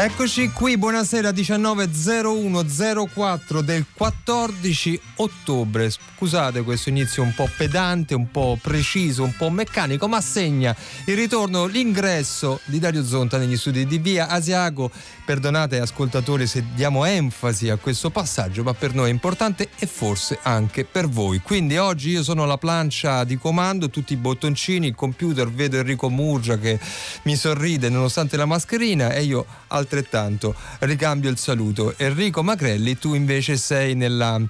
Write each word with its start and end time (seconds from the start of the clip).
Eccoci 0.00 0.52
qui, 0.52 0.78
buonasera 0.78 1.30
19.01.04 1.30 3.62
del 3.62 3.84
14 3.92 5.00
ottobre. 5.16 5.90
Scusate 5.90 6.62
questo 6.62 6.90
inizio 6.90 7.24
un 7.24 7.34
po' 7.34 7.50
pedante, 7.56 8.14
un 8.14 8.30
po' 8.30 8.56
preciso, 8.62 9.24
un 9.24 9.34
po' 9.36 9.50
meccanico, 9.50 10.06
ma 10.06 10.20
segna 10.20 10.72
il 11.06 11.16
ritorno, 11.16 11.66
l'ingresso 11.66 12.60
di 12.66 12.78
Dario 12.78 13.04
Zonta 13.04 13.38
negli 13.38 13.56
studi 13.56 13.86
di 13.86 13.98
Via 13.98 14.28
Asiago. 14.28 14.88
Perdonate 15.24 15.80
ascoltatori 15.80 16.46
se 16.46 16.62
diamo 16.74 17.04
enfasi 17.04 17.68
a 17.68 17.74
questo 17.74 18.10
passaggio, 18.10 18.62
ma 18.62 18.74
per 18.74 18.94
noi 18.94 19.08
è 19.08 19.12
importante 19.12 19.70
e 19.80 19.86
forse 19.86 20.38
anche 20.42 20.84
per 20.84 21.08
voi. 21.08 21.40
Quindi 21.40 21.76
oggi 21.76 22.10
io 22.10 22.22
sono 22.22 22.46
la 22.46 22.56
plancia 22.56 23.24
di 23.24 23.36
comando, 23.36 23.90
tutti 23.90 24.12
i 24.12 24.16
bottoncini, 24.16 24.86
il 24.86 24.94
computer, 24.94 25.50
vedo 25.50 25.76
Enrico 25.76 26.08
Murgia 26.08 26.56
che 26.56 26.78
mi 27.22 27.34
sorride 27.34 27.88
nonostante 27.88 28.36
la 28.36 28.46
mascherina 28.46 29.10
e 29.10 29.24
io 29.24 29.44
al 29.66 29.86
altrettanto 29.88 30.54
ricambio 30.80 31.30
il 31.30 31.38
saluto. 31.38 31.94
Enrico 31.96 32.42
Macrelli, 32.42 32.98
tu 32.98 33.14
invece 33.14 33.56
sei 33.56 33.94
nella, 33.94 34.40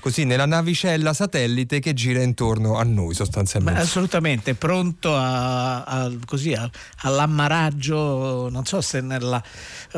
così, 0.00 0.24
nella 0.24 0.46
navicella 0.46 1.12
satellite 1.12 1.78
che 1.78 1.94
gira 1.94 2.20
intorno 2.20 2.76
a 2.76 2.82
noi 2.82 3.14
sostanzialmente. 3.14 3.78
Ma 3.78 3.84
assolutamente, 3.84 4.54
pronto 4.54 5.16
a, 5.16 5.84
a, 5.84 6.10
così, 6.26 6.52
a, 6.52 6.68
all'ammaraggio, 7.02 8.48
non 8.50 8.64
so 8.66 8.80
se 8.80 9.00
nella, 9.00 9.42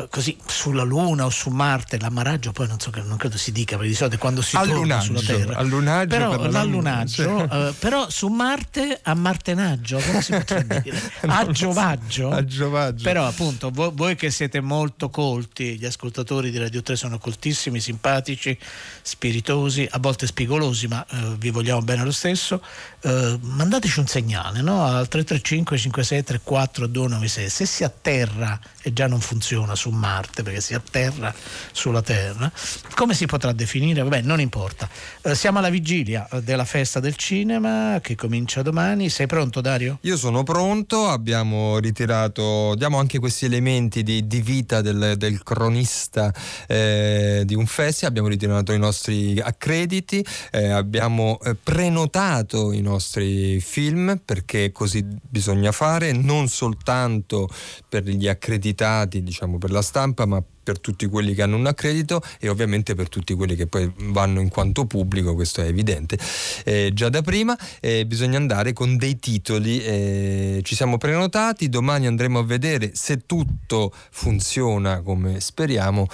così, 0.09 0.37
sulla 0.45 0.83
Luna 0.83 1.25
o 1.25 1.29
su 1.29 1.49
Marte, 1.49 1.99
l'ammaraggio 1.99 2.51
poi 2.51 2.67
non, 2.67 2.79
so, 2.79 2.91
non 3.03 3.17
credo 3.17 3.37
si 3.37 3.51
dica, 3.51 3.75
perché 3.75 3.89
di 3.89 3.95
solito 3.95 4.17
quando 4.17 4.41
si 4.41 4.55
torna 4.55 5.01
sulla 5.01 5.21
Terra. 5.21 5.57
Allunaggio 5.57 6.15
però, 6.15 6.37
per 6.37 6.51
l'allunaggio, 6.51 7.47
sì. 7.49 7.55
uh, 7.55 7.73
però 7.79 8.09
su 8.09 8.27
Marte 8.27 8.99
a 9.01 9.13
martenaggio, 9.15 9.99
come 9.99 10.21
si 10.21 10.31
potrebbe 10.31 10.81
dire? 10.83 11.01
A 11.21 11.45
giovaggio. 11.47 12.29
A 12.29 12.45
giovaggio. 12.45 13.03
Però 13.03 13.25
appunto 13.25 13.71
voi, 13.71 13.91
voi 13.93 14.15
che 14.15 14.29
siete 14.29 14.61
molto 14.61 14.90
molto 14.91 15.09
colti, 15.09 15.77
gli 15.77 15.85
ascoltatori 15.85 16.51
di 16.51 16.57
Radio 16.57 16.81
3 16.81 16.97
sono 16.97 17.17
coltissimi, 17.17 17.79
simpatici, 17.79 18.57
spiritosi, 19.01 19.87
a 19.89 19.99
volte 19.99 20.27
spigolosi, 20.27 20.87
ma 20.87 21.05
eh, 21.09 21.35
vi 21.37 21.49
vogliamo 21.49 21.81
bene 21.81 22.03
lo 22.03 22.11
stesso. 22.11 22.61
Eh, 23.01 23.39
mandateci 23.41 23.99
un 23.99 24.07
segnale 24.07 24.61
no? 24.61 24.83
al 24.83 25.07
335 25.07 25.77
56 25.77 26.23
34 26.23 26.87
296. 26.87 27.49
Se 27.49 27.65
si 27.65 27.83
atterra 27.85 28.59
e 28.81 28.91
già 28.91 29.07
non 29.07 29.21
funziona 29.21 29.75
su 29.75 29.89
Marte 29.91 30.43
perché 30.43 30.59
si 30.59 30.73
atterra 30.73 31.33
sulla 31.71 32.01
Terra, 32.01 32.51
come 32.95 33.13
si 33.13 33.25
potrà 33.25 33.53
definire? 33.53 34.03
Vabbè, 34.03 34.21
non 34.21 34.41
importa. 34.41 34.89
Eh, 35.21 35.35
siamo 35.35 35.59
alla 35.59 35.69
vigilia 35.69 36.27
della 36.43 36.65
festa 36.65 36.99
del 36.99 37.15
cinema 37.15 37.99
che 38.01 38.15
comincia 38.15 38.61
domani. 38.61 39.09
Sei 39.09 39.27
pronto, 39.27 39.61
Dario? 39.61 39.99
Io 40.01 40.17
sono 40.17 40.43
pronto, 40.43 41.07
abbiamo 41.07 41.77
ritirato, 41.77 42.75
diamo 42.75 42.99
anche 42.99 43.19
questi 43.19 43.45
elementi 43.45 44.03
di, 44.03 44.27
di 44.27 44.41
vita 44.41 44.80
del, 44.81 45.15
del 45.17 45.43
cronista 45.43 46.33
eh, 46.67 47.43
di 47.45 47.55
un 47.55 47.65
festival, 47.65 48.11
abbiamo 48.11 48.27
ritirato 48.27 48.73
i 48.73 48.79
nostri 48.79 49.39
accrediti, 49.39 50.25
eh, 50.51 50.69
abbiamo 50.69 51.39
eh, 51.43 51.55
prenotato 51.55 52.71
i 52.71 52.81
nostri 52.81 53.59
film 53.59 54.21
perché 54.23 54.71
così 54.71 55.05
bisogna 55.05 55.71
fare, 55.71 56.11
non 56.11 56.47
soltanto 56.47 57.49
per 57.87 58.03
gli 58.03 58.27
accreditati, 58.27 59.23
diciamo 59.23 59.57
per 59.57 59.71
la 59.71 59.81
stampa, 59.81 60.25
ma 60.25 60.41
per 60.41 60.60
tutti 60.79 61.07
quelli 61.07 61.33
che 61.33 61.41
hanno 61.41 61.55
un 61.55 61.65
accredito 61.65 62.21
e 62.39 62.49
ovviamente 62.49 62.95
per 62.95 63.09
tutti 63.09 63.33
quelli 63.33 63.55
che 63.55 63.67
poi 63.67 63.91
vanno 63.95 64.39
in 64.39 64.49
quanto 64.49 64.85
pubblico, 64.85 65.33
questo 65.33 65.61
è 65.61 65.65
evidente. 65.65 66.17
Eh, 66.63 66.91
già 66.93 67.09
da 67.09 67.21
prima 67.21 67.57
eh, 67.79 68.05
bisogna 68.05 68.37
andare 68.37 68.73
con 68.73 68.97
dei 68.97 69.19
titoli, 69.19 69.83
eh, 69.83 70.61
ci 70.63 70.75
siamo 70.75 70.97
prenotati, 70.97 71.69
domani 71.69 72.07
andremo 72.07 72.39
a 72.39 72.43
vedere 72.43 72.91
se 72.93 73.25
tutto 73.25 73.93
funziona 74.11 75.01
come 75.01 75.39
speriamo, 75.39 76.07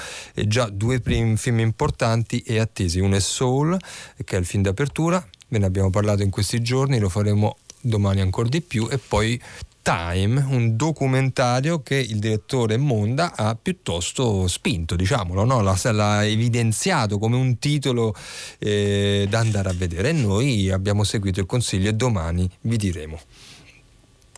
già 0.45 0.69
due 0.69 1.01
film 1.01 1.59
importanti 1.59 2.39
e 2.39 2.59
attesi, 2.59 2.99
uno 2.99 3.15
è 3.15 3.19
Soul 3.19 3.77
che 4.23 4.35
è 4.35 4.39
il 4.39 4.45
film 4.45 4.63
d'apertura, 4.63 5.25
ve 5.49 5.57
ne 5.57 5.65
abbiamo 5.65 5.89
parlato 5.89 6.23
in 6.23 6.29
questi 6.29 6.61
giorni, 6.61 6.99
lo 6.99 7.09
faremo 7.09 7.57
domani 7.81 8.21
ancora 8.21 8.49
di 8.49 8.61
più 8.61 8.87
e 8.89 8.97
poi 8.97 9.39
Time, 9.87 10.45
un 10.49 10.75
documentario 10.75 11.81
che 11.81 11.95
il 11.95 12.19
direttore 12.19 12.75
Monda 12.75 13.33
ha 13.33 13.55
piuttosto 13.55 14.45
spinto, 14.49 14.97
diciamolo, 14.97 15.45
no? 15.45 15.61
l'ha, 15.61 15.79
l'ha, 15.93 16.25
evidenziato 16.25 17.17
come 17.17 17.37
un 17.37 17.57
titolo 17.57 18.13
eh, 18.59 19.27
da 19.29 19.39
andare 19.39 19.69
a 19.69 19.73
vedere 19.73 20.09
e 20.09 20.11
noi 20.11 20.69
abbiamo 20.69 21.05
seguito 21.05 21.39
il 21.39 21.45
consiglio 21.45 21.87
e 21.87 21.93
domani 21.93 22.49
vi 22.63 22.75
diremo. 22.75 23.17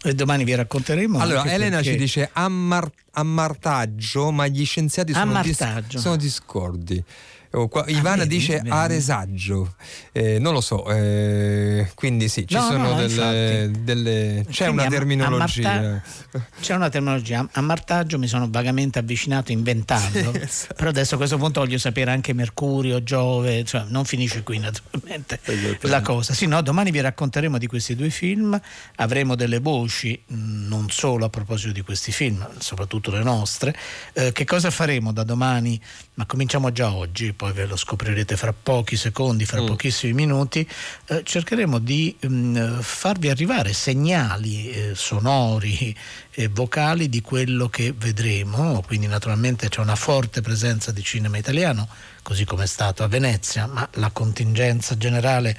E 0.04 0.14
domani 0.14 0.44
vi 0.44 0.54
racconteremo. 0.54 1.18
Allora, 1.18 1.52
Elena 1.52 1.78
perché... 1.78 1.94
ci 1.94 1.98
dice 1.98 2.30
ammar- 2.32 2.94
ammartaggio, 3.14 4.32
ma 4.32 4.46
gli 4.46 4.64
scienziati 4.64 5.14
sono, 5.14 5.42
dis- 5.42 5.98
sono 5.98 6.16
discordi. 6.16 7.04
Oh, 7.52 7.68
qua, 7.68 7.84
ah, 7.84 7.90
Ivana 7.90 8.18
vedi, 8.18 8.38
dice 8.38 8.58
vedi. 8.58 8.70
aresaggio, 8.70 9.74
eh, 10.12 10.38
non 10.38 10.54
lo 10.54 10.62
so, 10.62 10.88
eh, 10.92 11.90
quindi 11.96 12.30
sì, 12.30 12.48
ci 12.48 12.54
no, 12.54 12.62
sono 12.62 12.90
no, 12.90 12.96
delle, 12.96 13.72
delle, 13.80 14.46
c'è 14.48 14.66
quindi 14.66 14.82
una 14.82 14.90
terminologia. 14.92 15.72
Ammarta- 15.72 16.48
c'è 16.62 16.76
una 16.76 16.90
terminologia, 16.90 17.48
a 17.52 17.62
martaggio 17.62 18.20
mi 18.20 18.28
sono 18.28 18.48
vagamente 18.52 19.00
avvicinato 19.00 19.52
inventando, 19.52 20.32
sì, 20.32 20.40
esatto. 20.42 20.76
però 20.76 20.90
adesso 20.90 21.16
a 21.16 21.18
questo 21.18 21.38
punto 21.38 21.62
voglio 21.62 21.80
sapere 21.80 22.12
anche 22.12 22.34
Mercurio, 22.34 23.02
Giove, 23.02 23.64
cioè 23.64 23.86
non 23.88 24.06
finisce 24.06 24.44
qui 24.44 24.60
naturalmente 24.60 25.40
la 25.82 26.02
cosa. 26.02 26.36
Sì, 26.36 26.46
no, 26.46 26.62
domani 26.62 26.92
vi 26.92 27.02
racconteremo 27.02 27.58
di 27.58 27.66
questi 27.66 27.96
due 27.96 28.12
film, 28.12 28.62
avremo 28.98 29.34
delle 29.34 29.60
voci 29.60 30.22
non 30.28 30.92
solo 30.92 31.26
a 31.26 31.30
proposito 31.30 31.72
di 31.72 31.82
questi 31.82 32.12
film, 32.12 32.48
soprattutto 32.60 33.10
le 33.10 33.24
nostre. 33.24 33.76
Eh, 34.14 34.32
che 34.34 34.46
cosa 34.46 34.70
faremo 34.70 35.12
da 35.12 35.24
domani? 35.24 35.82
Ma 36.20 36.26
cominciamo 36.26 36.74
già 36.74 36.92
oggi 36.92 37.32
poi 37.32 37.54
ve 37.54 37.66
lo 37.66 37.78
scoprirete 37.78 38.36
fra 38.36 38.52
pochi 38.52 38.98
secondi, 38.98 39.46
fra 39.46 39.62
mm. 39.62 39.66
pochissimi 39.68 40.12
minuti, 40.12 40.70
eh, 41.06 41.22
cercheremo 41.24 41.80
di 41.80 42.14
mh, 42.20 42.28
mm, 42.28 42.80
farvi 42.82 43.30
arrivare 43.30 43.72
segnali 43.72 44.70
eh, 44.70 44.96
sonori 44.96 45.96
e 46.30 46.50
vocali 46.50 47.08
di 47.08 47.22
quello 47.22 47.70
che 47.70 47.94
vedremo, 47.98 48.84
quindi 48.86 49.08
naturalmente 49.08 49.70
c'è 49.70 49.80
una 49.80 49.96
forte 49.96 50.42
presenza 50.42 50.92
di 50.92 51.02
cinema 51.04 51.38
italiano, 51.38 51.88
così 52.22 52.44
come 52.44 52.66
è 52.66 52.68
stato 52.68 53.04
a 53.04 53.08
Venezia, 53.08 53.66
ma 53.68 53.88
la 53.94 54.10
contingenza 54.10 54.98
generale 54.98 55.58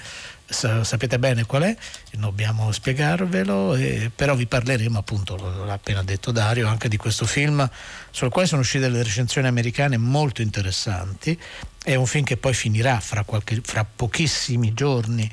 sapete 0.51 1.19
bene 1.19 1.45
qual 1.45 1.63
è, 1.63 1.77
dobbiamo 2.13 2.73
spiegarvelo, 2.73 3.75
eh, 3.75 4.11
però 4.15 4.35
vi 4.35 4.47
parleremo 4.47 4.99
appunto, 4.99 5.37
l'ha 5.37 5.73
appena 5.73 6.03
detto 6.03 6.33
Dario, 6.33 6.69
anche 6.69 6.89
di 6.89 6.97
questo 6.97 7.25
film 7.25 7.69
sul 8.11 8.31
quale 8.31 8.49
sono 8.49 8.61
uscite 8.61 8.89
delle 8.89 9.03
recensioni 9.03 9.47
americane 9.47 9.97
molto 9.97 10.43
interessanti, 10.43 11.39
è 11.83 11.95
un 11.95 12.07
film 12.07 12.25
che 12.25 12.37
poi 12.37 12.53
finirà 12.53 13.01
fra, 13.01 13.23
qualche, 13.25 13.61
fra 13.65 13.85
pochissimi 13.85 14.75
giorni 14.75 15.31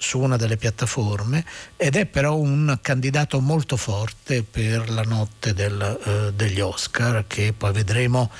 su 0.00 0.18
una 0.18 0.38
delle 0.38 0.56
piattaforme 0.56 1.44
ed 1.76 1.94
è 1.94 2.06
però 2.06 2.34
un 2.36 2.78
candidato 2.80 3.38
molto 3.40 3.76
forte 3.76 4.42
per 4.42 4.88
la 4.88 5.02
notte 5.02 5.52
del, 5.52 6.00
eh, 6.04 6.32
degli 6.32 6.60
Oscar 6.60 7.24
che 7.26 7.52
poi 7.52 7.72
vedremo 7.72 8.30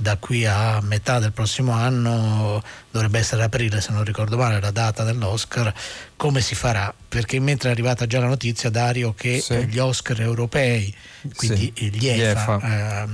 da 0.00 0.16
qui 0.16 0.46
a 0.46 0.78
metà 0.80 1.18
del 1.18 1.32
prossimo 1.32 1.72
anno, 1.72 2.62
dovrebbe 2.88 3.18
essere 3.18 3.42
aprile 3.42 3.80
se 3.80 3.90
non 3.90 4.04
ricordo 4.04 4.36
male 4.36 4.60
la 4.60 4.70
data 4.70 5.02
dell'Oscar, 5.02 5.74
come 6.14 6.40
si 6.40 6.54
farà? 6.54 6.94
Perché 7.08 7.40
mentre 7.40 7.68
è 7.68 7.72
arrivata 7.72 8.06
già 8.06 8.20
la 8.20 8.28
notizia, 8.28 8.70
Dario, 8.70 9.12
che 9.12 9.40
sì. 9.40 9.66
gli 9.66 9.78
Oscar 9.78 10.20
europei, 10.20 10.94
quindi 11.34 11.72
sì. 11.76 11.90
gli 11.90 12.06
EFA, 12.06 12.60
eh, 12.62 13.06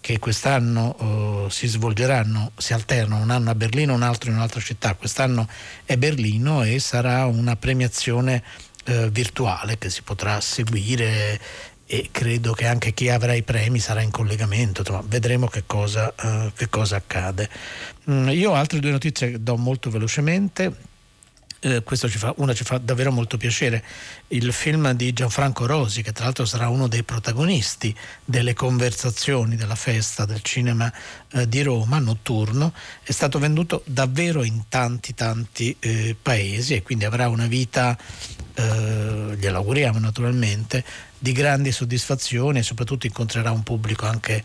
che 0.00 0.18
quest'anno 0.18 1.46
eh, 1.46 1.50
si 1.52 1.68
svolgeranno, 1.68 2.50
si 2.56 2.72
alternano 2.72 3.22
un 3.22 3.30
anno 3.30 3.50
a 3.50 3.54
Berlino, 3.54 3.94
un 3.94 4.02
altro 4.02 4.30
in 4.30 4.36
un'altra 4.36 4.60
città, 4.60 4.94
quest'anno 4.94 5.46
è 5.84 5.96
Berlino 5.96 6.64
e 6.64 6.80
sarà 6.80 7.26
una 7.26 7.54
premiazione 7.54 8.42
eh, 8.86 9.08
virtuale 9.10 9.78
che 9.78 9.88
si 9.88 10.02
potrà 10.02 10.40
seguire 10.40 11.38
e 11.92 12.08
credo 12.10 12.54
che 12.54 12.66
anche 12.66 12.94
chi 12.94 13.10
avrà 13.10 13.34
i 13.34 13.42
premi 13.42 13.78
sarà 13.78 14.00
in 14.00 14.10
collegamento, 14.10 14.80
insomma, 14.80 15.02
vedremo 15.06 15.46
che 15.46 15.64
cosa, 15.66 16.10
uh, 16.22 16.50
che 16.54 16.70
cosa 16.70 16.96
accade. 16.96 17.50
Mm, 18.10 18.30
io 18.30 18.52
ho 18.52 18.54
altre 18.54 18.80
due 18.80 18.92
notizie 18.92 19.32
che 19.32 19.42
do 19.42 19.58
molto 19.58 19.90
velocemente. 19.90 20.74
Eh, 21.64 21.82
questo 21.84 22.08
ci 22.08 22.18
fa, 22.18 22.34
una 22.38 22.54
ci 22.54 22.64
fa 22.64 22.78
davvero 22.78 23.12
molto 23.12 23.36
piacere, 23.36 23.84
il 24.28 24.52
film 24.52 24.92
di 24.92 25.12
Gianfranco 25.12 25.64
Rosi, 25.64 26.02
che 26.02 26.12
tra 26.12 26.24
l'altro 26.24 26.44
sarà 26.44 26.68
uno 26.68 26.88
dei 26.88 27.04
protagonisti 27.04 27.94
delle 28.24 28.52
conversazioni 28.52 29.54
della 29.54 29.76
festa 29.76 30.24
del 30.24 30.42
cinema 30.42 30.92
eh, 31.32 31.48
di 31.48 31.62
Roma 31.62 32.00
notturno, 32.00 32.72
è 33.02 33.12
stato 33.12 33.38
venduto 33.38 33.82
davvero 33.86 34.42
in 34.42 34.64
tanti 34.68 35.14
tanti 35.14 35.76
eh, 35.78 36.16
paesi 36.20 36.74
e 36.74 36.82
quindi 36.82 37.04
avrà 37.04 37.28
una 37.28 37.46
vita, 37.46 37.96
eh, 38.54 39.36
glielo 39.38 39.58
auguriamo 39.58 40.00
naturalmente, 40.00 40.84
di 41.16 41.30
grandi 41.30 41.70
soddisfazioni 41.70 42.58
e 42.58 42.62
soprattutto 42.64 43.06
incontrerà 43.06 43.52
un 43.52 43.62
pubblico 43.62 44.06
anche 44.06 44.42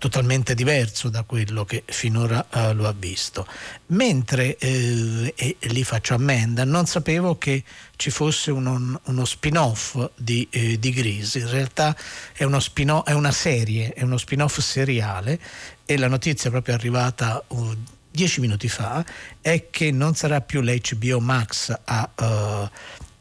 totalmente 0.00 0.54
diverso 0.54 1.10
da 1.10 1.24
quello 1.24 1.66
che 1.66 1.82
finora 1.84 2.46
uh, 2.50 2.72
lo 2.72 2.88
ha 2.88 2.94
visto. 2.96 3.46
Mentre, 3.88 4.56
eh, 4.56 5.34
e 5.36 5.56
lì 5.68 5.84
faccio 5.84 6.14
ammenda, 6.14 6.64
non 6.64 6.86
sapevo 6.86 7.36
che 7.36 7.62
ci 7.96 8.10
fosse 8.10 8.50
uno, 8.50 8.98
uno 9.04 9.24
spin-off 9.26 9.98
di, 10.16 10.48
eh, 10.50 10.78
di 10.78 10.90
Grease, 10.90 11.40
in 11.40 11.50
realtà 11.50 11.94
è, 12.32 12.44
è, 12.44 13.12
una 13.12 13.30
serie, 13.30 13.92
è 13.92 14.02
uno 14.02 14.16
spin-off 14.16 14.58
seriale 14.60 15.38
e 15.84 15.98
la 15.98 16.08
notizia 16.08 16.48
proprio 16.48 16.74
arrivata 16.74 17.44
uh, 17.48 17.76
dieci 18.10 18.40
minuti 18.40 18.68
fa 18.68 19.04
è 19.42 19.68
che 19.68 19.90
non 19.90 20.14
sarà 20.14 20.40
più 20.40 20.62
l'HBO 20.62 21.20
Max 21.20 21.78
a... 21.84 22.10
Uh, 22.18 22.70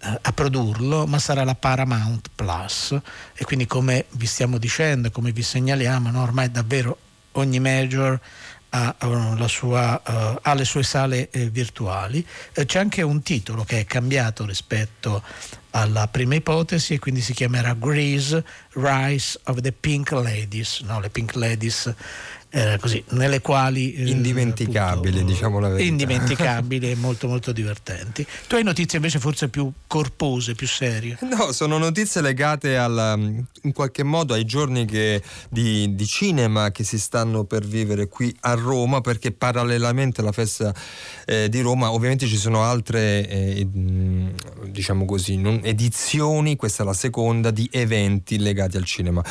a 0.02 0.32
produrlo, 0.32 1.06
ma 1.06 1.20
sarà 1.20 1.44
la 1.44 1.56
Paramount 1.56 2.30
Plus 2.34 2.98
e 3.34 3.44
quindi 3.44 3.66
come 3.66 4.06
vi 4.12 4.26
stiamo 4.26 4.58
dicendo, 4.58 5.12
come 5.12 5.32
vi 5.32 5.44
segnaliamo, 5.44 6.10
no, 6.10 6.22
ormai 6.22 6.50
davvero 6.50 6.98
ogni 7.34 7.60
major 7.60 8.20
ha, 8.70 8.96
sua, 9.48 10.02
uh, 10.06 10.40
ha 10.42 10.54
le 10.54 10.66
sue 10.66 10.84
sale 10.84 11.30
eh, 11.32 11.50
virtuali. 11.50 12.26
Eh, 12.54 12.66
c'è 12.66 12.80
anche 12.80 13.02
un 13.02 13.22
titolo 13.22 13.64
che 13.64 13.80
è 13.80 13.86
cambiato 13.86 14.46
rispetto 14.46 15.24
alla 15.72 16.08
prima 16.08 16.36
ipotesi 16.36 16.94
e 16.94 17.00
quindi 17.00 17.22
si 17.22 17.34
chiamerà 17.34 17.74
Grease 17.74 18.44
Rise 18.74 19.40
of 19.46 19.62
the 19.62 19.72
Pink 19.72 20.12
Ladies, 20.12 20.82
no, 20.82 21.00
le 21.00 21.10
Pink 21.10 21.36
Ladies 21.36 21.94
eh, 22.52 22.78
così, 22.82 23.04
nelle 23.10 23.42
quali... 23.42 23.94
Eh, 23.94 24.10
indimenticabili, 24.10 25.18
appunto, 25.18 25.34
diciamo 25.34 25.60
la 25.60 25.68
verità. 25.70 25.88
Indimenticabili 25.88 26.90
e 26.90 26.96
molto 26.96 27.28
molto 27.28 27.52
divertenti. 27.52 28.26
Tu 28.48 28.56
hai 28.56 28.64
notizie 28.64 28.98
invece 28.98 29.20
forse 29.20 29.50
più 29.50 29.72
corpose, 29.86 30.56
più 30.56 30.66
serie? 30.66 31.18
No, 31.22 31.52
sono 31.52 31.78
notizie 31.78 32.22
legate 32.22 32.76
alla, 32.76 33.14
in 33.14 33.72
qualche 33.72 34.02
modo 34.02 34.34
ai 34.34 34.46
giorni 34.46 34.86
che, 34.86 35.22
di, 35.48 35.94
di, 35.94 36.08
cinema 36.08 36.72
che 36.72 36.84
si 36.84 36.98
stanno 36.98 37.44
per 37.44 37.64
vivere 37.64 38.08
qui 38.08 38.36
a 38.42 38.56
Roma, 38.56 39.00
perché 39.02 39.32
parallelamente 39.32 40.22
alla 40.22 40.32
festa 40.32 40.74
eh, 41.28 41.50
di 41.50 41.62
Roma 41.62 41.92
ovviamente 41.92 42.26
ci 42.26 42.38
sono 42.38 42.64
altre, 42.64 43.28
eh, 43.30 43.68
diciamo 44.66 45.06
così, 45.06 45.38
non, 45.38 45.59
edizioni, 45.64 46.56
questa 46.56 46.84
è 46.84 46.86
la 46.86 46.94
seconda, 46.94 47.52
di 47.52 47.68
eventi 47.72 48.40
legati 48.40 48.78
al 48.78 48.86
cinema. 48.86 49.24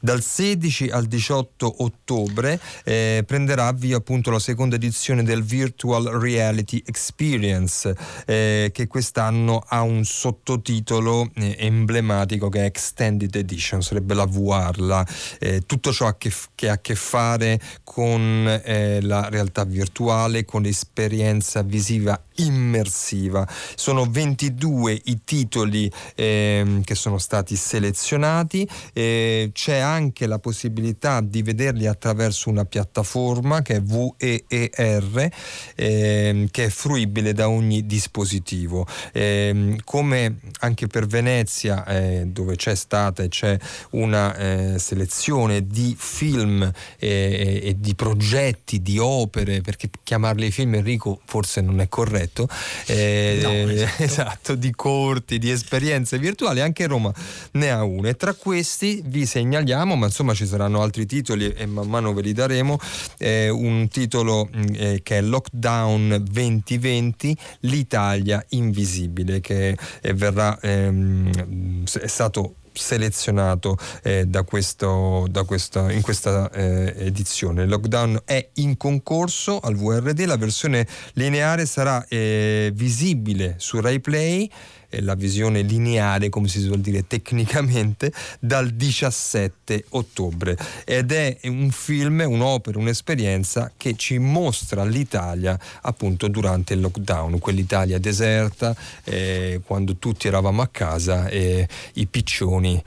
Dal 0.00 0.22
16 0.22 0.88
al 0.88 1.06
18 1.06 1.82
ottobre 1.82 2.60
eh, 2.84 3.24
prenderà 3.26 3.66
avvio 3.66 3.96
appunto 3.96 4.30
la 4.30 4.38
seconda 4.38 4.76
edizione 4.76 5.22
del 5.22 5.42
Virtual 5.42 6.04
Reality 6.04 6.82
Experience 6.86 7.94
eh, 8.26 8.70
che 8.72 8.86
quest'anno 8.86 9.62
ha 9.66 9.82
un 9.82 10.04
sottotitolo 10.04 11.30
eh, 11.34 11.56
emblematico 11.58 12.48
che 12.48 12.60
è 12.60 12.64
Extended 12.64 13.34
Edition, 13.34 13.82
sarebbe 13.82 14.14
la 14.14 14.26
VR, 14.26 14.78
la, 14.78 15.06
eh, 15.38 15.64
tutto 15.66 15.92
ciò 15.92 16.16
che, 16.16 16.32
che, 16.54 16.68
ha 16.68 16.74
a 16.74 16.78
che 16.78 16.94
fare 16.94 17.60
con 17.82 18.60
eh, 18.64 19.00
la 19.02 19.28
realtà 19.28 19.64
virtuale, 19.64 20.44
con 20.44 20.62
l'esperienza 20.62 21.62
visiva 21.62 22.20
immersiva. 22.36 23.46
Sono 23.74 24.06
22 24.08 25.00
i 25.04 25.20
titoli 25.24 25.90
eh, 26.14 26.80
che 26.84 26.94
sono 26.94 27.18
stati 27.18 27.56
selezionati, 27.56 28.68
eh, 28.92 29.50
c'è 29.52 29.78
anche 29.78 30.26
la 30.26 30.38
possibilità 30.38 31.20
di 31.20 31.42
vederli 31.42 31.86
attraverso 31.86 32.50
una 32.50 32.64
piattaforma 32.64 33.62
che 33.62 33.76
è 33.76 33.82
VEER, 33.82 35.30
eh, 35.74 36.48
che 36.50 36.64
è 36.64 36.68
fruibile 36.68 37.32
da 37.32 37.48
ogni 37.48 37.86
dispositivo. 37.86 38.86
Ehm, 39.12 39.76
come 39.84 40.38
anche 40.60 40.86
per 40.86 41.06
Venezia, 41.06 41.84
eh, 41.86 42.24
dove 42.26 42.56
c'è 42.56 42.74
stata 42.74 43.22
e 43.22 43.28
c'è 43.28 43.58
una 43.90 44.36
eh, 44.36 44.78
selezione 44.78 45.66
di 45.66 45.94
film 45.98 46.70
e 46.98 47.76
di 47.78 47.94
progetti, 47.94 48.82
di 48.82 48.98
opere, 48.98 49.60
perché 49.60 49.88
chiamarli 50.02 50.50
film 50.50 50.74
Enrico 50.74 51.20
forse 51.24 51.60
non 51.60 51.80
è 51.80 51.88
corretto 51.88 52.25
detto, 52.26 52.48
eh, 52.86 53.38
no, 53.42 53.50
esatto. 53.70 54.02
esatto. 54.02 54.54
di 54.54 54.72
corti, 54.74 55.38
di 55.38 55.50
esperienze 55.50 56.18
virtuali, 56.18 56.60
anche 56.60 56.86
Roma 56.86 57.12
ne 57.52 57.70
ha 57.70 57.82
una 57.82 58.08
e 58.08 58.16
tra 58.16 58.34
questi 58.34 59.02
vi 59.06 59.24
segnaliamo, 59.24 59.96
ma 59.96 60.06
insomma 60.06 60.34
ci 60.34 60.46
saranno 60.46 60.82
altri 60.82 61.06
titoli 61.06 61.52
e 61.52 61.66
man 61.66 61.88
mano 61.88 62.12
ve 62.12 62.22
li 62.22 62.32
daremo, 62.32 62.78
eh, 63.18 63.48
un 63.48 63.88
titolo 63.88 64.48
mm, 64.54 64.64
eh, 64.74 65.00
che 65.02 65.18
è 65.18 65.20
Lockdown 65.22 66.22
2020, 66.28 67.36
l'Italia 67.60 68.44
invisibile, 68.50 69.40
che 69.40 69.76
eh, 70.00 70.14
verrà, 70.14 70.58
ehm, 70.60 71.84
è 72.00 72.06
stato 72.06 72.56
selezionato 72.78 73.76
eh, 74.02 74.26
da 74.26 74.42
questo, 74.42 75.26
da 75.30 75.44
questo, 75.44 75.88
in 75.88 76.02
questa 76.02 76.50
eh, 76.50 76.94
edizione. 76.98 77.66
Lockdown 77.66 78.22
è 78.24 78.48
in 78.54 78.76
concorso 78.76 79.58
al 79.60 79.74
VRD, 79.74 80.24
la 80.24 80.36
versione 80.36 80.86
lineare 81.14 81.66
sarà 81.66 82.04
eh, 82.08 82.70
visibile 82.74 83.54
su 83.58 83.80
RaiPlay 83.80 84.50
la 84.90 85.14
visione 85.14 85.62
lineare, 85.62 86.28
come 86.28 86.48
si 86.48 86.60
suol 86.60 86.80
dire 86.80 87.06
tecnicamente, 87.06 88.12
dal 88.38 88.70
17 88.70 89.84
ottobre. 89.90 90.56
Ed 90.84 91.12
è 91.12 91.38
un 91.44 91.70
film, 91.70 92.24
un'opera, 92.26 92.78
un'esperienza 92.78 93.72
che 93.76 93.94
ci 93.96 94.18
mostra 94.18 94.84
l'Italia 94.84 95.58
appunto 95.82 96.28
durante 96.28 96.74
il 96.74 96.80
lockdown, 96.80 97.38
quell'Italia 97.38 97.98
deserta, 97.98 98.74
eh, 99.04 99.60
quando 99.64 99.96
tutti 99.96 100.26
eravamo 100.26 100.62
a 100.62 100.68
casa 100.68 101.28
e 101.28 101.68
i 101.94 102.06
piccioni 102.06 102.82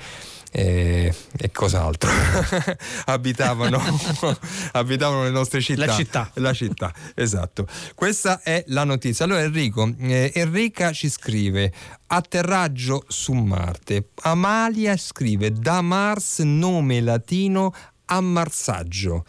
e, 0.51 1.13
e 1.37 1.51
cos'altro? 1.51 2.09
Abitavano, 3.05 3.81
abitavano 4.73 5.23
le 5.23 5.29
nostre 5.29 5.61
città. 5.61 5.85
La 5.85 5.93
città. 5.93 6.31
La 6.35 6.53
città 6.53 6.93
esatto. 7.15 7.67
Questa 7.95 8.41
è 8.41 8.63
la 8.67 8.83
notizia. 8.83 9.25
Allora 9.25 9.41
Enrico 9.41 9.93
eh, 9.99 10.31
Enrica 10.33 10.91
ci 10.91 11.09
scrive 11.09 11.71
atterraggio 12.07 13.03
su 13.07 13.33
Marte 13.33 14.09
Amalia 14.21 14.97
scrive 14.97 15.51
da 15.51 15.81
Mars 15.81 16.39
nome 16.39 17.01
latino 17.01 17.73
ammarsaggio. 18.05 19.25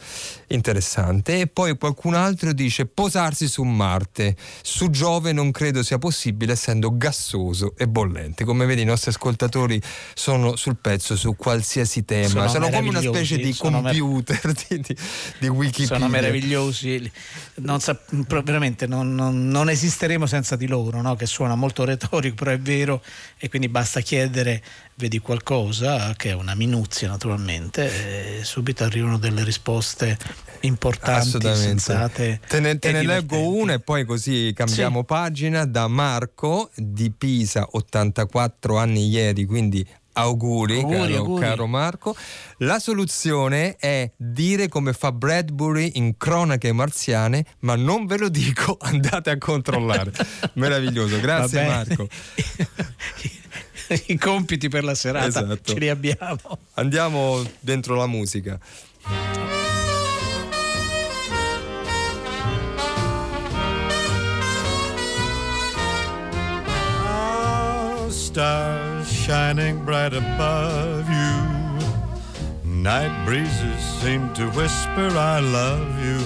Interessante. 0.52 1.40
E 1.40 1.46
poi 1.46 1.76
qualcun 1.78 2.14
altro 2.14 2.52
dice 2.52 2.86
posarsi 2.86 3.46
su 3.46 3.62
Marte. 3.62 4.34
Su 4.62 4.90
Giove 4.90 5.32
non 5.32 5.52
credo 5.52 5.84
sia 5.84 5.98
possibile 5.98 6.52
essendo 6.52 6.96
gassoso 6.96 7.74
e 7.76 7.86
bollente. 7.86 8.44
Come 8.44 8.66
vedi 8.66 8.82
i 8.82 8.84
nostri 8.84 9.10
ascoltatori 9.10 9.80
sono 10.14 10.56
sul 10.56 10.76
pezzo 10.76 11.14
su 11.16 11.36
qualsiasi 11.36 12.04
tema. 12.04 12.48
Sono, 12.48 12.48
sono 12.48 12.68
come 12.68 12.88
una 12.88 13.00
specie 13.00 13.36
di 13.36 13.54
computer 13.54 14.40
mer- 14.42 14.66
di, 14.68 14.80
di, 14.80 14.96
di, 15.38 15.48
Wikipedia. 15.48 15.96
Sono 15.96 16.08
meravigliosi. 16.08 17.10
Non 17.56 17.78
sa- 17.80 18.00
veramente 18.42 18.88
non, 18.88 19.14
non, 19.14 19.48
non, 19.48 19.70
esisteremo 19.70 20.26
senza 20.26 20.56
di 20.56 20.66
loro, 20.66 21.00
no? 21.00 21.14
che 21.14 21.26
suona 21.26 21.54
molto 21.54 21.84
retorico, 21.84 22.34
però 22.34 22.50
è 22.50 22.58
vero 22.58 23.02
e 23.38 23.48
quindi 23.48 23.68
basta 23.68 24.00
chiedere 24.00 24.62
vedi 25.00 25.18
qualcosa 25.18 26.12
che 26.14 26.30
è 26.30 26.34
una 26.34 26.54
minuzia 26.54 27.08
naturalmente 27.08 28.40
e 28.40 28.44
subito 28.44 28.84
arrivano 28.84 29.16
delle 29.16 29.44
risposte 29.44 30.18
importanti, 30.60 31.40
sensate. 31.54 32.40
Te 32.46 32.60
ne, 32.60 32.78
te 32.78 32.92
ne 32.92 33.02
leggo 33.02 33.48
una 33.48 33.74
e 33.74 33.80
poi 33.80 34.04
così 34.04 34.52
cambiamo 34.54 35.00
sì. 35.00 35.04
pagina 35.06 35.64
da 35.64 35.88
Marco 35.88 36.70
di 36.74 37.10
Pisa, 37.10 37.66
84 37.70 38.76
anni 38.76 39.08
ieri, 39.08 39.44
quindi 39.44 39.86
Auguri, 40.12 40.80
auguri, 40.80 40.96
caro, 40.96 41.16
auguri, 41.16 41.40
caro, 41.40 41.66
Marco. 41.66 42.16
La 42.58 42.80
soluzione 42.80 43.76
è 43.76 44.10
dire 44.16 44.68
come 44.68 44.92
fa 44.92 45.12
Bradbury 45.12 45.92
in 45.94 46.16
Cronache 46.16 46.72
Marziane, 46.72 47.44
ma 47.60 47.76
non 47.76 48.06
ve 48.06 48.18
lo 48.18 48.28
dico, 48.28 48.76
andate 48.82 49.30
a 49.30 49.38
controllare. 49.38 50.12
Meraviglioso, 50.54 51.20
grazie 51.20 51.64
Marco. 51.64 52.08
i 54.06 54.18
compiti 54.18 54.68
per 54.68 54.84
la 54.84 54.94
serata 54.94 55.26
esatto. 55.26 55.72
ce 55.72 55.78
li 55.78 55.88
abbiamo. 55.88 56.58
Andiamo 56.74 57.42
dentro 57.60 57.94
la 57.94 58.06
musica. 58.06 58.58
Stars 68.30 69.12
shining 69.12 69.84
bright 69.84 70.14
above 70.14 71.04
you. 71.08 72.70
Night 72.70 73.12
breezes 73.26 73.82
seem 74.00 74.32
to 74.34 74.48
whisper, 74.50 75.08
I 75.34 75.40
love 75.40 75.90
you. 76.06 76.20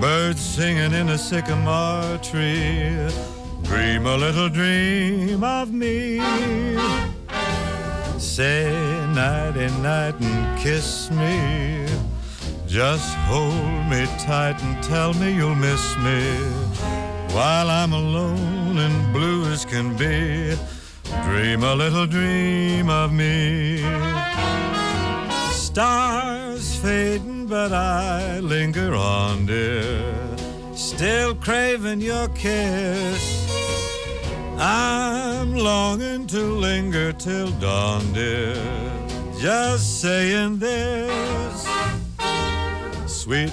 Birds 0.00 0.40
singing 0.40 0.94
in 0.94 1.10
a 1.10 1.18
sycamore 1.18 2.16
tree. 2.22 2.96
Dream 3.62 4.06
a 4.06 4.16
little 4.16 4.48
dream 4.48 5.44
of 5.44 5.70
me. 5.70 6.18
Say 8.16 8.72
nighty 9.14 9.68
night 9.82 10.14
and 10.18 10.58
kiss 10.58 11.10
me. 11.10 11.84
Just 12.66 13.14
hold 13.28 13.84
me 13.90 14.06
tight 14.18 14.56
and 14.62 14.82
tell 14.82 15.12
me 15.12 15.34
you'll 15.34 15.54
miss 15.54 15.94
me 15.98 16.69
while 17.32 17.70
I'm 17.70 17.92
alone 17.92 18.78
and 18.78 19.12
blue 19.12 19.44
as 19.46 19.64
can 19.64 19.96
be. 19.96 20.56
Dream 21.24 21.62
a 21.62 21.74
little 21.74 22.06
dream 22.06 22.88
of 22.88 23.12
me. 23.12 23.78
Stars 25.52 26.76
fading, 26.76 27.46
but 27.46 27.72
I 27.72 28.40
linger 28.40 28.94
on, 28.94 29.46
dear. 29.46 30.14
Still 30.74 31.34
craving 31.34 32.00
your 32.00 32.28
kiss. 32.28 33.48
I'm 34.58 35.54
longing 35.54 36.26
to 36.28 36.40
linger 36.40 37.12
till 37.12 37.50
dawn, 37.52 38.12
dear. 38.12 38.54
Just 39.38 40.00
saying 40.00 40.58
this. 40.58 41.68
Sweet 43.06 43.52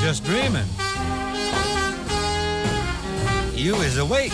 Just 0.00 0.24
dreaming. 0.24 0.64
You 3.54 3.76
is 3.82 3.98
awake. 3.98 4.32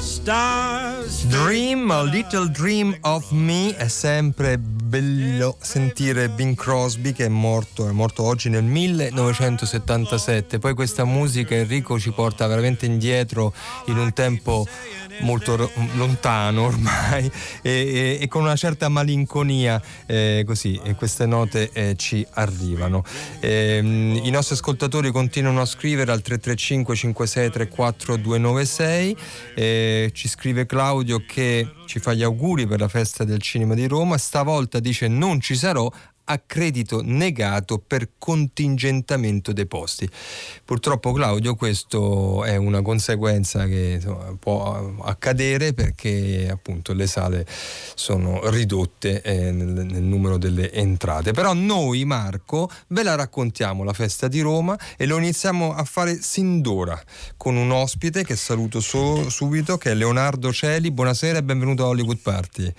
Stars 0.00 1.24
Dream, 1.24 1.90
a 1.90 2.02
little 2.04 2.46
dream 2.46 2.96
of 3.02 3.32
me 3.32 3.74
è 3.76 3.88
sempre 3.88 4.58
bello 4.86 5.56
sentire 5.60 6.28
Bing 6.28 6.54
Crosby 6.54 7.12
che 7.12 7.24
è 7.24 7.28
morto, 7.28 7.88
è 7.88 7.92
morto 7.92 8.22
oggi 8.22 8.48
nel 8.48 8.62
1977. 8.62 10.60
Poi 10.60 10.74
questa 10.74 11.04
musica 11.04 11.56
Enrico 11.56 11.98
ci 11.98 12.12
porta 12.12 12.46
veramente 12.46 12.86
indietro 12.86 13.52
in 13.86 13.98
un 13.98 14.12
tempo 14.12 14.64
molto 15.20 15.56
ro- 15.56 15.70
lontano 15.94 16.66
ormai 16.66 17.30
e, 17.62 17.70
e- 17.70 18.18
e 18.20 18.28
con 18.28 18.42
una 18.42 18.54
certa 18.54 18.88
malinconia 18.88 19.82
eh, 20.06 20.44
così 20.46 20.80
e 20.82 20.94
queste 20.94 21.26
note 21.26 21.70
eh, 21.72 21.96
ci 21.96 22.24
arrivano. 22.34 23.02
Ehm, 23.40 24.20
I 24.22 24.30
nostri 24.30 24.54
ascoltatori 24.54 25.10
continuano 25.10 25.62
a 25.62 25.66
scrivere 25.66 26.12
al 26.12 26.22
335 26.22 26.94
56 26.94 27.50
34 27.50 28.16
296 28.16 29.16
eh, 29.54 30.10
ci 30.14 30.28
scrive 30.28 30.64
Claudio 30.64 31.24
che 31.26 31.68
ci 31.86 31.98
fa 31.98 32.12
gli 32.12 32.22
auguri 32.22 32.66
per 32.66 32.80
la 32.80 32.88
festa 32.88 33.24
del 33.24 33.40
cinema 33.40 33.74
di 33.74 33.86
Roma, 33.86 34.18
stavolta 34.18 34.80
dice 34.80 35.08
non 35.08 35.40
ci 35.40 35.54
sarò 35.54 35.90
a 36.28 36.40
credito 36.44 37.02
negato 37.02 37.82
per 37.84 38.10
contingentamento 38.18 39.52
dei 39.52 39.66
posti. 39.66 40.08
Purtroppo 40.64 41.12
Claudio 41.12 41.54
questo 41.54 42.44
è 42.44 42.56
una 42.56 42.82
conseguenza 42.82 43.66
che 43.66 43.94
insomma, 43.96 44.34
può 44.38 44.94
accadere 45.02 45.72
perché 45.72 46.48
appunto 46.50 46.92
le 46.92 47.06
sale 47.06 47.46
sono 47.94 48.48
ridotte 48.50 49.22
eh, 49.22 49.50
nel, 49.52 49.86
nel 49.86 50.02
numero 50.02 50.38
delle 50.38 50.72
entrate. 50.72 51.32
Però 51.32 51.52
noi 51.52 52.04
Marco 52.04 52.70
ve 52.88 53.02
la 53.02 53.14
raccontiamo 53.14 53.84
la 53.84 53.92
festa 53.92 54.28
di 54.28 54.40
Roma 54.40 54.78
e 54.96 55.06
lo 55.06 55.18
iniziamo 55.18 55.74
a 55.74 55.84
fare 55.84 56.20
sin 56.20 56.60
d'ora 56.60 57.00
con 57.36 57.56
un 57.56 57.70
ospite 57.70 58.24
che 58.24 58.36
saluto 58.36 58.80
so- 58.80 59.30
subito 59.30 59.78
che 59.78 59.92
è 59.92 59.94
Leonardo 59.94 60.52
Celi. 60.52 60.90
Buonasera 60.90 61.38
e 61.38 61.42
benvenuto 61.42 61.84
a 61.84 61.88
Hollywood 61.88 62.18
Party. 62.18 62.72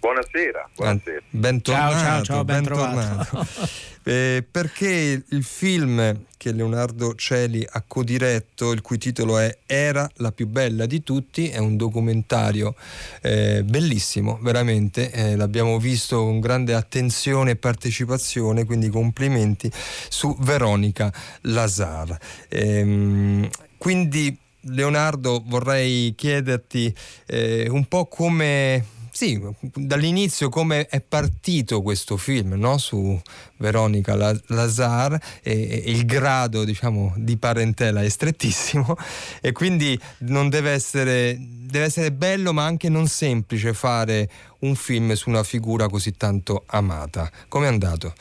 Buonasera, 0.00 0.70
buonasera. 0.76 1.20
Bentornato, 1.28 1.92
Ciao, 1.92 2.02
ciao, 2.02 2.22
ciao, 2.22 2.44
ben 2.44 2.62
bentornato. 2.62 3.46
Eh, 4.02 4.42
perché 4.50 5.22
il 5.28 5.44
film 5.44 6.24
che 6.38 6.52
Leonardo 6.52 7.14
Celi 7.14 7.64
ha 7.70 7.84
codiretto, 7.86 8.72
il 8.72 8.80
cui 8.80 8.96
titolo 8.96 9.38
è 9.38 9.58
Era 9.66 10.08
la 10.16 10.32
più 10.32 10.46
bella 10.46 10.86
di 10.86 11.02
tutti, 11.02 11.50
è 11.50 11.58
un 11.58 11.76
documentario 11.76 12.74
eh, 13.20 13.62
bellissimo, 13.62 14.38
veramente, 14.40 15.12
eh, 15.12 15.36
l'abbiamo 15.36 15.78
visto 15.78 16.16
con 16.16 16.40
grande 16.40 16.72
attenzione 16.72 17.50
e 17.50 17.56
partecipazione, 17.56 18.64
quindi 18.64 18.88
complimenti 18.88 19.70
su 20.08 20.34
Veronica 20.40 21.12
Lazar. 21.42 22.16
Ehm, 22.48 23.50
quindi 23.76 24.34
Leonardo 24.62 25.42
vorrei 25.44 26.14
chiederti 26.16 26.92
eh, 27.26 27.68
un 27.68 27.84
po' 27.86 28.06
come 28.06 28.98
sì, 29.20 29.38
dall'inizio 29.74 30.48
come 30.48 30.86
è 30.86 31.02
partito 31.02 31.82
questo 31.82 32.16
film 32.16 32.54
no? 32.54 32.78
su 32.78 33.20
Veronica 33.58 34.14
Lazar 34.14 35.12
e, 35.42 35.82
il 35.84 36.06
grado 36.06 36.64
diciamo, 36.64 37.12
di 37.18 37.36
parentela 37.36 38.00
è 38.00 38.08
strettissimo 38.08 38.96
e 39.42 39.52
quindi 39.52 40.00
non 40.20 40.48
deve 40.48 40.70
essere, 40.70 41.36
deve 41.38 41.84
essere 41.84 42.12
bello 42.12 42.54
ma 42.54 42.64
anche 42.64 42.88
non 42.88 43.08
semplice 43.08 43.74
fare 43.74 44.26
un 44.60 44.74
film 44.74 45.12
su 45.12 45.28
una 45.28 45.42
figura 45.42 45.86
così 45.88 46.16
tanto 46.16 46.62
amata. 46.68 47.30
Come 47.48 47.66
è 47.66 47.68
andato? 47.68 48.14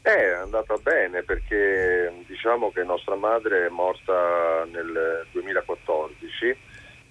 Eh, 0.00 0.10
è 0.10 0.36
andata 0.36 0.74
bene 0.76 1.22
perché 1.22 2.24
diciamo 2.26 2.70
che 2.70 2.82
nostra 2.82 3.14
madre 3.14 3.66
è 3.66 3.68
morta 3.68 4.66
nel 4.72 5.26
2014 5.32 6.56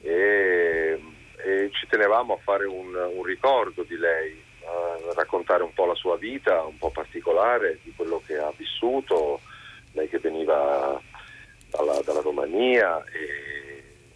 e 0.01 1.00
e 1.46 1.70
ci 1.72 1.86
tenevamo 1.86 2.34
a 2.34 2.40
fare 2.42 2.66
un, 2.66 2.96
un 2.96 3.24
ricordo 3.24 3.84
di 3.84 3.96
lei, 3.98 4.44
a 4.66 5.14
raccontare 5.14 5.62
un 5.62 5.74
po' 5.74 5.86
la 5.86 5.94
sua 5.94 6.18
vita, 6.18 6.64
un 6.64 6.75
po' 6.80 6.90
particolare 6.90 7.78
di 7.84 7.94
quello 7.96 8.20
che 8.25 8.36
ha 8.36 8.52
vissuto, 8.58 9.40
lei 9.92 10.10
che 10.10 10.18
veniva 10.18 11.00
dalla, 11.70 12.02
dalla 12.04 12.22
Romania 12.22 13.04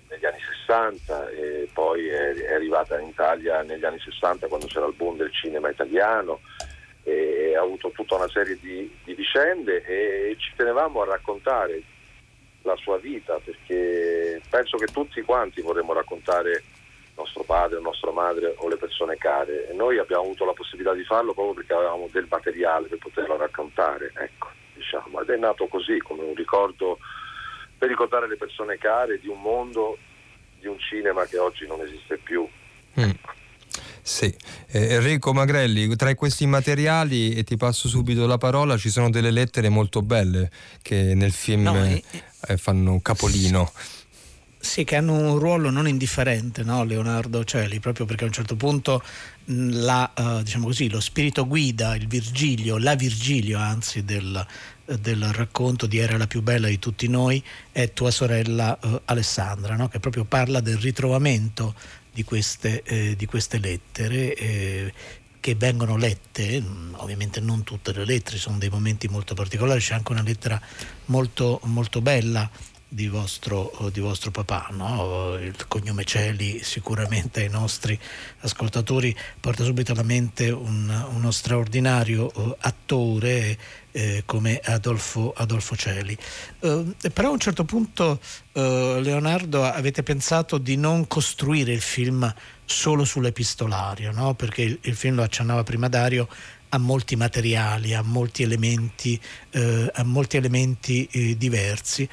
negli 0.09 0.25
anni 0.25 0.39
60 0.65 1.29
e 1.29 1.69
poi 1.71 2.07
è, 2.07 2.33
è, 2.33 2.53
arrivata 2.55 2.99
in 2.99 3.09
Italia 3.09 3.61
negli 3.61 3.85
anni 3.85 3.99
60 3.99 4.47
quando 4.47 4.65
c'era 4.65 4.87
il 4.87 4.95
boom 4.95 5.17
del 5.17 5.31
cinema 5.31 5.69
italiano 5.69 6.39
e 7.03 7.55
ha 7.55 7.61
avuto 7.61 7.91
tutta 7.91 8.15
una 8.15 8.27
serie 8.29 8.57
di, 8.59 8.91
di 9.03 9.13
vicende 9.13 9.85
e 9.85 10.35
ci 10.39 10.51
tenevamo 10.55 11.03
a 11.03 11.05
raccontare 11.05 11.79
la 12.63 12.75
sua 12.77 12.97
vita 12.97 13.39
perché 13.43 14.41
penso 14.49 14.77
che 14.77 14.87
tutti 14.87 15.21
quanti 15.21 15.61
vorremmo 15.61 15.93
raccontare 15.93 16.63
nostro 17.19 17.43
padre, 17.43 17.79
nostra 17.81 18.11
madre 18.11 18.55
o 18.57 18.67
le 18.67 18.77
persone 18.77 19.17
care 19.17 19.69
e 19.69 19.73
noi 19.73 19.97
abbiamo 19.97 20.23
avuto 20.23 20.45
la 20.45 20.53
possibilità 20.53 20.93
di 20.93 21.03
farlo 21.03 21.33
proprio 21.33 21.55
perché 21.55 21.73
avevamo 21.73 22.07
del 22.11 22.27
materiale 22.29 22.87
per 22.87 22.97
poterlo 22.97 23.37
raccontare, 23.37 24.11
ecco, 24.15 24.47
diciamo, 24.73 25.21
ed 25.21 25.29
è 25.29 25.37
nato 25.37 25.67
così 25.67 25.97
come 25.99 26.23
un 26.23 26.33
ricordo 26.33 26.99
per 27.77 27.89
ricordare 27.89 28.27
le 28.27 28.37
persone 28.37 28.77
care 28.77 29.19
di 29.19 29.27
un 29.27 29.41
mondo, 29.41 29.97
di 30.59 30.67
un 30.67 30.79
cinema 30.79 31.25
che 31.25 31.37
oggi 31.37 31.67
non 31.67 31.81
esiste 31.81 32.17
più. 32.17 32.47
Mm. 32.99 33.11
Sì, 34.01 34.33
eh, 34.71 34.95
Enrico 34.95 35.33
Magrelli, 35.33 35.95
tra 35.95 36.13
questi 36.15 36.47
materiali, 36.47 37.35
e 37.35 37.43
ti 37.43 37.57
passo 37.57 37.87
subito 37.87 38.25
la 38.25 38.37
parola, 38.37 38.75
ci 38.75 38.89
sono 38.89 39.09
delle 39.09 39.29
lettere 39.29 39.69
molto 39.69 40.01
belle 40.01 40.49
che 40.81 41.13
nel 41.13 41.31
film 41.31 41.63
no, 41.63 41.85
eh, 41.85 42.03
eh, 42.47 42.57
fanno 42.57 42.99
capolino. 43.01 43.71
Sì, 43.75 43.97
che 44.83 44.95
hanno 44.97 45.13
un 45.13 45.39
ruolo 45.39 45.69
non 45.69 45.87
indifferente, 45.87 46.63
no? 46.63 46.83
Leonardo 46.83 47.43
Celi, 47.45 47.79
proprio 47.79 48.05
perché 48.05 48.25
a 48.25 48.27
un 48.27 48.33
certo 48.33 48.55
punto 48.55 49.01
la, 49.45 50.11
uh, 50.15 50.43
diciamo 50.43 50.65
così, 50.65 50.89
lo 50.89 50.99
spirito 50.99 51.47
guida, 51.47 51.95
il 51.95 52.07
Virgilio, 52.07 52.77
la 52.77 52.95
Virgilio 52.95 53.57
anzi 53.57 54.03
del, 54.03 54.45
del, 54.85 55.23
racconto 55.31 55.85
di 55.85 55.97
Era 55.97 56.17
la 56.17 56.27
più 56.27 56.41
bella 56.41 56.67
di 56.67 56.77
tutti 56.77 57.07
noi 57.07 57.43
è 57.71 57.93
tua 57.93 58.11
sorella 58.11 58.77
uh, 58.81 59.01
Alessandra, 59.05 59.75
no? 59.75 59.87
che 59.87 59.99
proprio 59.99 60.25
parla 60.25 60.59
del 60.59 60.77
ritrovamento 60.77 61.73
di 62.11 62.23
queste, 62.23 62.83
eh, 62.83 63.15
di 63.15 63.25
queste 63.25 63.59
lettere. 63.59 64.35
Eh, 64.35 64.93
che 65.41 65.55
vengono 65.55 65.95
lette, 65.95 66.59
mm, 66.59 66.95
ovviamente 66.97 67.39
non 67.39 67.63
tutte 67.63 67.93
le 67.93 68.03
lettere, 68.03 68.37
sono 68.37 68.57
dei 68.57 68.67
momenti 68.67 69.07
molto 69.07 69.35
particolari, 69.35 69.79
c'è 69.79 69.93
anche 69.93 70.11
una 70.11 70.21
lettera 70.21 70.61
molto, 71.05 71.61
molto 71.63 72.01
bella 72.01 72.51
di 72.91 73.07
vostro, 73.07 73.71
di 73.93 73.99
vostro 73.99 74.31
papà, 74.31 74.69
no? 74.71 75.35
il 75.39 75.55
cognome 75.67 76.03
Celi 76.03 76.63
sicuramente 76.63 77.41
ai 77.41 77.49
nostri 77.49 77.97
ascoltatori 78.39 79.15
porta 79.39 79.63
subito 79.63 79.91
alla 79.91 80.01
mente 80.01 80.49
un, 80.49 80.89
uno 81.13 81.29
straordinario 81.29 82.31
uh, 82.33 82.55
attore 82.57 83.57
eh, 83.91 84.23
come 84.25 84.59
Adolfo, 84.63 85.33
Adolfo 85.35 85.75
Celi. 85.75 86.17
Uh, 86.61 86.91
però 87.13 87.29
a 87.29 87.33
un 87.33 87.39
certo 87.39 87.63
punto, 87.63 88.19
uh, 88.53 88.99
Leonardo, 88.99 89.63
avete 89.63 90.01
pensato 90.01 90.57
di 90.57 90.75
non 90.75 91.05
costruire 91.05 91.71
il 91.71 91.81
film 91.81 92.33
solo 92.65 93.05
sull'epistolario, 93.05 94.11
no? 94.11 94.33
perché 94.33 94.63
il, 94.63 94.79
il 94.81 94.95
film 94.95 95.15
lo 95.15 95.23
accennava 95.23 95.63
prima 95.63 95.87
Dario, 95.89 96.27
ha 96.69 96.77
molti 96.77 97.15
materiali, 97.15 97.93
ha 97.93 98.01
molti 98.01 98.43
elementi, 98.43 99.19
eh, 99.51 99.89
ha 99.91 100.03
molti 100.03 100.37
elementi 100.37 101.07
eh, 101.11 101.37
diversi. 101.37 102.07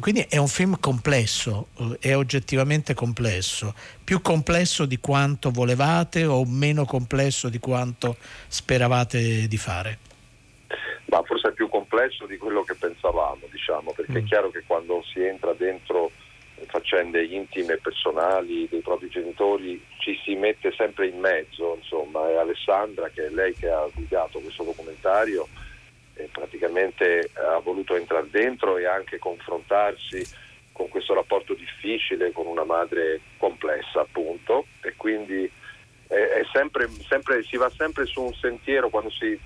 Quindi 0.00 0.26
è 0.28 0.38
un 0.38 0.48
film 0.48 0.78
complesso, 0.80 1.68
eh, 1.78 2.08
è 2.08 2.16
oggettivamente 2.16 2.94
complesso, 2.94 3.74
più 4.02 4.20
complesso 4.22 4.86
di 4.86 4.98
quanto 4.98 5.50
volevate 5.50 6.24
o 6.24 6.44
meno 6.44 6.84
complesso 6.84 7.48
di 7.48 7.58
quanto 7.58 8.16
speravate 8.48 9.46
di 9.46 9.56
fare? 9.56 9.98
Ma 11.06 11.22
forse 11.22 11.48
è 11.48 11.52
più 11.52 11.68
complesso 11.68 12.24
di 12.26 12.38
quello 12.38 12.62
che 12.62 12.74
pensavamo, 12.74 13.46
diciamo, 13.50 13.92
perché 13.92 14.12
mm. 14.12 14.16
è 14.16 14.24
chiaro 14.24 14.50
che 14.50 14.64
quando 14.66 15.02
si 15.12 15.22
entra 15.22 15.52
dentro 15.52 16.10
faccende 16.66 17.24
intime 17.24 17.74
e 17.74 17.78
personali 17.78 18.68
dei 18.70 18.80
propri 18.80 19.08
genitori 19.08 19.82
ci 19.98 20.18
si 20.24 20.34
mette 20.34 20.72
sempre 20.76 21.08
in 21.08 21.18
mezzo, 21.18 21.76
insomma, 21.76 22.28
e 22.30 22.36
Alessandra, 22.36 23.08
che 23.08 23.26
è 23.26 23.30
lei 23.30 23.54
che 23.54 23.68
ha 23.68 23.88
guidato 23.92 24.38
questo 24.38 24.62
documentario, 24.64 25.48
praticamente 26.30 27.30
ha 27.34 27.58
voluto 27.58 27.96
entrare 27.96 28.28
dentro 28.30 28.76
e 28.78 28.86
anche 28.86 29.18
confrontarsi 29.18 30.24
con 30.72 30.88
questo 30.88 31.14
rapporto 31.14 31.54
difficile 31.54 32.32
con 32.32 32.46
una 32.46 32.64
madre 32.64 33.20
complessa, 33.36 34.00
appunto, 34.00 34.66
e 34.82 34.94
quindi 34.96 35.50
è, 36.08 36.14
è 36.14 36.42
sempre, 36.52 36.88
sempre, 37.08 37.42
si 37.42 37.56
va 37.56 37.70
sempre 37.70 38.06
su 38.06 38.22
un 38.22 38.34
sentiero 38.34 38.88
quando 38.88 39.10
si, 39.10 39.38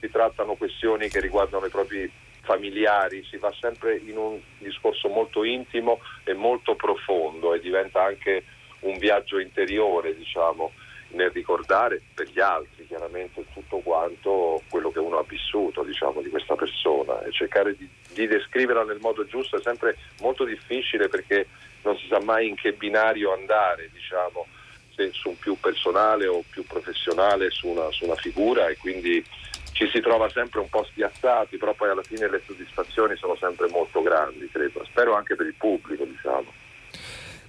si 0.00 0.10
trattano 0.10 0.54
questioni 0.54 1.08
che 1.08 1.20
riguardano 1.20 1.66
i 1.66 1.70
propri 1.70 2.10
familiari, 2.42 3.24
si 3.24 3.36
va 3.38 3.52
sempre 3.60 3.96
in 3.96 4.16
un 4.16 4.40
discorso 4.58 5.08
molto 5.08 5.44
intimo 5.44 6.00
e 6.24 6.32
molto 6.32 6.76
profondo 6.76 7.54
e 7.54 7.60
diventa 7.60 8.04
anche 8.04 8.44
un 8.80 8.98
viaggio 8.98 9.38
interiore, 9.38 10.14
diciamo, 10.14 10.72
nel 11.08 11.30
ricordare 11.30 12.02
per 12.14 12.28
gli 12.28 12.40
altri 12.40 12.86
chiaramente 12.86 13.44
tutto 13.52 13.78
quanto 13.78 14.62
quello 14.68 14.90
che 14.90 14.98
uno 14.98 15.18
ha 15.18 15.24
vissuto 15.26 15.82
diciamo, 15.82 16.20
di 16.20 16.28
questa 16.28 16.54
persona 16.54 17.22
e 17.22 17.32
cercare 17.32 17.76
di, 17.76 17.88
di 18.12 18.26
descriverla 18.26 18.84
nel 18.84 18.98
modo 19.00 19.24
giusto 19.26 19.56
è 19.56 19.60
sempre 19.62 19.96
molto 20.20 20.44
difficile 20.44 21.08
perché 21.08 21.46
non 21.82 21.96
si 21.96 22.06
sa 22.08 22.20
mai 22.20 22.48
in 22.48 22.56
che 22.56 22.72
binario 22.72 23.32
andare, 23.32 23.88
diciamo, 23.92 24.46
se 24.94 25.10
su 25.12 25.28
un 25.28 25.38
più 25.38 25.56
personale 25.60 26.26
o 26.26 26.42
più 26.50 26.64
professionale 26.64 27.50
su 27.50 27.68
una, 27.68 27.90
su 27.92 28.04
una 28.04 28.16
figura 28.16 28.66
e 28.66 28.76
quindi 28.76 29.24
ci 29.72 29.86
si 29.88 30.00
trova 30.00 30.28
sempre 30.30 30.60
un 30.60 30.70
po' 30.70 30.84
spiazzati, 30.84 31.58
però 31.58 31.74
poi 31.74 31.90
alla 31.90 32.02
fine 32.02 32.30
le 32.30 32.40
soddisfazioni 32.46 33.14
sono 33.16 33.36
sempre 33.36 33.68
molto 33.68 34.00
grandi, 34.00 34.48
credo. 34.50 34.82
Spero 34.86 35.14
anche 35.14 35.36
per 35.36 35.46
il 35.46 35.54
pubblico, 35.54 36.04
diciamo. 36.04 36.55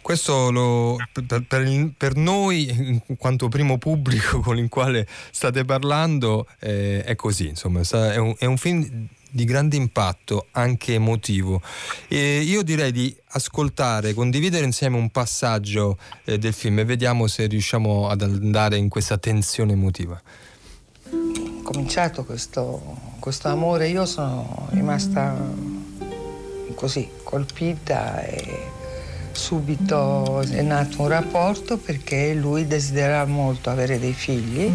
Questo 0.02 0.52
lo, 0.52 0.96
per, 1.12 1.44
per, 1.48 1.92
per, 1.98 2.16
noi, 2.16 2.70
in 3.08 3.18
quanto 3.18 3.48
primo 3.50 3.78
pubblico 3.78 4.40
con 4.42 4.58
il 4.58 4.70
quale 4.70 5.08
state 5.32 5.66
parlando, 5.66 6.48
eh, 6.60 7.04
è 7.04 7.16
così. 7.16 7.48
Insomma, 7.48 7.82
è 7.82 8.18
un, 8.18 8.36
è 8.38 8.46
un 8.46 8.58
film 8.58 9.08
di 9.30 9.44
grande 9.44 9.76
impatto 9.76 10.48
anche 10.52 10.94
emotivo. 10.94 11.62
E 12.08 12.40
io 12.40 12.64
direi 12.64 12.92
di 12.92 13.16
ascoltare, 13.30 14.14
condividere 14.14 14.66
insieme 14.66 14.98
un 14.98 15.10
passaggio 15.10 15.98
eh, 16.24 16.38
del 16.38 16.54
film 16.54 16.80
e 16.80 16.86
vediamo 16.86 17.28
se 17.28 17.46
riusciamo 17.46 18.08
ad 18.08 18.22
andare 18.22 18.78
in 18.78 18.90
questa 18.90 19.18
tensione 19.18 19.74
emotiva 19.74 20.22
cominciato 21.68 22.24
questo, 22.24 22.82
questo 23.20 23.50
amore, 23.50 23.90
io 23.90 24.06
sono 24.06 24.70
rimasta 24.72 25.36
così 26.76 27.10
colpita 27.24 28.24
e 28.24 28.72
subito 29.38 30.42
è 30.42 30.62
nato 30.62 31.04
un 31.04 31.08
rapporto 31.08 31.78
perché 31.78 32.34
lui 32.34 32.68
desiderava 32.68 33.30
molto 33.30 33.70
avere 33.70 34.00
dei 34.00 34.14
figli. 34.14 34.70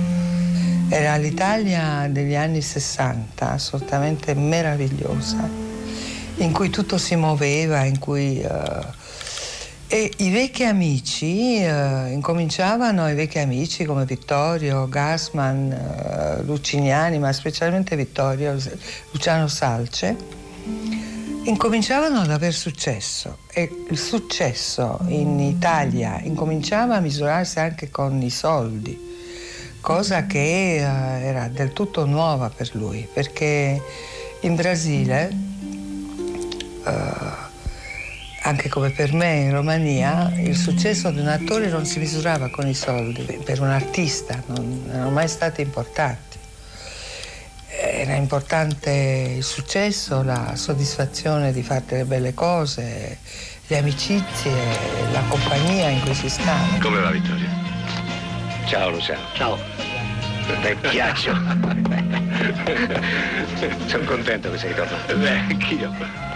Era 0.89 1.17
l'Italia 1.17 2.07
degli 2.09 2.35
anni 2.35 2.63
60, 2.63 3.51
assolutamente 3.51 4.35
meravigliosa, 4.35 5.49
in 6.37 6.53
cui 6.53 6.71
tutto 6.71 6.97
si 6.97 7.17
muoveva, 7.17 7.85
in 7.85 7.99
cui 7.99 8.41
uh, 8.43 9.01
e 9.89 10.11
i 10.19 10.31
vecchi 10.31 10.65
amici, 10.65 11.57
eh, 11.57 12.13
incominciavano 12.13 13.11
i 13.11 13.15
vecchi 13.15 13.41
amici 13.41 13.85
come 13.85 14.07
Vittorio, 14.07 14.89
Gassman, 14.89 15.71
eh, 15.71 16.43
Luciniani, 16.45 17.19
ma 17.19 17.31
specialmente 17.31 17.95
Vittorio, 17.95 18.57
Luciano 19.11 19.49
Salce, 19.49 20.17
incominciavano 21.45 22.21
ad 22.21 22.31
aver 22.31 22.53
successo 22.53 23.39
e 23.53 23.87
il 23.91 23.99
successo 23.99 25.01
in 25.07 25.41
Italia 25.41 26.21
incominciava 26.23 26.97
a 26.97 27.01
misurarsi 27.01 27.59
anche 27.59 27.91
con 27.91 28.21
i 28.23 28.31
soldi, 28.31 28.99
cosa 29.81 30.27
che 30.27 30.77
eh, 30.77 30.81
era 30.81 31.49
del 31.49 31.73
tutto 31.73 32.07
nuova 32.07 32.49
per 32.49 32.71
lui, 32.75 33.09
perché 33.13 33.83
in 34.41 34.55
Brasile 34.55 35.37
eh, 36.87 37.51
anche 38.45 38.69
come 38.69 38.91
per 38.91 39.13
me 39.13 39.41
in 39.41 39.53
Romania, 39.53 40.33
il 40.37 40.57
successo 40.57 41.11
di 41.11 41.21
un 41.21 41.29
attore 41.29 41.69
non 41.69 41.85
si 41.87 41.99
misurava 41.99 42.51
con 42.51 42.67
i 42.67 42.75
soldi, 42.75 43.41
per 43.45 43.61
un 43.61 43.69
artista 43.69 44.43
non 44.47 44.85
erano 44.89 45.11
mai 45.11 45.29
stati 45.29 45.61
importanti. 45.61 46.32
Era 48.03 48.17
importante 48.17 49.35
il 49.37 49.45
successo, 49.45 50.25
la 50.25 50.57
soddisfazione 50.57 51.53
di 51.53 51.63
fare 51.63 51.85
delle 51.87 52.05
belle 52.05 52.35
cose, 52.35 53.19
le 53.69 53.79
amicizie, 53.79 54.51
la 55.13 55.23
compagnia 55.29 55.89
in 55.89 56.01
cui 56.01 56.13
si 56.13 56.29
stava. 56.29 56.79
Come 56.81 56.99
va 56.99 57.13
Vittorio? 57.13 57.47
Ciao 58.67 58.91
Luciano. 58.91 59.23
Ciao. 59.35 59.57
Ti 59.57 60.75
piaccio. 60.81 61.33
Sono 63.87 64.05
contento 64.05 64.51
che 64.51 64.59
sei 64.59 64.75
tornato. 64.75 65.17
Beh, 65.17 65.39
anch'io. 65.39 66.32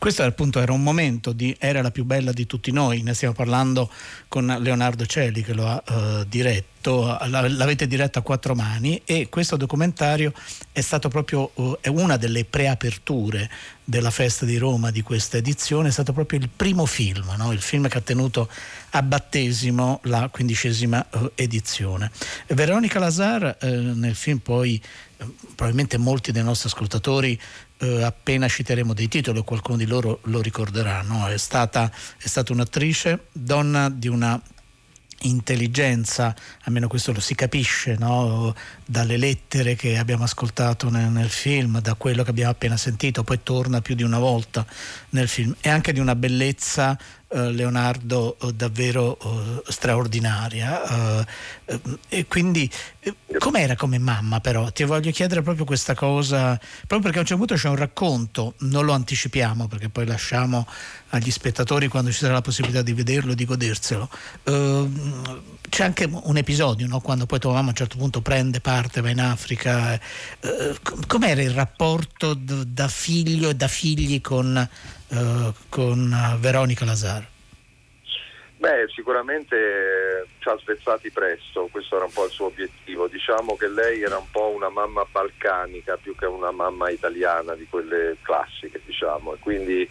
Questo 0.00 0.22
appunto 0.22 0.60
era 0.60 0.72
un 0.72 0.82
momento 0.82 1.32
di 1.32 1.54
Era 1.58 1.82
la 1.82 1.90
più 1.90 2.06
bella 2.06 2.32
di 2.32 2.46
tutti 2.46 2.72
noi, 2.72 3.02
ne 3.02 3.12
stiamo 3.12 3.34
parlando 3.34 3.90
con 4.28 4.46
Leonardo 4.46 5.04
Celi 5.04 5.42
che 5.42 5.52
lo 5.52 5.66
ha 5.66 5.82
uh, 5.86 6.24
diretto, 6.24 7.18
l'avete 7.26 7.86
diretto 7.86 8.18
a 8.18 8.22
quattro 8.22 8.54
mani 8.54 9.02
e 9.04 9.28
questo 9.28 9.58
documentario 9.58 10.32
è 10.72 10.80
stato 10.80 11.10
proprio 11.10 11.50
uh, 11.52 11.76
è 11.82 11.88
una 11.88 12.16
delle 12.16 12.46
preaperture 12.46 13.50
della 13.84 14.10
festa 14.10 14.46
di 14.46 14.56
Roma 14.56 14.90
di 14.90 15.02
questa 15.02 15.36
edizione, 15.36 15.88
è 15.88 15.92
stato 15.92 16.14
proprio 16.14 16.38
il 16.38 16.48
primo 16.48 16.86
film, 16.86 17.34
no? 17.36 17.52
il 17.52 17.60
film 17.60 17.86
che 17.86 17.98
ha 17.98 18.00
tenuto 18.00 18.48
a 18.92 19.02
battesimo 19.02 20.00
la 20.04 20.30
quindicesima 20.30 21.08
uh, 21.10 21.30
edizione. 21.34 22.10
Veronica 22.46 22.98
Lazar 22.98 23.54
nel 23.60 24.14
film 24.14 24.38
poi 24.38 24.80
probabilmente 25.54 25.98
molti 25.98 26.32
dei 26.32 26.42
nostri 26.42 26.68
ascoltatori 26.68 27.38
eh, 27.80 28.02
appena 28.02 28.48
citeremo 28.48 28.92
dei 28.94 29.08
titoli 29.08 29.42
qualcuno 29.42 29.78
di 29.78 29.86
loro 29.86 30.20
lo 30.24 30.40
ricorderà, 30.40 31.02
no? 31.02 31.26
è, 31.26 31.36
stata, 31.36 31.90
è 32.18 32.26
stata 32.26 32.52
un'attrice, 32.52 33.26
donna 33.32 33.88
di 33.88 34.08
una 34.08 34.40
intelligenza, 35.22 36.34
almeno 36.62 36.88
questo 36.88 37.12
lo 37.12 37.20
si 37.20 37.34
capisce 37.34 37.96
no? 37.98 38.54
dalle 38.84 39.16
lettere 39.16 39.74
che 39.74 39.98
abbiamo 39.98 40.24
ascoltato 40.24 40.88
nel, 40.88 41.10
nel, 41.10 41.28
film, 41.28 41.80
da 41.80 41.94
quello 41.94 42.22
che 42.22 42.30
abbiamo 42.30 42.50
appena 42.50 42.76
sentito, 42.76 43.24
poi 43.24 43.40
torna 43.42 43.80
più 43.80 43.94
di 43.94 44.02
una 44.02 44.18
volta 44.18 44.64
nel 45.10 45.28
film, 45.28 45.54
e 45.60 45.68
anche 45.68 45.92
di 45.92 46.00
una 46.00 46.14
bellezza 46.14 46.98
Leonardo 47.32 48.36
eh, 48.40 48.52
davvero 48.52 49.18
eh, 49.18 49.62
straordinaria. 49.70 51.26
e 52.08 52.26
quindi 52.26 52.68
com'era 53.38 53.76
come 53.76 53.98
mamma 53.98 54.40
però? 54.40 54.70
Ti 54.70 54.84
voglio 54.84 55.10
chiedere 55.12 55.42
proprio 55.42 55.64
questa 55.64 55.94
cosa, 55.94 56.58
proprio 56.86 57.00
perché 57.00 57.18
a 57.18 57.20
un 57.20 57.26
certo 57.26 57.36
punto 57.36 57.54
c'è 57.54 57.68
un 57.68 57.76
racconto, 57.76 58.54
non 58.60 58.84
lo 58.84 58.92
anticipiamo 58.92 59.68
perché 59.68 59.88
poi 59.88 60.06
lasciamo 60.06 60.66
agli 61.10 61.30
spettatori 61.30 61.88
quando 61.88 62.10
ci 62.10 62.18
sarà 62.18 62.34
la 62.34 62.40
possibilità 62.40 62.82
di 62.82 62.92
vederlo, 62.92 63.34
di 63.34 63.44
goderselo. 63.44 64.08
c'è 65.68 65.84
anche 65.84 66.08
un 66.10 66.36
episodio 66.36 66.86
no? 66.88 67.00
quando 67.00 67.26
poi 67.26 67.38
tua 67.38 67.52
mamma 67.52 67.66
a 67.66 67.70
un 67.70 67.76
certo 67.76 67.96
punto 67.96 68.20
prende 68.20 68.60
parte, 68.60 69.00
va 69.00 69.10
in 69.10 69.20
Africa. 69.20 70.00
com'era 71.06 71.42
il 71.42 71.50
rapporto 71.50 72.34
da 72.34 72.88
figlio 72.88 73.50
e 73.50 73.54
da 73.54 73.68
figli 73.68 74.20
con 74.20 74.68
uh, 75.10 75.52
con 75.68 76.14
Veronica 76.38 76.84
Lazar? 76.84 77.26
Beh, 78.60 78.88
sicuramente 78.94 80.26
ci 80.38 80.48
ha 80.50 80.58
svezzati 80.58 81.10
presto, 81.10 81.68
questo 81.72 81.96
era 81.96 82.04
un 82.04 82.12
po' 82.12 82.26
il 82.26 82.30
suo 82.30 82.46
obiettivo. 82.46 83.08
Diciamo 83.08 83.56
che 83.56 83.68
lei 83.68 84.02
era 84.02 84.18
un 84.18 84.30
po' 84.30 84.48
una 84.48 84.68
mamma 84.68 85.06
balcanica 85.10 85.96
più 85.96 86.14
che 86.14 86.26
una 86.26 86.50
mamma 86.50 86.90
italiana 86.90 87.54
di 87.54 87.66
quelle 87.70 88.18
classiche, 88.20 88.82
diciamo, 88.84 89.32
e 89.32 89.38
quindi 89.38 89.90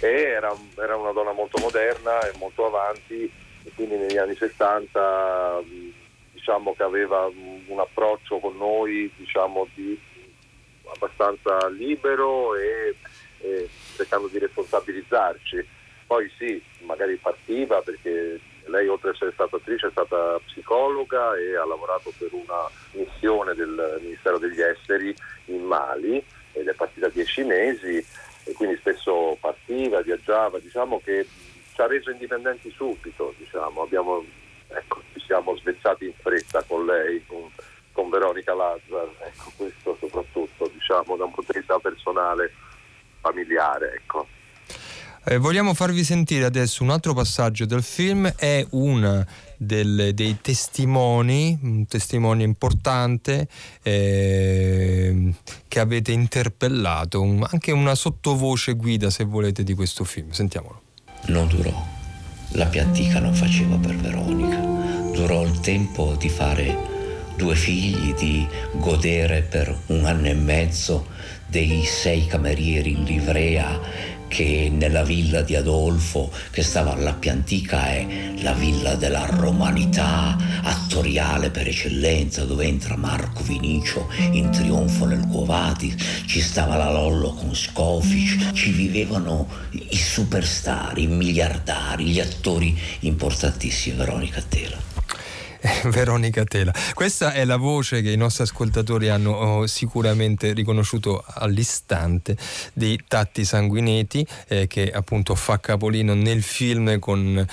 era, 0.00 0.52
era, 0.76 0.96
una 0.96 1.12
donna 1.12 1.30
molto 1.30 1.58
moderna 1.60 2.18
e 2.22 2.32
molto 2.36 2.66
avanti, 2.66 3.30
e 3.62 3.70
quindi 3.76 3.94
negli 3.96 4.16
anni 4.16 4.34
70 4.34 5.62
diciamo 6.32 6.74
che 6.74 6.82
aveva 6.82 7.26
un 7.26 7.78
approccio 7.78 8.38
con 8.38 8.56
noi 8.56 9.08
diciamo, 9.16 9.68
di, 9.74 9.96
abbastanza 10.92 11.68
libero 11.68 12.56
e, 12.56 12.96
e 13.38 13.68
cercando 14.00 14.28
di 14.28 14.38
responsabilizzarci. 14.38 15.66
Poi 16.06 16.30
sì, 16.38 16.62
magari 16.80 17.16
partiva 17.16 17.82
perché 17.82 18.40
lei 18.64 18.88
oltre 18.88 19.10
ad 19.10 19.14
essere 19.14 19.32
stata 19.32 19.56
attrice 19.56 19.88
è 19.88 19.90
stata 19.90 20.38
psicologa 20.46 21.36
e 21.36 21.56
ha 21.56 21.64
lavorato 21.64 22.12
per 22.16 22.30
una 22.32 22.68
missione 22.92 23.54
del 23.54 23.98
Ministero 24.00 24.38
degli 24.38 24.60
Esteri 24.60 25.14
in 25.46 25.62
Mali 25.62 26.22
ed 26.52 26.66
è 26.66 26.74
partita 26.74 27.08
dieci 27.08 27.42
mesi 27.44 28.04
e 28.44 28.52
quindi 28.54 28.76
spesso 28.76 29.36
partiva, 29.40 30.00
viaggiava, 30.00 30.58
diciamo 30.58 31.00
che 31.04 31.26
ci 31.74 31.80
ha 31.80 31.86
reso 31.86 32.10
indipendenti 32.10 32.70
subito, 32.70 33.34
diciamo. 33.36 33.82
Abbiamo, 33.82 34.24
ecco, 34.68 35.02
ci 35.12 35.20
siamo 35.20 35.56
svezzati 35.56 36.06
in 36.06 36.14
fretta 36.20 36.62
con 36.66 36.86
lei, 36.86 37.24
con, 37.26 37.48
con 37.92 38.08
Veronica 38.08 38.54
Lazzar, 38.54 39.08
ecco, 39.20 39.52
questo 39.56 39.96
soprattutto 40.00 40.68
diciamo, 40.72 41.16
da 41.16 41.24
un 41.24 41.32
punto 41.32 41.52
di 41.52 41.58
vista 41.58 41.78
personale, 41.78 42.52
familiare. 43.30 43.94
Ecco. 43.94 44.26
Eh, 45.22 45.36
vogliamo 45.36 45.74
farvi 45.74 46.02
sentire 46.02 46.46
adesso 46.46 46.82
un 46.82 46.90
altro 46.90 47.12
passaggio 47.12 47.66
del 47.66 47.82
film, 47.82 48.26
è 48.36 48.66
una 48.70 49.24
del, 49.56 50.12
dei 50.14 50.38
testimoni, 50.40 51.58
un 51.62 51.86
testimone 51.86 52.42
importante 52.42 53.46
eh, 53.82 55.34
che 55.68 55.78
avete 55.78 56.12
interpellato, 56.12 57.20
un, 57.20 57.46
anche 57.48 57.70
una 57.70 57.94
sottovoce 57.94 58.72
guida 58.72 59.10
se 59.10 59.24
volete 59.24 59.62
di 59.62 59.74
questo 59.74 60.04
film. 60.04 60.30
Sentiamolo. 60.30 60.82
Non 61.26 61.48
durò, 61.48 61.86
la 62.52 62.66
piantica 62.66 63.20
non 63.20 63.34
faceva 63.34 63.76
per 63.76 63.96
Veronica, 63.96 64.58
durò 65.12 65.42
il 65.42 65.60
tempo 65.60 66.16
di 66.18 66.30
fare 66.30 66.88
due 67.36 67.54
figli, 67.54 68.14
di 68.14 68.46
godere 68.72 69.42
per 69.42 69.74
un 69.88 70.04
anno 70.06 70.26
e 70.26 70.34
mezzo 70.34 71.08
dei 71.50 71.84
sei 71.84 72.26
camerieri 72.26 72.92
in 72.92 73.02
livrea 73.02 73.78
che 74.28 74.70
nella 74.72 75.02
villa 75.02 75.42
di 75.42 75.56
Adolfo, 75.56 76.30
che 76.52 76.62
stava 76.62 76.92
alla 76.92 77.14
più 77.14 77.32
antica, 77.32 77.86
è 77.88 78.06
la 78.42 78.52
villa 78.52 78.94
della 78.94 79.26
romanità 79.26 80.36
attoriale 80.62 81.50
per 81.50 81.66
eccellenza, 81.66 82.44
dove 82.44 82.64
entra 82.64 82.96
Marco 82.96 83.42
Vinicio 83.42 84.08
in 84.30 84.48
trionfo 84.50 85.06
nel 85.06 85.26
Covati, 85.28 85.92
ci 86.26 86.40
stava 86.40 86.76
la 86.76 86.92
Lollo 86.92 87.32
con 87.32 87.52
Scofic, 87.52 88.52
ci 88.52 88.70
vivevano 88.70 89.48
i 89.72 89.96
superstar, 89.96 90.96
i 90.98 91.08
miliardari, 91.08 92.04
gli 92.04 92.20
attori 92.20 92.78
importantissimi, 93.00 93.96
Veronica 93.96 94.40
Tela. 94.48 94.89
Veronica 95.90 96.44
Tela. 96.44 96.72
Questa 96.94 97.32
è 97.32 97.44
la 97.44 97.56
voce 97.56 98.02
che 98.02 98.10
i 98.10 98.16
nostri 98.16 98.44
ascoltatori 98.44 99.08
hanno 99.08 99.32
oh, 99.32 99.66
sicuramente 99.66 100.52
riconosciuto 100.52 101.24
all'istante 101.26 102.36
di 102.72 102.98
Tatti 103.06 103.44
Sanguineti, 103.44 104.26
eh, 104.48 104.66
che 104.66 104.90
appunto 104.90 105.34
fa 105.34 105.60
capolino 105.60 106.14
nel 106.14 106.42
film 106.42 106.98
con 106.98 107.46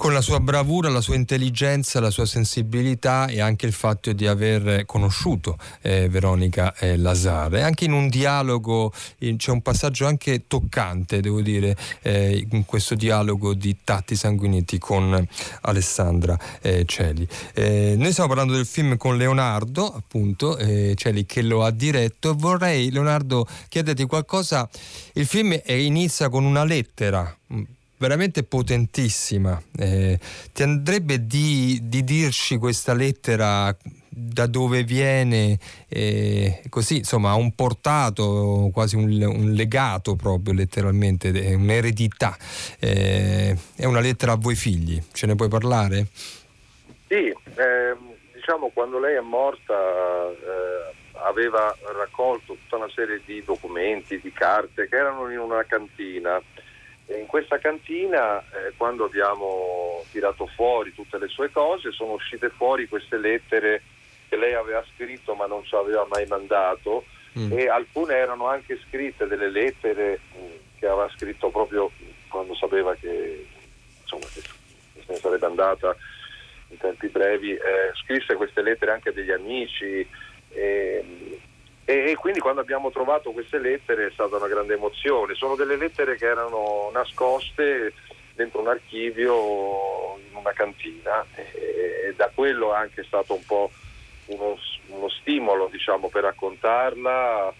con 0.00 0.14
la 0.14 0.22
sua 0.22 0.40
bravura, 0.40 0.88
la 0.88 1.02
sua 1.02 1.14
intelligenza, 1.14 2.00
la 2.00 2.08
sua 2.08 2.24
sensibilità 2.24 3.26
e 3.26 3.42
anche 3.42 3.66
il 3.66 3.74
fatto 3.74 4.14
di 4.14 4.26
aver 4.26 4.86
conosciuto 4.86 5.58
eh, 5.82 6.08
Veronica 6.08 6.74
eh, 6.76 6.96
Lazar. 6.96 7.52
anche 7.56 7.84
in 7.84 7.92
un 7.92 8.08
dialogo, 8.08 8.94
in, 9.18 9.36
c'è 9.36 9.50
un 9.50 9.60
passaggio 9.60 10.06
anche 10.06 10.46
toccante, 10.46 11.20
devo 11.20 11.42
dire, 11.42 11.76
eh, 12.00 12.46
in 12.50 12.64
questo 12.64 12.94
dialogo 12.94 13.52
di 13.52 13.76
Tatti 13.84 14.16
Sanguinetti 14.16 14.78
con 14.78 15.22
Alessandra 15.60 16.34
eh, 16.62 16.86
Celi. 16.86 17.28
Eh, 17.52 17.92
noi 17.98 18.12
stiamo 18.12 18.30
parlando 18.30 18.54
del 18.54 18.64
film 18.64 18.96
con 18.96 19.18
Leonardo, 19.18 19.84
appunto, 19.84 20.56
eh, 20.56 20.94
Celi 20.96 21.26
che 21.26 21.42
lo 21.42 21.62
ha 21.62 21.70
diretto. 21.70 22.34
Vorrei, 22.34 22.90
Leonardo, 22.90 23.46
chiederti 23.68 24.06
qualcosa. 24.06 24.66
Il 25.12 25.26
film 25.26 25.60
inizia 25.66 26.30
con 26.30 26.44
una 26.44 26.64
lettera 26.64 27.36
veramente 28.00 28.42
potentissima. 28.44 29.60
Eh, 29.78 30.18
ti 30.52 30.62
andrebbe 30.62 31.26
di, 31.26 31.80
di, 31.82 32.02
dirci 32.02 32.56
questa 32.56 32.94
lettera 32.94 33.76
da 34.08 34.46
dove 34.46 34.84
viene, 34.84 35.58
eh, 35.86 36.62
così 36.70 36.98
insomma 36.98 37.30
ha 37.30 37.34
un 37.34 37.54
portato, 37.54 38.70
quasi 38.72 38.96
un, 38.96 39.22
un 39.22 39.52
legato 39.52 40.16
proprio 40.16 40.54
letteralmente, 40.54 41.28
un'eredità. 41.54 42.36
Eh, 42.78 43.54
è 43.76 43.84
una 43.84 44.00
lettera 44.00 44.32
a 44.32 44.36
voi 44.36 44.54
figli, 44.54 45.00
ce 45.12 45.26
ne 45.26 45.34
puoi 45.34 45.48
parlare? 45.48 46.06
Sì, 47.06 47.26
ehm, 47.26 48.14
diciamo 48.32 48.70
quando 48.72 48.98
lei 48.98 49.16
è 49.16 49.20
morta 49.20 49.74
eh, 49.74 50.94
aveva 51.22 51.76
raccolto 51.98 52.54
tutta 52.54 52.76
una 52.76 52.90
serie 52.94 53.20
di 53.26 53.42
documenti, 53.44 54.20
di 54.20 54.32
carte 54.32 54.88
che 54.88 54.96
erano 54.96 55.30
in 55.30 55.38
una 55.38 55.64
cantina 55.64 56.40
in 57.18 57.26
questa 57.26 57.58
cantina, 57.58 58.40
eh, 58.40 58.72
quando 58.76 59.04
abbiamo 59.04 60.04
tirato 60.10 60.46
fuori 60.46 60.94
tutte 60.94 61.18
le 61.18 61.28
sue 61.28 61.50
cose, 61.50 61.90
sono 61.92 62.12
uscite 62.12 62.50
fuori 62.50 62.88
queste 62.88 63.16
lettere 63.16 63.82
che 64.28 64.36
lei 64.36 64.54
aveva 64.54 64.84
scritto 64.94 65.34
ma 65.34 65.46
non 65.46 65.64
ci 65.64 65.74
aveva 65.74 66.06
mai 66.08 66.24
mandato 66.26 67.04
mm. 67.36 67.50
e 67.52 67.68
alcune 67.68 68.14
erano 68.14 68.46
anche 68.46 68.78
scritte 68.86 69.26
delle 69.26 69.50
lettere 69.50 70.20
mm, 70.38 70.50
che 70.78 70.86
aveva 70.86 71.10
scritto 71.16 71.50
proprio 71.50 71.90
quando 72.28 72.54
sapeva 72.54 72.94
che, 72.94 73.46
insomma, 74.00 74.26
che 74.32 74.40
se 74.40 75.04
ne 75.08 75.16
sarebbe 75.16 75.46
andata 75.46 75.96
in 76.68 76.78
tempi 76.78 77.08
brevi. 77.08 77.52
Eh, 77.52 77.92
scrisse 78.04 78.34
queste 78.34 78.62
lettere 78.62 78.92
anche 78.92 79.12
degli 79.12 79.32
amici. 79.32 80.06
E, 80.52 81.04
e, 81.90 82.14
quindi 82.14 82.38
quando 82.38 82.60
abbiamo 82.60 82.90
trovato 82.90 83.32
queste 83.32 83.58
lettere 83.58 84.06
è 84.06 84.10
stata 84.12 84.36
una 84.36 84.46
grande 84.46 84.74
emozione. 84.74 85.34
Sono 85.34 85.56
delle 85.56 85.76
lettere 85.76 86.16
che 86.16 86.26
erano 86.26 86.88
nascoste 86.92 87.94
dentro 88.34 88.60
un 88.60 88.68
archivio 88.68 90.18
in 90.28 90.36
una 90.36 90.52
cantina 90.52 91.26
e, 91.34 92.14
da 92.14 92.30
quello 92.32 92.72
è 92.72 92.76
anche 92.76 93.02
stato 93.02 93.34
un 93.34 93.44
po' 93.44 93.70
uno, 94.26 94.56
uno 94.86 95.08
stimolo 95.08 95.66
diciamo, 95.66 96.08
per 96.08 96.22
raccontarla. 96.22 97.52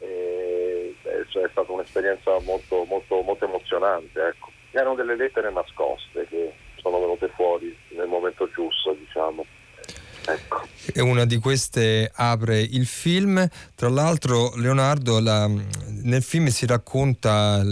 E, 0.00 0.94
cioè, 1.28 1.44
è 1.44 1.48
stata 1.50 1.72
un'esperienza 1.72 2.38
molto, 2.40 2.84
molto, 2.84 3.22
molto 3.22 3.46
emozionante. 3.46 4.22
Ecco. 4.22 4.50
Erano 4.70 4.96
delle 4.96 5.16
lettere 5.16 5.50
nascoste 5.50 6.26
che 6.28 6.52
sono 6.76 7.00
venute 7.00 7.28
fuori 7.28 7.74
nel 7.88 8.06
momento 8.06 8.50
giusto, 8.50 8.92
diciamo. 8.92 9.46
Ecco. 10.28 10.66
Una 11.02 11.24
di 11.24 11.38
queste 11.38 12.10
apre 12.14 12.60
il 12.60 12.86
film. 12.86 13.46
Tra 13.74 13.88
l'altro, 13.88 14.54
Leonardo, 14.56 15.20
la, 15.20 15.46
nel 15.46 16.22
film 16.22 16.48
si 16.48 16.66
racconta 16.66 17.64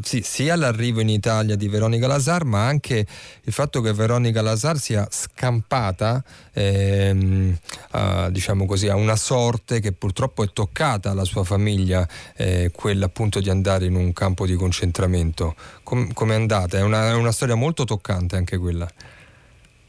sì, 0.00 0.22
sia 0.22 0.56
l'arrivo 0.56 1.00
in 1.00 1.08
Italia 1.08 1.54
di 1.54 1.68
Veronica 1.68 2.06
Lazar, 2.06 2.44
ma 2.44 2.66
anche 2.66 3.06
il 3.42 3.52
fatto 3.52 3.80
che 3.80 3.92
Veronica 3.92 4.40
Lazar 4.40 4.78
sia 4.78 5.06
scampata 5.10 6.22
ehm, 6.52 7.56
a, 7.90 8.30
diciamo 8.30 8.64
così, 8.64 8.88
a 8.88 8.96
una 8.96 9.16
sorte 9.16 9.80
che 9.80 9.92
purtroppo 9.92 10.42
è 10.42 10.52
toccata 10.52 11.10
alla 11.10 11.24
sua 11.24 11.44
famiglia, 11.44 12.08
eh, 12.36 12.70
quella 12.74 13.06
appunto 13.06 13.40
di 13.40 13.50
andare 13.50 13.86
in 13.86 13.94
un 13.94 14.12
campo 14.12 14.46
di 14.46 14.54
concentramento. 14.54 15.54
Com- 15.82 16.12
è 16.12 16.34
andata? 16.34 16.78
È 16.78 16.82
una, 16.82 17.10
è 17.10 17.14
una 17.14 17.32
storia 17.32 17.54
molto 17.54 17.84
toccante 17.84 18.36
anche 18.36 18.56
quella. 18.56 18.90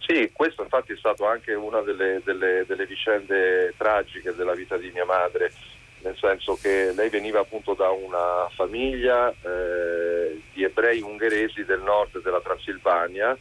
Sì, 0.05 0.29
questo 0.33 0.63
infatti 0.63 0.91
è 0.91 0.97
stato 0.97 1.25
anche 1.25 1.53
una 1.53 1.79
delle, 1.79 2.21
delle, 2.25 2.65
delle, 2.67 2.85
vicende 2.85 3.73
tragiche 3.77 4.35
della 4.35 4.53
vita 4.53 4.75
di 4.75 4.91
mia 4.91 5.05
madre, 5.05 5.53
nel 5.99 6.17
senso 6.17 6.57
che 6.61 6.91
lei 6.91 7.07
veniva 7.07 7.39
appunto 7.39 7.73
da 7.73 7.89
una 7.89 8.49
famiglia 8.53 9.31
eh, 9.31 10.41
di 10.51 10.61
ebrei 10.61 10.99
ungheresi 10.99 11.63
del 11.63 11.81
nord 11.81 12.21
della 12.21 12.41
Transilvania 12.41 13.37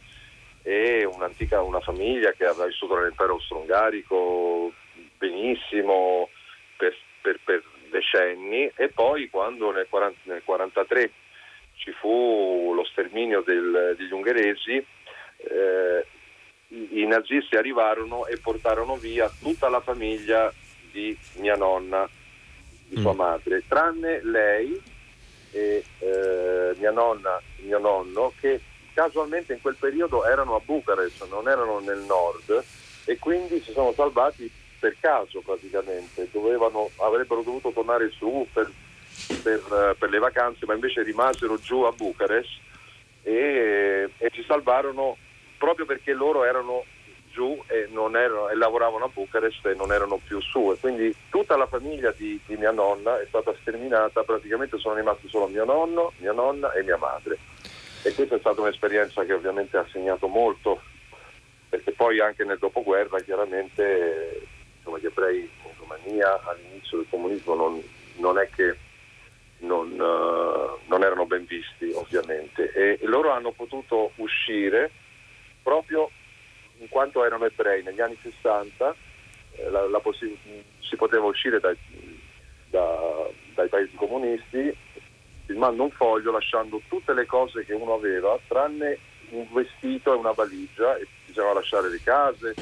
e 0.61 1.03
un'antica 1.03 1.61
una 1.61 1.81
famiglia 1.81 2.31
che 2.31 2.45
aveva 2.45 2.65
vissuto 2.65 2.95
nell'impero 2.95 3.33
austro-ungarico 3.33 4.71
benissimo 5.17 6.29
per, 6.77 6.95
per, 7.21 7.39
per, 7.43 7.63
decenni 7.89 8.71
e 8.75 8.87
poi 8.89 9.29
quando 9.29 9.69
nel 9.71 9.87
1943 9.91 11.11
ci 11.75 11.91
fu 11.91 12.71
lo 12.73 12.83
sterminio 12.85 13.41
del, 13.41 13.93
degli 13.95 14.11
ungheresi 14.11 14.83
eh, 15.37 16.05
i 16.73 17.05
nazisti 17.05 17.55
arrivarono 17.55 18.25
e 18.25 18.37
portarono 18.37 18.95
via 18.95 19.31
tutta 19.41 19.69
la 19.69 19.79
famiglia 19.79 20.51
di 20.91 21.17
mia 21.35 21.55
nonna, 21.55 22.07
di 22.87 22.99
sua 22.99 23.13
mm. 23.13 23.17
madre, 23.17 23.63
tranne 23.67 24.23
lei 24.23 24.81
e 25.51 25.83
eh, 25.99 26.75
mia 26.77 26.91
nonna, 26.91 27.39
mio 27.57 27.79
nonno, 27.79 28.33
che 28.39 28.59
casualmente 28.93 29.53
in 29.53 29.61
quel 29.61 29.75
periodo 29.79 30.25
erano 30.25 30.55
a 30.55 30.61
Bucarest, 30.63 31.27
non 31.29 31.47
erano 31.47 31.79
nel 31.79 31.99
nord 31.99 32.63
e 33.05 33.17
quindi 33.19 33.61
si 33.61 33.71
sono 33.71 33.93
salvati 33.93 34.49
per 34.79 34.95
caso 34.99 35.41
praticamente, 35.41 36.27
Dovevano, 36.31 36.89
avrebbero 36.97 37.41
dovuto 37.41 37.71
tornare 37.71 38.09
su 38.09 38.45
per, 38.51 38.69
per, 39.41 39.59
eh, 39.59 39.95
per, 39.97 40.09
le 40.09 40.19
vacanze, 40.19 40.65
ma 40.65 40.73
invece 40.73 41.03
rimasero 41.03 41.57
giù 41.59 41.81
a 41.81 41.91
Bucarest 41.91 42.59
e, 43.21 44.09
e 44.17 44.31
si 44.33 44.43
salvarono 44.45 45.17
proprio 45.63 45.85
perché 45.85 46.11
loro 46.11 46.43
erano 46.43 46.83
giù 47.31 47.57
e, 47.67 47.87
erano, 47.89 48.49
e, 48.49 48.55
lavoravano 48.55 49.05
a 49.05 49.07
Bucarest 49.07 49.65
e 49.67 49.75
non 49.75 49.93
erano 49.93 50.19
più 50.21 50.41
su. 50.41 50.73
E 50.73 50.77
quindi 50.77 51.15
tutta 51.29 51.55
la 51.55 51.67
famiglia 51.67 52.11
di, 52.11 52.37
di, 52.45 52.57
mia 52.57 52.71
nonna 52.71 53.17
è 53.21 53.25
stata 53.29 53.55
sterminata, 53.61 54.23
praticamente 54.23 54.77
sono 54.77 54.95
rimasti 54.95 55.29
solo 55.29 55.47
mio 55.47 55.63
nonno, 55.63 56.11
mia 56.17 56.33
nonna 56.33 56.73
e 56.73 56.83
mia 56.83 56.97
madre. 56.97 57.37
E 58.01 58.13
questa 58.13 58.35
è 58.35 58.39
stata 58.39 58.59
un'esperienza 58.59 59.23
che 59.23 59.31
ovviamente 59.31 59.77
ha 59.77 59.87
segnato 59.89 60.27
molto 60.27 60.81
perché 61.69 61.93
poi 61.93 62.19
anche 62.19 62.43
nel 62.43 62.59
dopoguerra 62.59 63.21
chiaramente 63.21 64.41
insomma, 64.75 64.99
gli 64.99 65.05
ebrei 65.05 65.39
in 65.39 65.71
Romania 65.79 66.41
all'inizio 66.43 66.97
del 66.97 67.07
comunismo 67.09 67.55
non, 67.55 67.81
non 68.17 68.37
è 68.37 68.49
che 68.53 68.77
non, 69.59 69.89
uh, 69.93 70.77
non, 70.87 71.03
erano 71.03 71.25
ben 71.25 71.45
visti 71.45 71.89
ovviamente. 71.93 72.69
E, 72.73 72.99
e 73.01 73.07
loro 73.07 73.31
hanno 73.31 73.51
potuto 73.51 74.11
uscire 74.17 74.91
proprio 75.63 76.11
in 76.77 76.89
quanto 76.89 77.23
erano 77.23 77.45
ebrei 77.45 77.81
negli 77.81 78.01
anni 78.01 78.17
60 78.21 78.95
eh, 79.55 79.69
la, 79.69 79.87
la 79.87 79.99
possi- 79.99 80.37
si 80.79 80.95
poteva 80.95 81.25
uscire 81.25 81.59
dai, 81.59 81.77
da, 82.69 83.29
dai 83.55 83.69
paesi 83.69 83.95
comunisti 83.95 84.75
firmando 85.45 85.83
un 85.83 85.91
foglio 85.91 86.31
lasciando 86.31 86.81
tutte 86.87 87.13
le 87.13 87.25
cose 87.25 87.65
che 87.65 87.73
uno 87.73 87.93
aveva 87.93 88.37
tranne 88.47 88.97
un 89.29 89.47
vestito 89.51 90.13
e 90.13 90.17
una 90.17 90.31
valigia 90.31 90.95
e 90.97 91.07
bisognava 91.25 91.55
lasciare 91.55 91.89
le 91.89 92.01
case, 92.03 92.55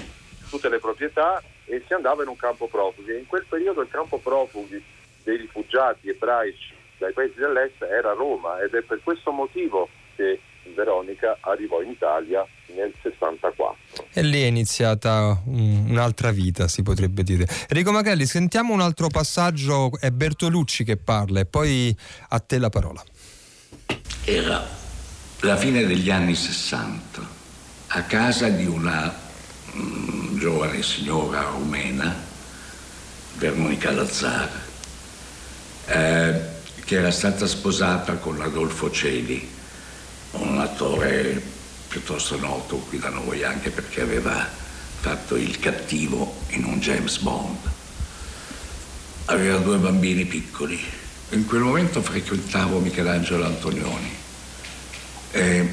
tutte 0.49 0.69
le 0.69 0.79
proprietà 0.79 1.41
e 1.65 1.83
si 1.85 1.93
andava 1.93 2.23
in 2.23 2.29
un 2.29 2.37
campo 2.37 2.67
profughi. 2.67 3.17
In 3.17 3.27
quel 3.27 3.45
periodo 3.47 3.81
il 3.81 3.89
campo 3.89 4.17
profughi 4.19 4.83
dei 5.23 5.37
rifugiati 5.37 6.09
ebraici 6.09 6.73
dai 6.97 7.13
paesi 7.13 7.39
dell'est 7.39 7.81
era 7.81 8.13
Roma 8.13 8.61
ed 8.61 8.73
è 8.73 8.81
per 8.81 9.01
questo 9.03 9.31
motivo 9.31 9.89
che 10.15 10.39
Veronica 10.76 11.38
arrivò 11.41 11.82
in 11.82 11.91
Italia 11.91 12.45
nel 12.76 12.93
64. 13.02 13.78
E 14.13 14.21
lì 14.21 14.41
è 14.41 14.45
iniziata 14.45 15.41
un'altra 15.45 16.32
vita, 16.32 16.67
si 16.67 16.84
potrebbe 16.84 17.24
dire. 17.24 17.45
Enrico 17.67 17.91
Machelli, 17.91 18.26
sentiamo 18.26 18.74
un 18.74 18.82
altro 18.82 19.08
passaggio, 19.08 19.91
è 20.00 20.12
Bertolucci 20.12 20.84
che 20.84 20.97
parla 20.97 21.39
e 21.39 21.45
poi 21.45 21.95
a 22.30 22.39
te 22.39 22.58
la 22.58 22.69
parola. 22.69 23.04
Era 24.24 24.65
la 25.41 25.58
fine 25.58 25.86
degli 25.86 26.10
anni 26.10 26.36
60, 26.36 27.28
a 27.88 28.04
casa 28.04 28.50
di 28.50 28.65
una 28.65 29.13
mm, 29.76 30.38
giovane 30.38 30.84
signora 30.84 31.41
rumena, 31.41 32.15
Veronica 33.38 33.91
Lazzar, 33.91 34.50
eh, 35.88 36.41
che 36.86 36.95
era 36.95 37.12
stata 37.12 37.47
sposata 37.47 38.17
con 38.17 38.39
Adolfo 38.41 38.91
Celi, 38.91 39.60
un 40.32 40.60
attore 40.60 41.41
piuttosto 41.88 42.38
noto 42.38 42.78
qui 42.78 43.00
da 43.00 43.10
noi 43.10 43.44
anche 43.44 43.70
perché 43.70 44.02
aveva 44.02 44.48
fatto 45.00 45.36
il 45.36 45.60
cattivo 45.60 46.41
in 46.50 46.63
un 46.63 46.80
James 46.80 47.17
Bond. 47.17 47.58
Aveva 49.26 49.58
due 49.58 49.78
bambini 49.78 50.26
piccoli. 50.26 50.80
In 51.32 51.46
quel 51.46 51.62
momento 51.62 52.02
frequentavo 52.02 52.80
Michelangelo 52.80 53.46
Antonioni. 53.46 54.15
E 55.32 55.70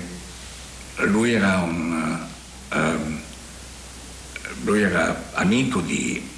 lui 0.97 1.33
era 1.33 1.59
un... 1.59 2.27
Um, 2.73 3.21
lui 4.65 4.83
era 4.83 5.31
amico 5.35 5.81
di, 5.81 6.29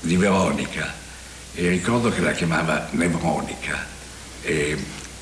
di 0.00 0.16
Veronica 0.16 0.92
e 1.54 1.68
ricordo 1.68 2.10
che 2.10 2.20
la 2.20 2.32
chiamava 2.32 2.88
Nevronica 2.92 3.86
e, 4.42 4.76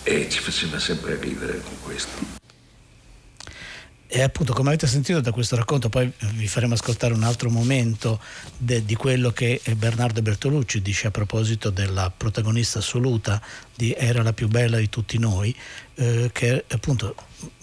e 0.09 0.27
ci 0.31 0.41
faceva 0.41 0.79
sempre 0.79 1.19
ridere 1.21 1.61
con 1.61 1.75
questo. 1.83 2.37
E 4.11 4.23
appunto, 4.23 4.55
come 4.55 4.71
avete 4.71 4.87
sentito 4.87 5.21
da 5.21 5.33
questo 5.33 5.55
racconto, 5.55 5.91
poi 5.91 6.11
vi 6.33 6.49
faremo 6.49 6.73
ascoltare 6.73 7.13
un 7.13 7.25
altro 7.25 7.51
momento 7.51 8.19
de, 8.57 8.83
di 8.87 8.95
quello 8.95 9.33
che 9.33 9.61
Bernardo 9.77 10.23
Bertolucci 10.23 10.81
dice 10.81 11.09
a 11.09 11.11
proposito 11.11 11.69
della 11.69 12.11
protagonista 12.11 12.79
assoluta 12.79 13.39
di 13.75 13.93
Era 13.93 14.23
la 14.23 14.33
più 14.33 14.49
bella 14.49 14.79
di 14.79 14.89
tutti 14.89 15.19
noi, 15.19 15.55
eh, 15.97 16.31
che 16.33 16.65
appunto 16.69 17.15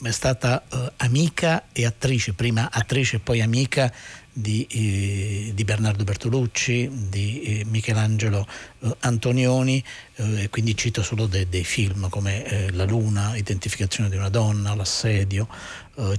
è 0.03 0.11
stata 0.11 0.63
eh, 0.71 0.91
amica 0.97 1.69
e 1.71 1.83
attrice, 1.83 2.33
prima 2.33 2.69
attrice 2.71 3.15
e 3.15 3.19
poi 3.19 3.41
amica 3.41 3.91
di, 4.37 4.67
eh, 4.69 5.51
di, 5.53 5.63
Bernardo 5.63 6.03
Bertolucci, 6.03 6.89
di 7.09 7.41
eh, 7.41 7.65
Michelangelo 7.65 8.45
eh, 8.79 8.93
Antonioni, 8.99 9.81
eh, 10.15 10.43
e 10.43 10.49
quindi 10.49 10.75
cito 10.75 11.01
solo 11.01 11.25
de, 11.25 11.47
dei 11.47 11.63
film 11.63 12.09
come 12.09 12.43
eh, 12.43 12.71
La 12.73 12.83
Luna, 12.83 13.37
Identificazione 13.37 14.09
di 14.09 14.17
una 14.17 14.29
donna, 14.29 14.75
L'assedio, 14.75 15.47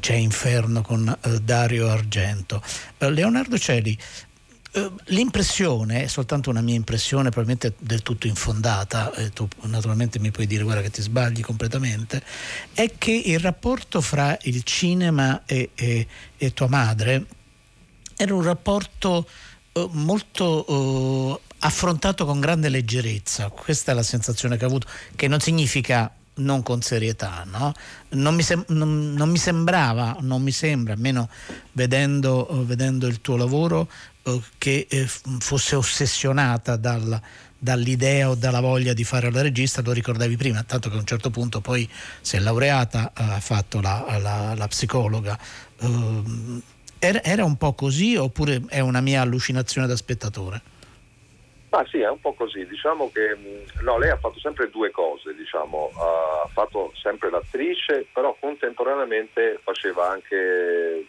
C'è 0.01 0.15
Inferno 0.15 0.81
con 0.81 1.15
Dario 1.43 1.91
Argento. 1.91 2.63
Leonardo 2.97 3.59
Celi, 3.59 3.97
L'impressione, 5.07 6.05
è 6.05 6.07
soltanto 6.07 6.49
una 6.49 6.63
mia 6.63 6.75
impressione, 6.75 7.31
probabilmente 7.31 7.75
del 7.79 8.03
tutto 8.03 8.27
infondata, 8.27 9.11
tu 9.33 9.49
naturalmente 9.63 10.19
mi 10.19 10.31
puoi 10.31 10.47
dire 10.47 10.65
guarda 10.65 10.83
che 10.83 10.91
ti 10.91 11.03
sbagli 11.03 11.41
completamente, 11.41 12.23
è 12.73 12.93
che 12.99 13.13
il 13.13 13.39
rapporto 13.39 14.01
fra 14.01 14.37
il 14.43 14.63
cinema 14.65 15.43
e, 15.47 15.71
e, 15.75 16.07
e 16.37 16.53
tua 16.53 16.69
madre 16.69 17.27
era 18.17 18.35
un 18.35 18.43
rapporto 18.43 19.29
eh, 19.73 19.89
molto 19.93 20.67
eh, 20.67 21.41
affrontato 21.61 22.25
con 22.25 22.41
grande 22.41 22.69
leggerezza, 22.69 23.49
questa 23.49 23.93
è 23.93 23.95
la 23.95 24.03
sensazione 24.03 24.57
che 24.57 24.65
ho 24.65 24.69
avuto, 24.69 24.89
che 25.15 25.29
non 25.29 25.41
significa 25.41 26.11
non 26.37 26.63
con 26.63 26.83
serietà, 26.83 27.45
no? 27.47 27.73
non, 28.11 28.35
mi 28.35 28.43
sem- 28.43 28.65
non, 28.69 29.13
non, 29.15 29.31
mi 29.31 29.39
sembrava, 29.39 30.17
non 30.21 30.43
mi 30.43 30.53
sembra, 30.53 30.93
almeno 30.93 31.29
vedendo, 31.73 32.47
uh, 32.51 32.65
vedendo 32.65 33.07
il 33.07 33.21
tuo 33.21 33.37
lavoro, 33.37 33.89
uh, 34.25 34.43
che 34.59 34.87
eh, 34.89 35.09
fosse 35.39 35.77
ossessionata 35.77 36.77
dal, 36.77 37.21
dall'idea 37.59 38.29
o 38.29 38.35
dalla 38.35 38.61
voglia 38.61 38.93
di 38.93 39.05
fare 39.05 39.31
la 39.31 39.41
regista, 39.41 39.81
lo 39.81 39.93
ricordavi 39.93 40.37
prima, 40.37 40.63
tanto 40.63 40.91
che 40.91 40.97
a 40.97 40.99
un 40.99 41.07
certo 41.07 41.31
punto 41.31 41.61
poi 41.63 41.89
si 42.21 42.37
è 42.37 42.39
laureata, 42.39 43.13
ha 43.15 43.41
fatto 43.41 43.81
la, 43.81 44.19
la, 44.21 44.55
la 44.55 44.69
psicologa. 44.69 45.39
Uh, 45.81 46.63
era, 46.99 47.45
un 47.45 47.57
po' 47.57 47.75
così 47.75 48.17
oppure 48.17 48.63
è 48.69 48.81
una 48.81 49.01
mia 49.01 49.21
allucinazione 49.21 49.87
da 49.87 49.97
spettatore? 49.97 50.75
Ah 51.71 51.85
sì, 51.91 52.01
è 52.01 52.09
un 52.09 52.21
po' 52.21 52.33
così, 52.33 52.67
diciamo 52.67 53.11
che 53.13 53.37
mm, 53.37 53.83
no, 53.83 53.99
lei 53.99 54.11
ha 54.11 54.17
fatto 54.17 54.39
sempre 54.39 54.71
due 54.71 54.91
cose, 54.91 55.35
diciamo. 55.35 55.91
ha 55.95 56.49
fatto 56.49 56.93
sempre 56.95 57.29
l'attrice, 57.29 58.07
però 58.13 58.35
contemporaneamente 58.41 59.61
faceva 59.63 60.11
anche 60.11 61.05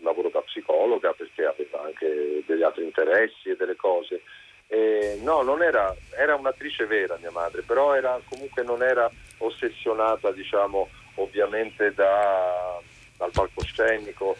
lavoro 0.00 0.28
da 0.28 0.40
psicologa 0.42 1.12
perché 1.14 1.44
aveva 1.44 1.82
anche 1.84 2.44
degli 2.46 2.62
altri 2.62 2.84
interessi 2.84 3.48
e 3.48 3.56
delle 3.56 3.76
cose. 3.76 4.22
E 4.68 5.18
no, 5.22 5.42
non 5.42 5.62
era, 5.62 5.94
era 6.16 6.36
un'attrice 6.36 6.86
vera 6.86 7.16
mia 7.20 7.30
madre, 7.30 7.62
però 7.62 7.94
era, 7.94 8.20
comunque 8.28 8.62
non 8.62 8.82
era 8.82 9.10
ossessionata, 9.38 10.30
diciamo, 10.30 10.88
ovviamente 11.16 11.92
da, 11.92 12.78
dal 13.16 13.30
palcoscenico 13.32 14.36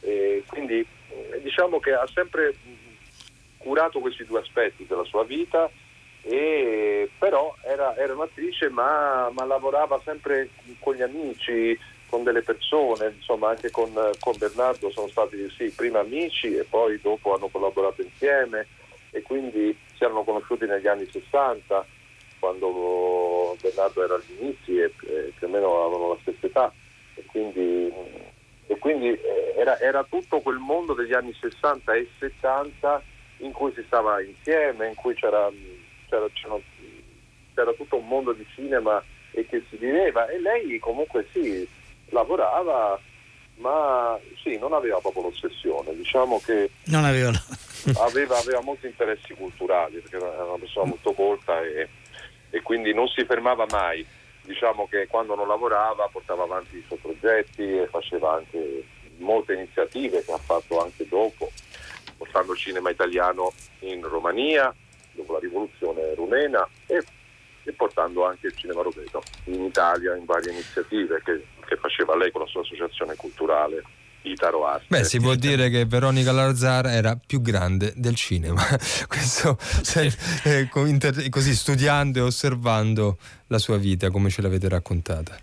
e 0.00 0.42
quindi 0.46 0.84
eh, 1.08 1.40
diciamo 1.42 1.80
che 1.80 1.92
ha 1.92 2.06
sempre 2.12 2.54
curato 3.56 4.00
questi 4.00 4.24
due 4.24 4.40
aspetti 4.40 4.86
della 4.86 5.04
sua 5.04 5.24
vita, 5.24 5.70
e, 6.22 7.10
però 7.18 7.54
era, 7.62 7.96
era 7.96 8.12
un'attrice 8.12 8.68
ma, 8.68 9.30
ma, 9.32 9.44
lavorava 9.44 10.00
sempre 10.04 10.50
con 10.78 10.94
gli 10.94 11.02
amici, 11.02 11.78
con 12.06 12.22
delle 12.22 12.42
persone, 12.42 13.14
insomma 13.16 13.50
anche 13.50 13.70
con, 13.70 13.92
con 14.18 14.36
Bernardo 14.38 14.90
sono 14.90 15.08
stati 15.08 15.48
sì, 15.50 15.70
prima 15.70 16.00
amici 16.00 16.54
e 16.56 16.64
poi 16.64 17.00
dopo 17.00 17.34
hanno 17.34 17.48
collaborato 17.48 18.02
insieme 18.02 18.66
e 19.10 19.22
quindi 19.22 19.76
si 19.94 20.04
erano 20.04 20.24
conosciuti 20.24 20.66
negli 20.66 20.86
anni 20.86 21.06
60 21.10 21.86
quando 22.38 23.56
Bernardo 23.60 24.04
era 24.04 24.14
agli 24.14 24.36
inizi 24.40 24.78
e, 24.78 24.92
e 25.06 25.32
più 25.36 25.46
o 25.46 25.50
meno 25.50 25.84
avevano 25.84 26.08
la 26.10 26.18
stessa 26.20 26.46
età. 26.46 26.72
E 27.14 27.24
quindi 27.26 27.92
e 28.68 28.78
quindi 28.78 29.08
eh, 29.08 29.54
era, 29.56 29.80
era, 29.80 30.04
tutto 30.04 30.40
quel 30.40 30.58
mondo 30.58 30.92
degli 30.92 31.14
anni 31.14 31.34
60 31.34 31.94
e 31.94 32.08
70 32.18 33.02
in 33.38 33.52
cui 33.52 33.72
si 33.74 33.82
stava 33.86 34.22
insieme, 34.22 34.88
in 34.88 34.94
cui 34.94 35.14
c'era, 35.14 35.50
c'era, 36.08 36.26
c'era, 36.32 36.58
c'era 37.54 37.72
tutto 37.72 37.96
un 37.96 38.06
mondo 38.06 38.32
di 38.32 38.46
cinema 38.54 39.02
e 39.32 39.46
che 39.46 39.64
si 39.70 39.76
viveva. 39.76 40.28
E 40.28 40.38
lei 40.38 40.78
comunque 40.78 41.26
sì, 41.32 41.66
lavorava 42.10 43.00
ma 43.56 44.16
sì, 44.42 44.56
non 44.56 44.72
aveva 44.72 44.98
proprio 44.98 45.24
l'ossessione, 45.24 45.94
diciamo 45.96 46.40
che 46.44 46.70
aveva... 46.92 47.32
aveva, 48.06 48.38
aveva, 48.38 48.60
molti 48.60 48.86
interessi 48.86 49.34
culturali 49.34 49.98
perché 49.98 50.16
era 50.16 50.44
una 50.44 50.58
persona 50.58 50.86
molto 50.86 51.12
colta 51.12 51.60
e, 51.62 51.88
e 52.50 52.62
quindi 52.62 52.94
non 52.94 53.08
si 53.08 53.24
fermava 53.24 53.66
mai 53.70 54.06
diciamo 54.48 54.88
che 54.88 55.06
quando 55.06 55.34
non 55.34 55.46
lavorava 55.46 56.08
portava 56.10 56.44
avanti 56.44 56.78
i 56.78 56.84
suoi 56.86 56.98
progetti 56.98 57.62
e 57.62 57.86
faceva 57.86 58.36
anche 58.36 58.82
molte 59.18 59.52
iniziative 59.52 60.24
che 60.24 60.32
ha 60.32 60.38
fatto 60.38 60.82
anche 60.82 61.06
dopo, 61.06 61.52
portando 62.16 62.52
il 62.52 62.58
cinema 62.58 62.88
italiano 62.88 63.52
in 63.80 64.02
Romania, 64.08 64.74
dopo 65.12 65.34
la 65.34 65.38
rivoluzione 65.38 66.14
rumena 66.14 66.66
e, 66.86 67.04
e 67.64 67.72
portando 67.72 68.24
anche 68.24 68.46
il 68.46 68.56
cinema 68.56 68.78
europeo 68.78 69.22
in 69.44 69.64
Italia 69.64 70.16
in 70.16 70.24
varie 70.24 70.52
iniziative 70.52 71.20
che, 71.22 71.44
che 71.66 71.76
faceva 71.76 72.16
lei 72.16 72.30
con 72.32 72.40
la 72.40 72.46
sua 72.46 72.62
associazione 72.62 73.14
culturale 73.16 73.82
Itaro 74.22 74.66
Arte. 74.66 74.86
Beh, 74.88 75.04
si 75.04 75.20
può 75.20 75.34
dire 75.34 75.70
che 75.70 75.84
Veronica 75.84 76.32
Larzar 76.32 76.86
era 76.86 77.18
più 77.24 77.40
grande 77.40 77.92
del 77.96 78.14
cinema, 78.14 78.62
questo 79.06 79.56
se, 79.58 80.12
eh, 80.44 80.68
così 80.68 81.54
studiando 81.54 82.18
e 82.18 82.22
osservando 82.22 83.18
la 83.48 83.58
sua 83.58 83.78
vita 83.78 84.10
come 84.10 84.30
ce 84.30 84.42
l'avete 84.42 84.68
raccontata. 84.68 85.36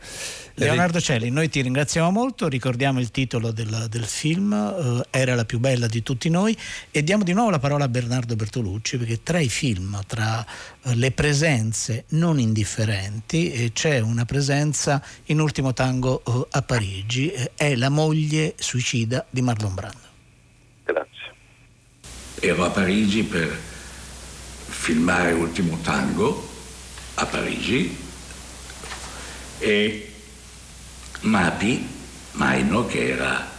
Leonardo 0.56 1.02
Celli, 1.02 1.30
noi 1.30 1.50
ti 1.50 1.62
ringraziamo 1.62 2.12
molto, 2.12 2.48
ricordiamo 2.48 3.00
il 3.00 3.12
titolo 3.12 3.52
del, 3.52 3.88
del 3.90 4.06
film, 4.06 4.54
eh, 4.54 5.06
Era 5.10 5.36
la 5.36 5.44
più 5.44 5.60
bella 5.60 5.88
di 5.88 6.02
tutti 6.02 6.30
noi 6.30 6.56
e 6.92 7.04
diamo 7.04 7.24
di 7.24 7.34
nuovo 7.34 7.50
la 7.50 7.60
parola 7.60 7.86
a 7.86 7.88
Bernardo 7.88 8.36
Bertolucci 8.36 8.98
perché 8.98 9.24
tra 9.24 9.40
i 9.40 9.50
film, 9.50 10.00
tra 10.08 10.46
eh, 10.84 10.96
le 10.96 11.12
presenze 11.12 12.06
non 12.10 12.40
indifferenti 12.40 13.52
eh, 13.52 13.72
c'è 13.74 14.00
una 14.00 14.26
presenza 14.26 15.04
in 15.26 15.40
Ultimo 15.40 15.74
Tango 15.74 16.24
eh, 16.26 16.48
a 16.52 16.62
Parigi, 16.62 17.32
eh, 17.32 17.52
è 17.56 17.76
la 17.76 17.90
moglie 17.90 18.54
suicida 18.58 19.26
di 19.30 19.42
Marlon 19.42 19.74
Brando. 19.74 20.08
Grazie. 20.86 21.34
Ero 22.40 22.64
a 22.64 22.70
Parigi 22.70 23.24
per 23.24 23.50
filmare 24.68 25.32
Ultimo 25.34 25.80
Tango 25.82 26.54
a 27.16 27.26
Parigi 27.26 27.98
e 29.60 30.14
Mapi 31.22 31.88
Maino, 32.34 32.86
che 32.86 33.10
era 33.10 33.50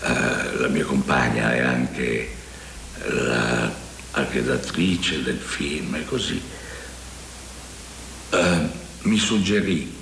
eh, 0.00 0.56
la 0.56 0.68
mia 0.68 0.84
compagna 0.84 1.54
e 1.54 1.60
anche 1.60 2.36
la 3.04 3.72
redattrice 4.12 5.22
del 5.22 5.38
film 5.38 5.94
e 5.96 6.04
così, 6.04 6.40
eh, 8.30 8.68
mi 9.02 9.18
suggerì 9.18 10.00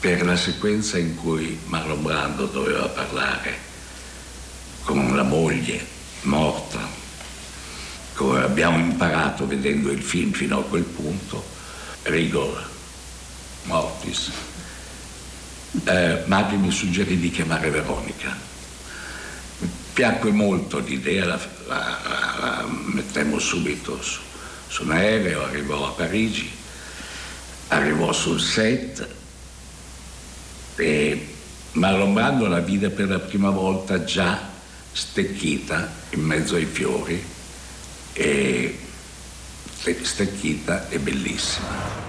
per 0.00 0.24
la 0.24 0.36
sequenza 0.36 0.98
in 0.98 1.16
cui 1.16 1.58
Marlon 1.66 2.02
Brando 2.02 2.46
doveva 2.46 2.86
parlare 2.88 3.64
con 4.84 5.16
la 5.16 5.22
moglie 5.22 5.84
morta, 6.22 6.95
come 8.16 8.42
abbiamo 8.42 8.78
imparato 8.78 9.46
vedendo 9.46 9.92
il 9.92 10.02
film 10.02 10.32
fino 10.32 10.58
a 10.58 10.64
quel 10.64 10.82
punto, 10.82 11.44
rigor 12.02 12.74
mortis 13.64 14.30
eh, 15.84 16.22
Magri 16.26 16.56
mi 16.56 16.70
suggerì 16.70 17.18
di 17.18 17.30
chiamare 17.30 17.70
Veronica. 17.70 18.34
Mi 19.58 19.68
piacque 19.92 20.30
molto 20.30 20.78
l'idea, 20.78 21.26
la, 21.26 21.40
la, 21.66 21.98
la, 22.04 22.36
la 22.40 22.66
mettemmo 22.68 23.38
subito 23.38 24.00
su, 24.02 24.20
su 24.68 24.82
un 24.84 24.92
aereo, 24.92 25.44
arrivò 25.44 25.86
a 25.86 25.90
Parigi, 25.90 26.50
arrivò 27.68 28.12
sul 28.12 28.40
set 28.40 29.06
e 30.76 31.34
Marlon 31.72 32.12
Brando 32.12 32.46
la 32.46 32.60
vide 32.60 32.90
per 32.90 33.08
la 33.08 33.18
prima 33.18 33.50
volta 33.50 34.04
già 34.04 34.54
stecchita 34.92 35.92
in 36.10 36.22
mezzo 36.22 36.54
ai 36.54 36.64
fiori 36.64 37.34
e 38.16 38.74
stecchita 40.04 40.88
e 40.88 40.98
bellissima. 40.98 42.05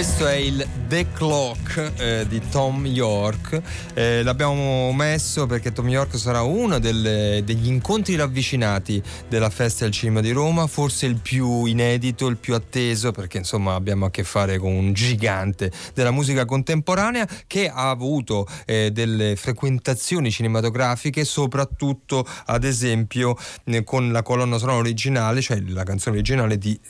Questo 0.00 0.26
è 0.26 0.36
il 0.36 0.66
The 0.88 1.08
Clock 1.12 1.92
eh, 1.98 2.26
di 2.26 2.40
Tom 2.48 2.86
York. 2.86 3.60
Eh, 3.92 4.22
l'abbiamo 4.22 4.90
messo 4.94 5.44
perché 5.44 5.72
Tom 5.72 5.90
York 5.90 6.16
sarà 6.16 6.40
uno 6.40 6.78
delle, 6.78 7.42
degli 7.44 7.66
incontri 7.66 8.16
ravvicinati 8.16 9.02
della 9.28 9.50
Festa 9.50 9.84
del 9.84 9.92
Cinema 9.92 10.22
di 10.22 10.30
Roma, 10.30 10.66
forse 10.68 11.04
il 11.04 11.16
più 11.16 11.66
inedito, 11.66 12.28
il 12.28 12.38
più 12.38 12.54
atteso, 12.54 13.12
perché 13.12 13.36
insomma 13.36 13.74
abbiamo 13.74 14.06
a 14.06 14.10
che 14.10 14.24
fare 14.24 14.56
con 14.56 14.72
un 14.72 14.94
gigante 14.94 15.70
della 15.92 16.12
musica 16.12 16.46
contemporanea 16.46 17.28
che 17.46 17.68
ha 17.68 17.90
avuto 17.90 18.48
eh, 18.64 18.90
delle 18.92 19.36
frequentazioni 19.36 20.30
cinematografiche, 20.30 21.26
soprattutto 21.26 22.26
ad 22.46 22.64
esempio 22.64 23.36
eh, 23.64 23.84
con 23.84 24.12
la 24.12 24.22
colonna 24.22 24.56
sonora 24.56 24.78
originale, 24.78 25.42
cioè 25.42 25.60
la 25.60 25.84
canzone 25.84 26.16
originale 26.16 26.56
di 26.56 26.80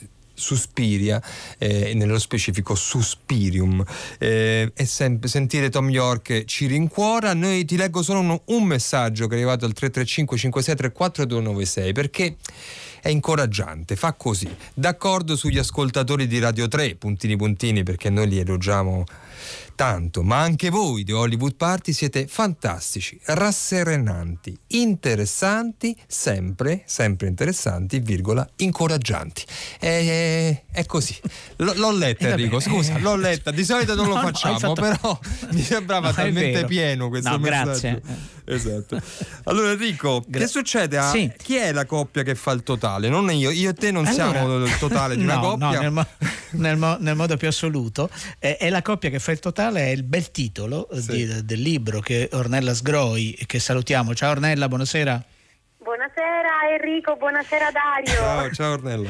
Suspiria, 0.41 1.21
eh, 1.57 1.93
nello 1.93 2.19
specifico 2.19 2.75
Suspirium. 2.75 3.83
Eh, 4.17 4.71
e 4.75 4.85
sempre, 4.85 5.29
sentire 5.29 5.69
Tom 5.69 5.89
York 5.89 6.43
ci 6.45 6.65
rincuora. 6.65 7.33
Noi 7.33 7.63
ti 7.63 7.77
leggo 7.77 8.01
solo 8.01 8.19
un, 8.19 8.41
un 8.45 8.63
messaggio 8.63 9.27
che 9.27 9.35
è 9.35 9.37
arrivato 9.37 9.65
al 9.65 9.73
335 9.73 10.37
5634 10.37 11.25
296 11.25 11.93
perché 11.93 12.35
è 13.01 13.09
incoraggiante, 13.09 13.95
fa 13.95 14.13
così. 14.13 14.47
D'accordo 14.73 15.35
sugli 15.35 15.57
ascoltatori 15.57 16.27
di 16.27 16.39
Radio 16.39 16.67
3, 16.67 16.95
puntini 16.95 17.35
puntini, 17.35 17.83
perché 17.83 18.09
noi 18.09 18.27
li 18.27 18.37
elogiamo 18.37 19.03
tanto, 19.81 20.21
ma 20.21 20.37
anche 20.37 20.69
voi 20.69 21.03
di 21.03 21.11
Hollywood 21.11 21.55
Party 21.55 21.91
siete 21.91 22.27
fantastici, 22.27 23.19
rasserenanti, 23.25 24.55
interessanti, 24.67 25.95
sempre, 26.05 26.83
sempre 26.85 27.27
interessanti, 27.27 27.97
virgola, 27.99 28.47
incoraggianti. 28.57 29.43
È, 29.79 30.63
è 30.71 30.85
così. 30.85 31.17
L- 31.55 31.71
l'ho 31.77 31.89
letta 31.97 32.27
Enrico, 32.27 32.59
scusa, 32.59 32.99
l'ho 32.99 33.15
letta, 33.15 33.49
di 33.49 33.63
solito 33.63 33.95
non 33.95 34.05
No, 34.11 34.13
lo 34.13 34.21
no, 34.21 34.27
facciamo, 34.27 34.53
hai 34.53 34.59
fatto- 34.59 34.81
però 34.81 35.19
mi 35.53 35.61
sembrava 35.63 36.09
No, 36.09 36.13
talmente 36.13 36.65
pieno 36.65 37.09
questo 37.09 37.29
No, 37.31 37.39
messaggio. 37.39 37.63
grazie. 37.65 38.01
Esatto. 38.45 38.99
Allora 39.45 39.71
Enrico, 39.71 40.23
che 40.29 40.47
succede 40.47 40.97
a 40.97 41.09
Sì. 41.09 41.31
chi 41.37 41.55
è 41.55 41.71
la 41.71 41.85
coppia 41.85 42.23
che 42.23 42.35
fa 42.35 42.51
il 42.51 42.63
totale? 42.63 43.07
Non 43.09 43.31
io, 43.31 43.49
io 43.51 43.69
e 43.69 43.73
te 43.73 43.91
non 43.91 44.05
Allora- 44.05 44.31
siamo 44.31 44.57
il 44.65 44.77
totale 44.77 45.15
di 45.15 45.23
una 45.23 45.35
No, 45.39 45.41
coppia. 45.41 45.67
no, 45.67 45.79
nel, 45.79 45.91
mo- 45.91 46.07
nel 46.51 46.77
mo- 46.77 46.97
nel 46.99 47.15
modo 47.15 47.37
più 47.37 47.47
assoluto. 47.47 48.09
Eh, 48.39 48.57
è 48.57 48.69
la 48.69 48.81
coppia 48.81 49.09
che 49.09 49.19
fa 49.19 49.31
il 49.31 49.39
totale, 49.39 49.81
è 49.81 49.89
il 49.89 50.03
bel 50.03 50.31
titolo 50.31 50.89
eh, 50.89 51.01
di- 51.01 51.45
del 51.45 51.61
libro 51.61 51.99
che 51.99 52.29
Ornella 52.33 52.73
Sgroi, 52.73 53.37
che 53.45 53.59
salutiamo. 53.59 54.13
Ciao 54.15 54.31
Ornella, 54.31 54.67
buonasera. 54.67 55.23
Buonasera 55.77 56.49
Enrico, 56.79 57.15
buonasera 57.15 57.69
Dario. 57.71 58.13
Ciao, 58.13 58.51
ciao 58.51 58.73
Ornella. 58.73 59.09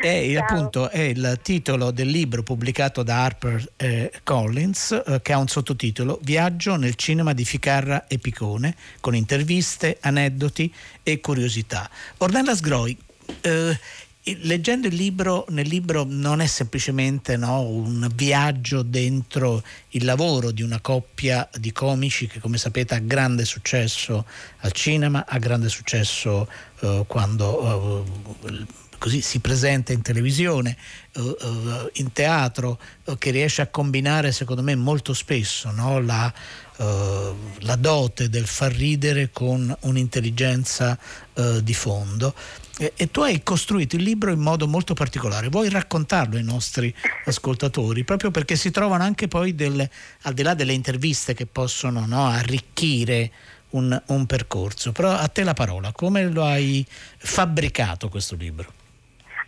È, 0.00 0.36
appunto, 0.36 0.90
è 0.90 1.00
il 1.00 1.40
titolo 1.42 1.90
del 1.90 2.06
libro 2.06 2.44
pubblicato 2.44 3.02
da 3.02 3.24
Harper 3.24 3.72
eh, 3.76 4.12
Collins 4.22 5.02
eh, 5.04 5.20
che 5.20 5.32
ha 5.32 5.38
un 5.38 5.48
sottotitolo 5.48 6.20
Viaggio 6.22 6.76
nel 6.76 6.94
cinema 6.94 7.32
di 7.32 7.44
Ficarra 7.44 8.06
e 8.06 8.18
Picone 8.18 8.76
con 9.00 9.16
interviste, 9.16 9.98
aneddoti 10.00 10.72
e 11.02 11.20
curiosità. 11.20 11.90
Ornella 12.18 12.54
Sgroi, 12.54 12.96
eh, 13.40 13.76
leggendo 14.42 14.86
il 14.86 14.94
libro, 14.94 15.46
nel 15.48 15.66
libro 15.66 16.04
non 16.06 16.40
è 16.40 16.46
semplicemente 16.46 17.36
no, 17.36 17.62
un 17.62 18.08
viaggio 18.14 18.82
dentro 18.82 19.64
il 19.90 20.04
lavoro 20.04 20.52
di 20.52 20.62
una 20.62 20.80
coppia 20.80 21.48
di 21.58 21.72
comici 21.72 22.28
che 22.28 22.38
come 22.38 22.56
sapete 22.56 22.94
ha 22.94 23.00
grande 23.00 23.44
successo 23.44 24.24
al 24.58 24.70
cinema, 24.72 25.24
ha 25.26 25.38
grande 25.38 25.68
successo 25.68 26.48
eh, 26.80 27.04
quando 27.08 28.04
eh, 28.44 28.66
così 28.98 29.22
si 29.22 29.38
presenta 29.38 29.92
in 29.92 30.02
televisione, 30.02 30.76
eh, 31.12 31.20
eh, 31.20 31.90
in 31.94 32.12
teatro, 32.12 32.78
eh, 33.04 33.16
che 33.16 33.30
riesce 33.30 33.62
a 33.62 33.68
combinare 33.68 34.32
secondo 34.32 34.62
me 34.62 34.74
molto 34.74 35.14
spesso 35.14 35.70
no, 35.70 36.00
la, 36.00 36.32
la 36.78 37.74
dote 37.74 38.28
del 38.28 38.46
far 38.46 38.72
ridere 38.72 39.30
con 39.32 39.76
un'intelligenza 39.80 40.96
di 41.60 41.74
fondo. 41.74 42.32
E, 42.78 42.92
e 42.94 43.10
tu 43.10 43.22
hai 43.22 43.42
costruito 43.42 43.96
il 43.96 44.04
libro 44.04 44.30
in 44.30 44.38
modo 44.38 44.68
molto 44.68 44.94
particolare. 44.94 45.48
Vuoi 45.48 45.68
raccontarlo 45.68 46.36
ai 46.36 46.44
nostri 46.44 46.94
ascoltatori? 47.24 48.04
Proprio 48.04 48.30
perché 48.30 48.54
si 48.54 48.70
trovano 48.70 49.02
anche 49.02 49.26
poi, 49.26 49.56
delle, 49.56 49.90
al 50.22 50.34
di 50.34 50.42
là 50.42 50.54
delle 50.54 50.72
interviste 50.72 51.34
che 51.34 51.46
possono 51.46 52.06
no, 52.06 52.28
arricchire 52.28 53.32
un, 53.70 54.00
un 54.06 54.26
percorso. 54.26 54.92
Però 54.92 55.10
a 55.10 55.26
te 55.26 55.42
la 55.42 55.54
parola, 55.54 55.90
come 55.90 56.28
lo 56.28 56.44
hai 56.44 56.86
fabbricato 57.16 58.08
questo 58.08 58.36
libro? 58.36 58.72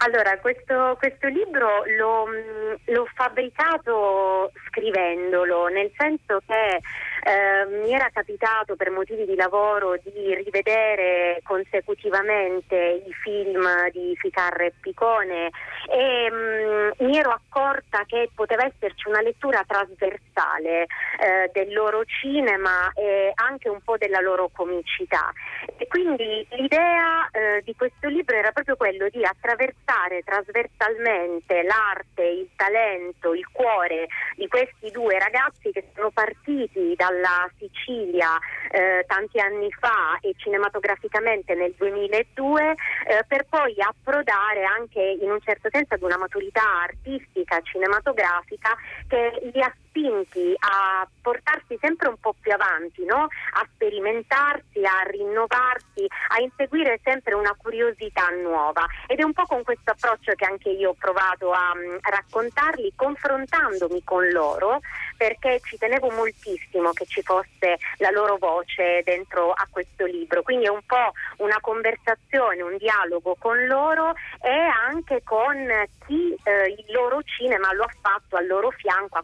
Allora, 0.02 0.38
questo, 0.38 0.96
questo 0.98 1.28
libro 1.28 1.84
l'ho, 1.84 2.24
mh, 2.24 2.92
l'ho 2.92 3.06
fabbricato 3.14 4.50
scrivendolo, 4.68 5.66
nel 5.66 5.90
senso 5.94 6.40
che 6.46 6.80
eh, 7.22 7.66
mi 7.82 7.92
era 7.92 8.08
capitato 8.10 8.76
per 8.76 8.90
motivi 8.90 9.26
di 9.26 9.34
lavoro 9.34 9.98
di 10.02 10.34
rivedere 10.36 11.40
consecutivamente 11.42 13.02
i 13.06 13.12
film 13.12 13.60
di 13.92 14.16
Ficarra 14.16 14.64
e 14.64 14.72
Picone 14.80 15.50
e 15.86 16.30
mh, 16.30 17.04
mi 17.04 17.18
ero 17.18 17.32
accorta 17.32 18.04
che 18.06 18.30
poteva 18.34 18.64
esserci 18.64 19.06
una 19.06 19.20
lettura 19.20 19.62
trasversale 19.66 20.84
eh, 21.20 21.50
del 21.52 21.74
loro 21.74 22.04
cinema 22.06 22.90
e 22.94 23.19
anche 23.34 23.68
un 23.68 23.80
po' 23.82 23.96
della 23.96 24.20
loro 24.20 24.50
comicità. 24.52 25.32
E 25.76 25.86
quindi 25.86 26.46
l'idea 26.50 27.28
eh, 27.30 27.62
di 27.64 27.74
questo 27.74 28.08
libro 28.08 28.36
era 28.36 28.52
proprio 28.52 28.76
quello 28.76 29.08
di 29.08 29.24
attraversare 29.24 30.22
trasversalmente 30.24 31.62
l'arte, 31.62 32.22
il 32.22 32.48
talento, 32.56 33.34
il 33.34 33.46
cuore 33.50 34.08
di 34.36 34.48
questi 34.48 34.90
due 34.90 35.18
ragazzi 35.18 35.70
che 35.70 35.90
sono 35.94 36.10
partiti 36.10 36.94
dalla 36.96 37.48
Sicilia 37.58 38.38
eh, 38.70 39.04
tanti 39.06 39.40
anni 39.40 39.70
fa 39.72 40.18
e 40.20 40.34
cinematograficamente 40.36 41.54
nel 41.54 41.74
2002 41.76 42.70
eh, 42.70 43.24
per 43.26 43.46
poi 43.48 43.74
approdare 43.78 44.64
anche 44.64 45.00
in 45.20 45.30
un 45.30 45.40
certo 45.40 45.68
senso 45.70 45.94
ad 45.94 46.02
una 46.02 46.18
maturità 46.18 46.82
artistica, 46.82 47.60
cinematografica 47.62 48.76
che 49.08 49.50
li 49.52 49.60
ha 49.60 49.72
spinti 49.90 50.54
a 50.58 51.06
portarsi 51.20 51.76
sempre 51.80 52.08
un 52.08 52.16
po' 52.18 52.34
più 52.40 52.52
avanti, 52.52 53.04
no? 53.04 53.24
a 53.24 53.68
sperimentarsi, 53.74 54.84
a 54.84 55.02
rinnovarsi, 55.06 56.06
a 56.28 56.40
inseguire 56.40 57.00
sempre 57.02 57.34
una 57.34 57.54
curiosità 57.56 58.28
nuova. 58.30 58.86
Ed 59.06 59.18
è 59.18 59.24
un 59.24 59.32
po' 59.32 59.44
con 59.44 59.62
questo 59.62 59.90
approccio 59.90 60.32
che 60.34 60.44
anche 60.46 60.70
io 60.70 60.90
ho 60.90 60.96
provato 60.98 61.50
a, 61.52 61.74
mm, 61.74 61.96
raccontarli, 62.00 62.92
confrontandomi 62.96 64.02
con 64.04 64.28
loro, 64.28 64.80
perché 65.16 65.60
ci 65.64 65.76
tenevo 65.76 66.10
moltissimo 66.10 66.92
che 66.92 67.04
ci 67.06 67.22
fosse 67.22 67.78
la 67.98 68.10
loro 68.10 68.38
voce 68.38 69.02
dentro 69.04 69.52
a 69.52 69.66
questo 69.70 70.06
libro. 70.06 70.42
Quindi 70.42 70.64
è 70.64 70.70
un 70.70 70.84
po' 70.86 71.12
una 71.38 71.58
conversazione, 71.60 72.62
un 72.62 72.76
dialogo 72.78 73.36
con 73.38 73.66
loro 73.66 74.14
e 74.40 74.50
anche 74.50 75.22
con 75.22 75.68
chi 76.06 76.34
eh, 76.44 76.68
il 76.68 76.84
loro 76.88 77.20
cinema 77.22 77.72
lo 77.74 77.84
ha 77.84 77.94
fatto 78.00 78.36
al 78.36 78.46
loro 78.46 78.70
fianco, 78.70 79.18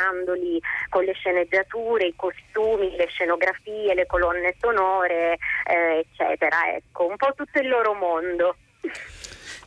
accompagnandoli 0.00 0.60
con 0.88 1.04
le 1.04 1.12
sceneggiature, 1.12 2.06
i 2.06 2.14
costumi, 2.16 2.96
le 2.96 3.06
scenografie, 3.08 3.94
le 3.94 4.06
colonne 4.06 4.54
sonore, 4.58 5.38
eh, 5.66 6.06
eccetera. 6.06 6.74
Ecco, 6.74 7.06
un 7.06 7.16
po' 7.16 7.32
tutto 7.36 7.58
il 7.58 7.68
loro 7.68 7.94
mondo. 7.94 8.56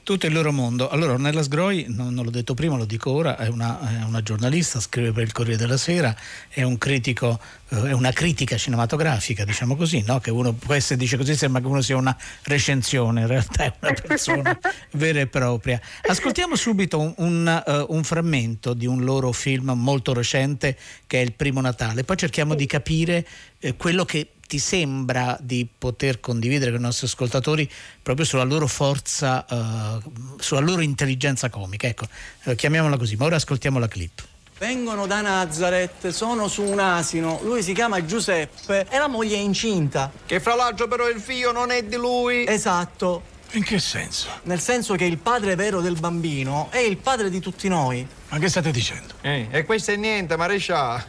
Tutto 0.03 0.25
il 0.25 0.33
loro 0.33 0.51
mondo. 0.51 0.89
Allora, 0.89 1.13
Ornella 1.13 1.41
Sgroi, 1.41 1.85
non, 1.87 2.13
non 2.13 2.25
l'ho 2.25 2.29
detto 2.29 2.53
prima, 2.53 2.75
lo 2.75 2.83
dico 2.83 3.09
ora, 3.09 3.37
è 3.37 3.47
una, 3.47 4.01
è 4.01 4.03
una 4.03 4.21
giornalista, 4.21 4.81
scrive 4.81 5.13
per 5.13 5.23
il 5.23 5.31
Corriere 5.31 5.57
della 5.57 5.77
Sera, 5.77 6.13
è 6.49 6.61
un 6.61 6.77
critico, 6.77 7.39
eh, 7.69 7.87
è 7.87 7.93
una 7.93 8.11
critica 8.11 8.57
cinematografica, 8.57 9.45
diciamo 9.45 9.77
così, 9.77 10.03
no? 10.05 10.19
Che 10.19 10.29
uno 10.29 10.51
può 10.51 10.73
essere, 10.73 10.99
dice 10.99 11.15
così, 11.15 11.37
sembra 11.37 11.61
che 11.61 11.67
uno 11.67 11.79
sia 11.79 11.95
una 11.95 12.17
recensione, 12.41 13.21
in 13.21 13.27
realtà 13.27 13.63
è 13.63 13.73
una 13.79 13.93
persona 13.93 14.59
vera 14.91 15.21
e 15.21 15.27
propria. 15.27 15.79
Ascoltiamo 16.01 16.57
subito 16.57 16.99
un, 16.99 17.13
un, 17.19 17.63
eh, 17.65 17.85
un 17.87 18.03
frammento 18.03 18.73
di 18.73 18.85
un 18.85 19.05
loro 19.05 19.31
film 19.31 19.71
molto 19.73 20.13
recente 20.13 20.77
che 21.07 21.21
è 21.21 21.23
Il 21.23 21.31
primo 21.31 21.61
Natale, 21.61 22.03
poi 22.03 22.17
cerchiamo 22.17 22.55
di 22.55 22.65
capire 22.65 23.25
eh, 23.59 23.77
quello 23.77 24.03
che 24.03 24.31
ti 24.53 24.59
sembra 24.59 25.35
di 25.41 25.67
poter 25.75 26.19
condividere 26.19 26.69
con 26.69 26.79
i 26.79 26.83
nostri 26.83 27.07
ascoltatori 27.07 27.67
proprio 28.03 28.23
sulla 28.23 28.43
loro 28.43 28.67
forza, 28.67 29.43
eh, 29.47 29.99
sulla 30.37 30.59
loro 30.59 30.81
intelligenza 30.81 31.49
comica. 31.49 31.87
Ecco, 31.87 32.05
eh, 32.43 32.53
chiamiamola 32.53 32.95
così, 32.95 33.15
ma 33.15 33.25
ora 33.25 33.37
ascoltiamo 33.37 33.79
la 33.79 33.87
clip. 33.87 34.23
Vengono 34.59 35.07
da 35.07 35.21
Nazareth, 35.21 36.09
sono 36.09 36.47
su 36.47 36.61
un 36.61 36.77
asino, 36.77 37.39
lui 37.41 37.63
si 37.63 37.73
chiama 37.73 38.05
Giuseppe 38.05 38.85
e 38.91 38.99
la 38.99 39.07
moglie 39.07 39.37
è 39.37 39.39
incinta. 39.39 40.11
Che 40.23 40.39
fra 40.39 40.53
l'altro 40.53 40.87
però 40.87 41.09
il 41.09 41.19
figlio 41.19 41.51
non 41.51 41.71
è 41.71 41.83
di 41.83 41.95
lui. 41.95 42.45
Esatto. 42.47 43.23
In 43.53 43.63
che 43.63 43.79
senso? 43.79 44.29
Nel 44.43 44.59
senso 44.59 44.93
che 44.93 45.05
il 45.05 45.17
padre 45.17 45.55
vero 45.55 45.81
del 45.81 45.99
bambino 45.99 46.67
è 46.69 46.77
il 46.77 46.97
padre 46.97 47.31
di 47.31 47.39
tutti 47.39 47.67
noi. 47.67 48.05
Ma 48.29 48.37
che 48.37 48.49
state 48.49 48.69
dicendo? 48.69 49.15
Eh, 49.21 49.47
e 49.49 49.63
questo 49.63 49.89
è 49.89 49.95
niente, 49.95 50.37
marescià. 50.37 51.03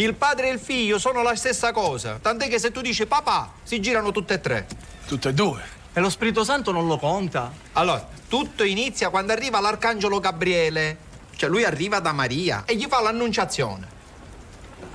Il 0.00 0.14
padre 0.14 0.48
e 0.48 0.52
il 0.52 0.58
figlio 0.58 0.98
sono 0.98 1.20
la 1.20 1.36
stessa 1.36 1.72
cosa. 1.72 2.18
Tant'è 2.22 2.48
che 2.48 2.58
se 2.58 2.72
tu 2.72 2.80
dici 2.80 3.04
papà, 3.04 3.52
si 3.62 3.82
girano 3.82 4.12
tutte 4.12 4.32
e 4.32 4.40
tre. 4.40 4.66
Tutte 5.06 5.28
e 5.28 5.34
due. 5.34 5.62
E 5.92 6.00
lo 6.00 6.08
Spirito 6.08 6.42
Santo 6.42 6.72
non 6.72 6.86
lo 6.86 6.96
conta. 6.96 7.52
Allora, 7.74 8.08
tutto 8.26 8.64
inizia 8.64 9.10
quando 9.10 9.32
arriva 9.32 9.60
l'arcangelo 9.60 10.18
Gabriele. 10.18 10.96
Cioè 11.36 11.50
lui 11.50 11.64
arriva 11.64 11.98
da 11.98 12.12
Maria 12.12 12.62
e 12.64 12.76
gli 12.76 12.86
fa 12.88 13.02
l'annunciazione. 13.02 13.98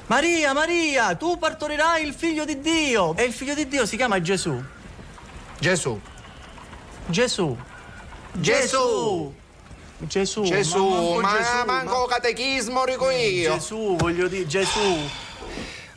Maria, 0.08 0.54
Maria, 0.54 1.14
tu 1.14 1.38
partorirai 1.38 2.04
il 2.04 2.16
figlio 2.16 2.44
di 2.44 2.60
Dio. 2.60 3.16
E 3.16 3.26
il 3.26 3.34
figlio 3.34 3.54
di 3.54 3.68
Dio 3.68 3.86
si 3.86 3.98
chiama 3.98 4.20
Gesù. 4.20 4.60
Gesù. 5.60 6.02
Gesù. 7.06 7.56
Gesù. 8.32 9.36
Gesù. 10.08 10.44
Gesù, 10.44 10.88
manco 10.88 11.20
ma 11.22 11.38
Gesù, 11.38 11.66
manco 11.66 12.06
catechismo 12.06 12.86
rico 12.86 13.10
io. 13.10 13.54
Gesù, 13.54 13.96
voglio 13.98 14.28
dire, 14.28 14.46
Gesù. 14.48 14.98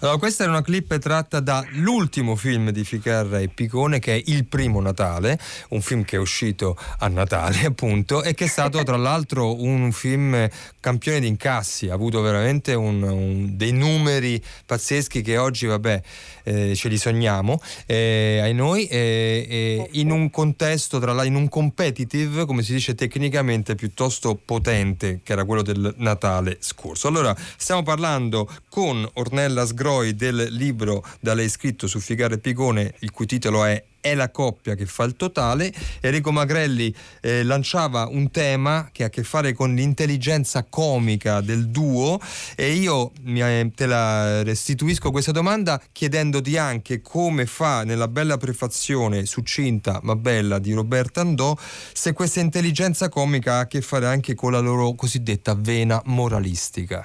Allora, 0.01 0.17
questa 0.19 0.45
è 0.45 0.47
una 0.47 0.63
clip 0.63 0.97
tratta 0.99 1.41
dall'ultimo 1.41 2.37
film 2.37 2.71
di 2.71 2.85
Ficarra 2.85 3.41
e 3.41 3.49
Picone 3.49 3.99
che 3.99 4.15
è 4.15 4.23
Il 4.27 4.45
primo 4.45 4.81
Natale, 4.81 5.37
un 5.71 5.81
film 5.81 6.05
che 6.05 6.15
è 6.15 6.19
uscito 6.21 6.79
a 6.99 7.09
Natale 7.09 7.67
appunto 7.67 8.23
e 8.23 8.33
che 8.33 8.45
è 8.45 8.49
stato 8.49 8.81
tra 8.85 8.97
l'altro 8.97 9.61
un 9.61 9.91
film 9.91 10.49
campione 10.79 11.19
di 11.19 11.27
incassi, 11.27 11.89
ha 11.89 11.95
avuto 11.95 12.21
veramente 12.21 12.75
un, 12.75 13.03
un, 13.03 13.57
dei 13.57 13.73
numeri 13.73 14.41
pazzeschi 14.65 15.21
che 15.21 15.37
oggi 15.37 15.67
vabbè 15.67 16.01
eh, 16.45 16.77
ce 16.77 16.89
li 16.89 16.97
sogniamo 16.97 17.61
eh, 17.85 18.39
ai 18.41 18.55
noi 18.55 18.87
eh, 18.87 19.89
in 19.95 20.13
un 20.13 20.31
contesto 20.31 21.01
tra 21.01 21.13
l'altro 21.13 21.33
in 21.33 21.35
un 21.35 21.49
competitive 21.49 22.45
come 22.45 22.63
si 22.63 22.73
dice 22.73 22.95
tecnicamente 22.95 23.75
piuttosto 23.75 24.37
potente 24.37 25.23
che 25.25 25.33
era 25.33 25.45
quello 25.45 25.63
del 25.63 25.93
Natale 25.97 26.59
scorso. 26.61 27.09
Allora 27.09 27.37
stiamo 27.57 27.83
parlando 27.83 28.49
con 28.69 29.07
Ornella 29.15 29.67
Sgrò 29.67 29.88
eroi 29.89 30.15
del 30.15 30.49
libro 30.51 31.03
da 31.19 31.33
lei 31.33 31.49
scritto 31.49 31.87
su 31.87 31.99
Figaro 31.99 32.35
e 32.35 32.39
Picone, 32.39 32.93
il 32.99 33.11
cui 33.11 33.25
titolo 33.25 33.65
è 33.65 33.83
è 34.01 34.15
la 34.15 34.31
coppia 34.31 34.77
che 34.77 34.87
fa 34.87 35.03
il 35.03 35.17
totale. 35.17 35.73
Enrico 36.01 36.31
Magrelli 36.31 36.95
eh, 37.21 37.43
lanciava 37.43 38.07
un 38.07 38.31
tema 38.31 38.91
che 38.93 39.03
ha 39.03 39.07
a 39.07 39.11
che 39.11 39.25
fare 39.25 39.53
con 39.53 39.75
l'intelligenza 39.75 40.65
comica 40.69 41.41
del 41.41 41.69
duo 41.69 42.21
e 42.55 42.73
io 42.75 43.11
mi, 43.23 43.43
eh, 43.43 43.71
te 43.75 43.87
la 43.87 44.45
restituisco 44.45 45.11
questa 45.11 45.33
domanda 45.33 45.83
chiedendoti 45.91 46.57
anche 46.57 47.03
come 47.03 47.45
fa 47.45 47.83
nella 47.83 48.07
bella 48.07 48.37
prefazione 48.37 49.27
succinta 49.27 49.99
ma 50.05 50.15
bella 50.15 50.61
di 50.61 50.73
Roberta 50.73 51.21
Andò 51.21 51.57
se 51.59 52.13
questa 52.13 52.39
intelligenza 52.39 53.09
comica 53.09 53.55
ha 53.55 53.61
a 53.61 53.67
che 53.67 53.81
fare 53.81 54.07
anche 54.07 54.35
con 54.35 54.53
la 54.53 54.61
loro 54.61 54.95
cosiddetta 54.95 55.55
vena 55.59 56.01
moralistica. 56.05 57.05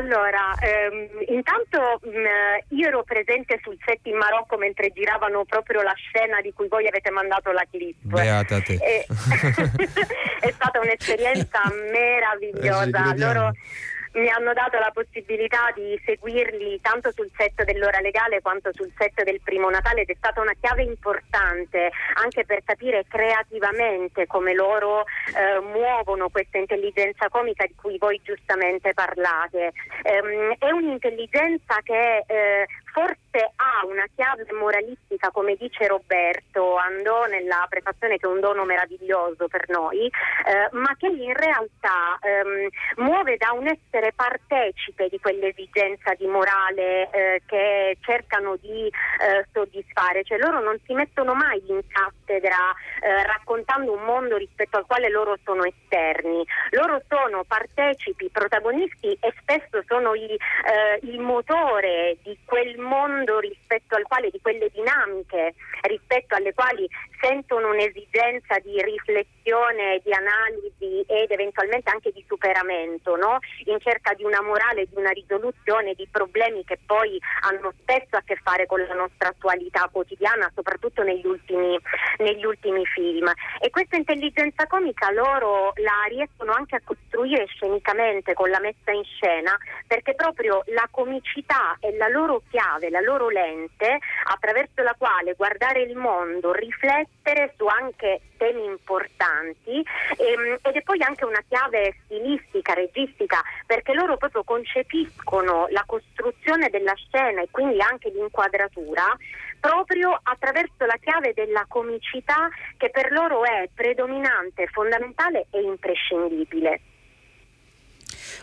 Allora, 0.00 0.54
ehm, 0.60 1.08
intanto 1.28 2.00
mh, 2.02 2.08
mm, 2.08 2.78
io 2.78 2.88
ero 2.88 3.02
presente 3.02 3.60
sul 3.62 3.76
set 3.84 4.00
in 4.04 4.16
Marocco 4.16 4.56
mentre 4.56 4.90
giravano 4.94 5.44
proprio 5.44 5.82
la 5.82 5.92
scena 5.94 6.40
di 6.40 6.52
cui 6.54 6.68
voi 6.68 6.86
avete 6.86 7.10
mandato 7.10 7.52
la 7.52 7.66
clip. 7.70 7.96
Beata 8.00 8.60
te. 8.62 8.78
E, 8.80 9.06
è 10.40 10.50
stata 10.52 10.80
un'esperienza 10.80 11.60
meravigliosa. 11.92 13.12
Loro 13.14 13.52
mi 14.12 14.28
hanno 14.28 14.52
dato 14.52 14.78
la 14.78 14.90
possibilità 14.92 15.70
di 15.74 16.00
seguirli 16.04 16.80
tanto 16.80 17.12
sul 17.12 17.30
set 17.36 17.62
dell'ora 17.64 18.00
legale 18.00 18.40
quanto 18.40 18.70
sul 18.72 18.90
set 18.96 19.22
del 19.22 19.40
primo 19.42 19.70
Natale 19.70 20.02
ed 20.02 20.10
è 20.10 20.14
stata 20.16 20.40
una 20.40 20.54
chiave 20.58 20.82
importante 20.82 21.90
anche 22.14 22.44
per 22.44 22.62
capire 22.64 23.04
creativamente 23.08 24.26
come 24.26 24.54
loro 24.54 25.04
eh, 25.04 25.60
muovono 25.60 26.28
questa 26.28 26.58
intelligenza 26.58 27.28
comica 27.28 27.64
di 27.66 27.74
cui 27.76 27.98
voi 27.98 28.20
giustamente 28.24 28.94
parlate. 28.94 29.72
Ehm, 30.02 30.54
è 30.58 30.70
un'intelligenza 30.70 31.78
che 31.84 32.24
eh, 32.26 32.66
forse 32.92 33.29
ha 33.38 33.86
una 33.86 34.04
chiave 34.14 34.44
moralistica, 34.52 35.30
come 35.30 35.54
dice 35.54 35.86
Roberto, 35.86 36.76
andò 36.76 37.26
nella 37.26 37.66
prefazione 37.68 38.18
che 38.18 38.26
è 38.26 38.30
un 38.30 38.40
dono 38.40 38.64
meraviglioso 38.64 39.46
per 39.46 39.68
noi, 39.68 40.06
eh, 40.06 40.68
ma 40.72 40.94
che 40.98 41.06
in 41.06 41.32
realtà 41.34 42.18
ehm, 42.20 42.68
muove 43.06 43.36
da 43.36 43.52
un 43.52 43.68
essere 43.68 44.12
partecipe 44.12 45.08
di 45.08 45.20
quell'esigenza 45.20 46.14
di 46.14 46.26
morale 46.26 47.08
eh, 47.10 47.42
che 47.46 47.96
cercano 48.00 48.56
di 48.56 48.86
eh, 48.86 49.46
soddisfare, 49.52 50.24
cioè 50.24 50.38
loro 50.38 50.60
non 50.60 50.78
si 50.84 50.92
mettono 50.92 51.34
mai 51.34 51.62
in 51.66 51.80
cattedra 51.86 52.74
eh, 53.00 53.22
raccontando 53.24 53.92
un 53.92 54.02
mondo 54.02 54.36
rispetto 54.36 54.76
al 54.76 54.86
quale 54.86 55.08
loro 55.08 55.36
sono 55.44 55.62
esterni, 55.64 56.44
loro 56.70 57.00
sono 57.08 57.44
partecipi, 57.44 58.28
protagonisti 58.30 59.16
e 59.20 59.32
spesso 59.40 59.82
sono 59.86 60.14
i, 60.14 60.26
eh, 60.32 60.98
il 61.02 61.20
motore 61.20 62.16
di 62.22 62.36
quel 62.44 62.78
mondo 62.78 63.19
rispetto 63.40 63.96
al 63.96 64.04
quale, 64.04 64.30
di 64.30 64.40
quelle 64.40 64.70
dinamiche 64.72 65.54
rispetto 65.82 66.34
alle 66.34 66.54
quali 66.54 66.88
sentono 67.20 67.70
un'esigenza 67.70 68.58
di 68.60 68.80
riflessione, 68.82 70.00
di 70.02 70.12
analisi 70.12 71.04
ed 71.06 71.30
eventualmente 71.30 71.90
anche 71.90 72.12
di 72.12 72.24
superamento, 72.26 73.16
no? 73.16 73.38
in 73.64 73.78
cerca 73.80 74.14
di 74.14 74.24
una 74.24 74.42
morale, 74.42 74.86
di 74.86 74.96
una 74.96 75.10
risoluzione 75.10 75.94
di 75.94 76.08
problemi 76.10 76.64
che 76.64 76.78
poi 76.84 77.18
hanno 77.42 77.72
spesso 77.80 78.16
a 78.16 78.22
che 78.24 78.36
fare 78.42 78.66
con 78.66 78.80
la 78.80 78.94
nostra 78.94 79.28
attualità 79.28 79.88
quotidiana, 79.90 80.50
soprattutto 80.54 81.02
negli 81.02 81.26
ultimi, 81.26 81.78
negli 82.18 82.44
ultimi 82.44 82.84
film. 82.86 83.30
E 83.60 83.70
questa 83.70 83.96
intelligenza 83.96 84.66
comica 84.66 85.10
loro 85.10 85.72
la 85.76 86.06
riescono 86.08 86.52
anche 86.52 86.76
a 86.76 86.80
costruire 86.82 87.46
scenicamente 87.46 88.34
con 88.34 88.48
la 88.48 88.60
messa 88.60 88.92
in 88.92 89.04
scena, 89.04 89.56
perché 89.86 90.14
proprio 90.14 90.62
la 90.66 90.88
comicità 90.90 91.76
è 91.80 91.90
la 91.96 92.08
loro 92.08 92.42
chiave, 92.48 92.90
la 92.90 93.00
loro 93.00 93.09
lente 93.28 93.98
attraverso 94.24 94.82
la 94.82 94.94
quale 94.96 95.34
guardare 95.34 95.82
il 95.82 95.96
mondo, 95.96 96.52
riflettere 96.52 97.54
su 97.56 97.66
anche 97.66 98.20
temi 98.36 98.64
importanti 98.64 99.84
ehm, 100.16 100.58
ed 100.62 100.74
è 100.74 100.82
poi 100.82 101.02
anche 101.02 101.24
una 101.24 101.42
chiave 101.48 101.96
stilistica, 102.04 102.74
registica, 102.74 103.42
perché 103.66 103.92
loro 103.92 104.16
proprio 104.16 104.44
concepiscono 104.44 105.66
la 105.70 105.84
costruzione 105.86 106.70
della 106.70 106.94
scena 106.94 107.42
e 107.42 107.48
quindi 107.50 107.80
anche 107.80 108.10
l'inquadratura 108.10 109.16
proprio 109.60 110.18
attraverso 110.22 110.86
la 110.86 110.96
chiave 111.00 111.34
della 111.34 111.64
comicità 111.68 112.48
che 112.76 112.90
per 112.90 113.12
loro 113.12 113.44
è 113.44 113.68
predominante, 113.74 114.66
fondamentale 114.68 115.46
e 115.50 115.60
imprescindibile. 115.60 116.80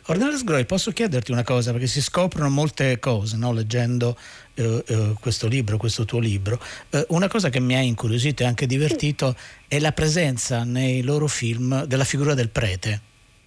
Ornella 0.07 0.37
Sgroi, 0.37 0.65
posso 0.65 0.91
chiederti 0.91 1.31
una 1.31 1.43
cosa, 1.43 1.71
perché 1.71 1.87
si 1.87 2.01
scoprono 2.01 2.49
molte 2.49 2.99
cose 2.99 3.37
no? 3.37 3.51
leggendo 3.51 4.17
eh, 4.55 4.83
eh, 4.85 5.13
questo 5.19 5.47
libro, 5.47 5.77
questo 5.77 6.05
tuo 6.05 6.19
libro. 6.19 6.59
Eh, 6.89 7.05
una 7.09 7.27
cosa 7.27 7.49
che 7.49 7.59
mi 7.59 7.75
ha 7.75 7.81
incuriosito 7.81 8.43
e 8.43 8.45
anche 8.45 8.65
divertito 8.65 9.35
sì. 9.37 9.75
è 9.75 9.79
la 9.79 9.91
presenza 9.91 10.63
nei 10.63 11.01
loro 11.01 11.27
film 11.27 11.85
della 11.85 12.05
figura 12.05 12.33
del 12.33 12.49
prete. 12.49 13.01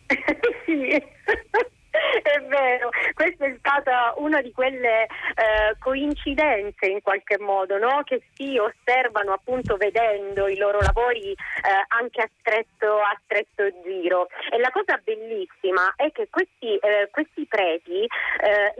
sì 0.67 1.19
è 2.23 2.41
vero, 2.43 2.91
questa 3.15 3.47
è 3.47 3.55
stata 3.59 4.15
una 4.17 4.41
di 4.41 4.53
quelle 4.53 5.05
eh, 5.05 5.77
coincidenze 5.79 6.87
in 6.87 7.03
qualche 7.03 7.39
modo 7.39 7.79
no? 7.79 8.03
che 8.05 8.23
si 8.35 8.59
osservano 8.59 9.33
appunto 9.33 9.77
vedendo 9.77 10.49
i 10.49 10.57
loro 10.57 10.81
lavori 10.81 11.33
eh, 11.33 11.37
anche 11.89 12.23
a 12.23 12.31
stretto, 12.39 12.99
a 12.99 13.19
stretto, 13.25 13.69
giro. 13.83 14.29
E 14.51 14.59
la 14.59 14.71
cosa 14.71 15.01
bellissima 15.03 15.95
è 15.97 16.11
che 16.13 16.29
questi, 16.31 16.77
eh, 16.77 17.09
questi 17.11 17.47
preti 17.47 18.03
eh, 18.03 18.75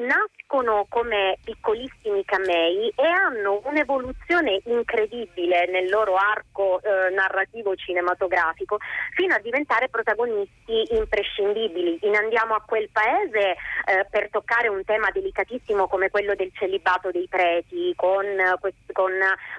nascono 0.51 0.87
come 0.89 1.39
piccolissimi 1.45 2.25
camei 2.25 2.93
e 2.97 3.07
hanno 3.07 3.61
un'evoluzione 3.65 4.61
incredibile 4.65 5.67
nel 5.67 5.89
loro 5.89 6.17
arco 6.17 6.81
eh, 6.83 7.11
narrativo 7.15 7.75
cinematografico 7.77 8.79
fino 9.15 9.35
a 9.35 9.39
diventare 9.39 9.89
protagonisti 9.89 10.95
imprescindibili. 10.97 12.01
In 12.03 12.17
Andiamo 12.17 12.55
a 12.55 12.63
quel 12.67 12.89
paese 12.91 13.57
eh, 13.87 14.07
per 14.11 14.29
toccare 14.31 14.69
un 14.69 14.85
tema 14.85 15.09
delicatissimo 15.13 15.89
come 15.89 16.11
quello 16.11 16.35
del 16.35 16.51
celibato 16.55 17.11
dei 17.11 17.27
preti, 17.29 17.93
con, 17.97 18.27
con 18.93 19.13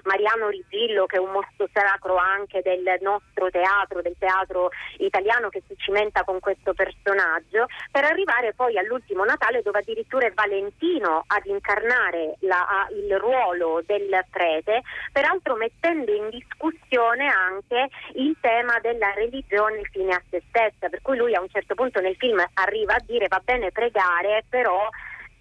Mariano 0.04 0.48
Rizzillo 0.48 1.06
che 1.06 1.16
è 1.16 1.20
un 1.20 1.32
mostro 1.32 1.68
sacro 1.72 2.16
anche 2.16 2.60
del 2.62 2.84
nostro 3.00 3.50
teatro, 3.50 4.00
del 4.00 4.16
teatro 4.18 4.70
italiano 4.98 5.48
che 5.48 5.62
si 5.66 5.74
cimenta 5.76 6.22
con 6.24 6.38
questo 6.40 6.72
personaggio, 6.74 7.66
per 7.90 8.04
arrivare 8.04 8.52
poi 8.54 8.78
all'ultimo 8.78 9.24
Natale 9.24 9.62
dove 9.62 9.78
addirittura 9.78 10.26
è 10.26 10.32
Valentino 10.32 10.81
ad 11.26 11.44
incarnare 11.44 12.36
la, 12.40 12.88
il 12.90 13.16
ruolo 13.18 13.82
del 13.86 14.24
prete, 14.30 14.82
peraltro 15.12 15.54
mettendo 15.54 16.12
in 16.12 16.28
discussione 16.28 17.28
anche 17.28 17.88
il 18.14 18.36
tema 18.40 18.78
della 18.80 19.12
religione 19.14 19.82
fine 19.90 20.14
a 20.14 20.22
se 20.28 20.42
stessa, 20.48 20.88
per 20.88 21.00
cui 21.00 21.16
lui 21.16 21.34
a 21.34 21.40
un 21.40 21.48
certo 21.48 21.74
punto 21.74 22.00
nel 22.00 22.16
film 22.16 22.44
arriva 22.54 22.94
a 22.94 23.02
dire 23.06 23.28
va 23.28 23.40
bene 23.44 23.70
pregare, 23.70 24.44
però 24.48 24.88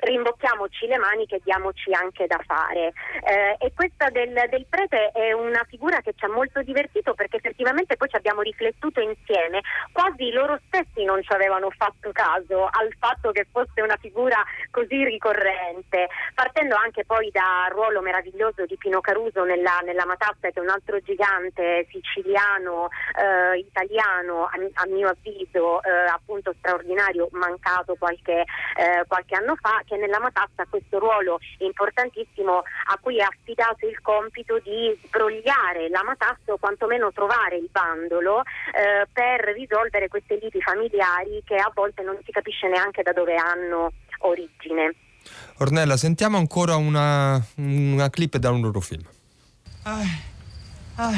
rimbocchiamoci 0.01 0.87
le 0.87 0.97
maniche 0.97 1.35
e 1.35 1.41
diamoci 1.43 1.93
anche 1.93 2.27
da 2.27 2.39
fare. 2.45 2.93
Eh, 3.23 3.55
e 3.59 3.71
questa 3.73 4.09
del, 4.09 4.33
del, 4.49 4.65
prete 4.69 5.11
è 5.11 5.31
una 5.33 5.63
figura 5.67 6.01
che 6.01 6.13
ci 6.15 6.25
ha 6.25 6.29
molto 6.29 6.61
divertito 6.61 7.13
perché 7.13 7.37
effettivamente 7.37 7.97
poi 7.97 8.09
ci 8.09 8.15
abbiamo 8.15 8.41
riflettuto 8.41 8.99
insieme, 8.99 9.61
quasi 9.91 10.31
loro 10.31 10.59
stessi 10.67 11.03
non 11.03 11.21
ci 11.21 11.31
avevano 11.33 11.69
fatto 11.71 12.11
caso 12.11 12.65
al 12.65 12.93
fatto 12.97 13.31
che 13.31 13.45
fosse 13.51 13.81
una 13.81 13.97
figura 13.97 14.43
così 14.71 15.03
ricorrente, 15.03 16.07
partendo 16.33 16.75
anche 16.75 17.05
poi 17.05 17.29
dal 17.31 17.71
ruolo 17.71 18.01
meraviglioso 18.01 18.65
di 18.65 18.77
Pino 18.77 19.01
Caruso 19.01 19.43
nella, 19.43 19.79
nella 19.83 20.05
Matassa, 20.05 20.49
che 20.49 20.53
è 20.53 20.59
un 20.59 20.69
altro 20.69 20.99
gigante 20.99 21.87
siciliano, 21.89 22.89
eh, 23.15 23.59
italiano, 23.59 24.45
a, 24.45 24.53
a, 24.81 24.85
mio 24.87 25.09
avviso 25.09 25.81
eh, 25.83 25.89
appunto 26.09 26.53
straordinario, 26.57 27.29
mancato 27.31 27.95
qualche, 27.95 28.43
eh, 28.75 29.03
qualche 29.07 29.35
anno 29.35 29.55
fa, 29.55 29.81
che 29.91 29.97
nella 29.97 30.21
Matassa 30.21 30.63
ha 30.63 30.67
questo 30.69 30.99
ruolo 30.99 31.39
importantissimo 31.59 32.59
a 32.59 32.97
cui 33.01 33.17
è 33.17 33.23
affidato 33.23 33.85
il 33.85 33.99
compito 34.01 34.57
di 34.59 34.97
sbrogliare 35.03 35.89
la 35.89 36.01
Matassa 36.05 36.53
o 36.53 36.57
quantomeno 36.57 37.11
trovare 37.11 37.57
il 37.57 37.67
bandolo 37.69 38.39
eh, 38.39 39.05
per 39.11 39.51
risolvere 39.53 40.07
queste 40.07 40.39
liti 40.41 40.61
familiari 40.61 41.43
che 41.43 41.55
a 41.55 41.69
volte 41.73 42.03
non 42.03 42.17
si 42.23 42.31
capisce 42.31 42.69
neanche 42.69 43.03
da 43.03 43.11
dove 43.11 43.35
hanno 43.35 43.91
origine. 44.19 44.95
Ornella, 45.57 45.97
sentiamo 45.97 46.37
ancora 46.37 46.75
una, 46.75 47.39
una 47.57 48.09
clip 48.09 48.37
da 48.37 48.49
un 48.49 48.61
loro 48.61 48.79
film. 48.79 49.03
Ah, 49.83 50.01
ah, 50.95 51.11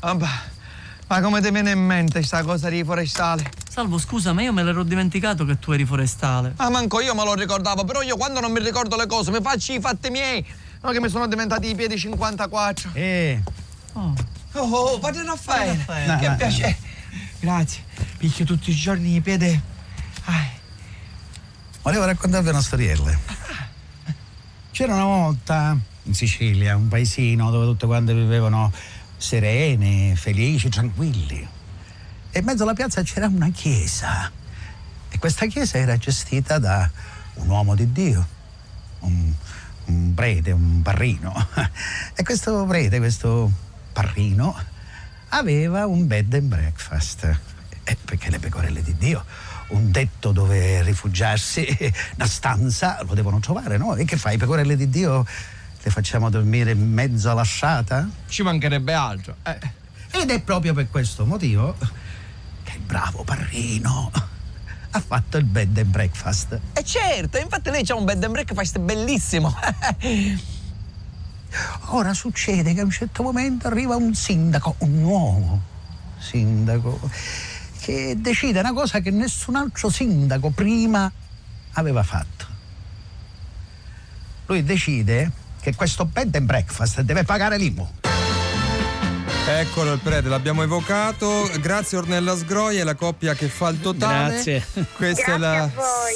vabbè. 0.00 0.26
Ma 1.08 1.20
come 1.20 1.40
ti 1.40 1.50
viene 1.52 1.70
in 1.70 1.86
mente 1.86 2.20
sta 2.24 2.42
cosa 2.42 2.68
di 2.68 2.82
forestale? 2.82 3.65
Salvo, 3.76 3.98
scusa, 3.98 4.32
ma 4.32 4.40
io 4.40 4.54
me 4.54 4.62
l'ero 4.62 4.84
dimenticato 4.84 5.44
che 5.44 5.58
tu 5.58 5.70
eri 5.72 5.84
forestale. 5.84 6.54
Ah, 6.56 6.70
manco 6.70 6.98
io 7.02 7.14
me 7.14 7.24
lo 7.24 7.34
ricordavo, 7.34 7.84
però 7.84 8.00
io 8.00 8.16
quando 8.16 8.40
non 8.40 8.50
mi 8.50 8.60
ricordo 8.60 8.96
le 8.96 9.04
cose 9.04 9.30
mi 9.30 9.40
faccio 9.42 9.74
i 9.74 9.80
fatti 9.80 10.08
miei. 10.08 10.42
No, 10.80 10.92
che 10.92 10.98
mi 10.98 11.10
sono 11.10 11.26
diventati 11.26 11.68
i 11.68 11.74
piedi 11.74 11.98
54. 11.98 12.92
Eh. 12.94 13.42
Oh, 13.92 14.14
oh, 14.52 14.60
oh 14.60 14.98
padre 14.98 15.24
Raffaele. 15.24 15.84
No, 16.06 16.18
che 16.18 16.26
no, 16.26 16.36
piacere. 16.36 16.78
Grazie. 17.38 17.84
Picchio 18.16 18.46
tutti 18.46 18.70
i 18.70 18.74
giorni 18.74 19.14
i 19.14 19.20
piedi. 19.20 19.60
Volevo 21.82 22.06
raccontarvi 22.06 22.48
una 22.48 22.62
storiella. 22.62 23.18
C'era 24.70 24.94
una 24.94 25.04
volta 25.04 25.76
in 26.04 26.14
Sicilia 26.14 26.76
un 26.76 26.88
paesino 26.88 27.50
dove 27.50 27.66
tutte 27.66 27.84
quante 27.84 28.14
vivevano 28.14 28.72
serene, 29.18 30.16
felici, 30.16 30.70
tranquilli. 30.70 31.46
E 32.36 32.40
in 32.40 32.44
mezzo 32.44 32.64
alla 32.64 32.74
piazza 32.74 33.00
c'era 33.00 33.28
una 33.28 33.48
chiesa. 33.48 34.30
E 35.08 35.18
questa 35.18 35.46
chiesa 35.46 35.78
era 35.78 35.96
gestita 35.96 36.58
da 36.58 36.86
un 37.36 37.48
uomo 37.48 37.74
di 37.74 37.90
Dio, 37.92 38.26
un, 38.98 39.32
un 39.86 40.12
prete, 40.14 40.50
un 40.50 40.82
parrino. 40.82 41.32
E 42.14 42.22
questo 42.24 42.66
prete, 42.66 42.98
questo 42.98 43.50
parrino, 43.90 44.54
aveva 45.30 45.86
un 45.86 46.06
bed 46.06 46.34
and 46.34 46.42
breakfast. 46.42 47.24
Eh, 47.84 47.96
perché 48.04 48.28
le 48.28 48.38
pecorelle 48.38 48.82
di 48.82 48.94
Dio 48.98 49.24
un 49.68 49.90
tetto 49.90 50.30
dove 50.30 50.82
rifugiarsi, 50.82 51.66
una 52.16 52.26
stanza, 52.26 53.02
lo 53.04 53.14
devono 53.14 53.40
trovare, 53.40 53.78
no? 53.78 53.96
E 53.96 54.04
che 54.04 54.18
fai? 54.18 54.36
Pecorelle 54.36 54.76
di 54.76 54.90
Dio 54.90 55.24
le 55.82 55.90
facciamo 55.90 56.28
dormire 56.28 56.74
mezzo 56.74 57.32
lasciata? 57.32 58.06
Ci 58.28 58.42
mancherebbe 58.42 58.92
altro. 58.92 59.36
Eh. 59.42 59.58
Ed 60.10 60.28
è 60.30 60.42
proprio 60.42 60.74
per 60.74 60.90
questo 60.90 61.24
motivo 61.24 62.04
il 62.76 62.82
bravo 62.82 63.24
Parrino 63.24 64.10
ha 64.90 65.00
fatto 65.00 65.36
il 65.36 65.44
bed 65.44 65.76
and 65.78 65.86
breakfast. 65.86 66.60
E 66.72 66.84
certo, 66.84 67.38
infatti 67.38 67.70
lei 67.70 67.84
c'ha 67.84 67.94
un 67.94 68.04
bed 68.04 68.22
and 68.22 68.32
breakfast 68.32 68.78
bellissimo. 68.78 69.54
Ora 71.88 72.12
succede 72.12 72.74
che 72.74 72.80
a 72.80 72.84
un 72.84 72.90
certo 72.90 73.22
momento 73.22 73.66
arriva 73.66 73.96
un 73.96 74.14
sindaco, 74.14 74.76
un 74.78 75.00
nuovo 75.00 75.60
sindaco, 76.18 76.98
che 77.80 78.14
decide 78.18 78.60
una 78.60 78.72
cosa 78.72 79.00
che 79.00 79.10
nessun 79.10 79.56
altro 79.56 79.90
sindaco 79.90 80.50
prima 80.50 81.10
aveva 81.72 82.02
fatto. 82.02 82.46
Lui 84.46 84.62
decide 84.64 85.30
che 85.60 85.74
questo 85.74 86.04
bed 86.04 86.34
and 86.36 86.46
breakfast 86.46 87.00
deve 87.00 87.24
pagare 87.24 87.56
l'IMU. 87.58 88.05
Eccolo 89.48 89.92
il 89.92 90.00
prete, 90.00 90.28
l'abbiamo 90.28 90.64
evocato. 90.64 91.48
Grazie 91.60 91.98
Ornella 91.98 92.36
Sgroia, 92.36 92.84
la 92.84 92.96
coppia 92.96 93.34
che 93.34 93.46
fa 93.46 93.68
il 93.68 93.80
totale. 93.80 94.42
Grazie. 94.42 94.66
Questa 94.96 95.34
è 95.34 95.38
la 95.38 95.70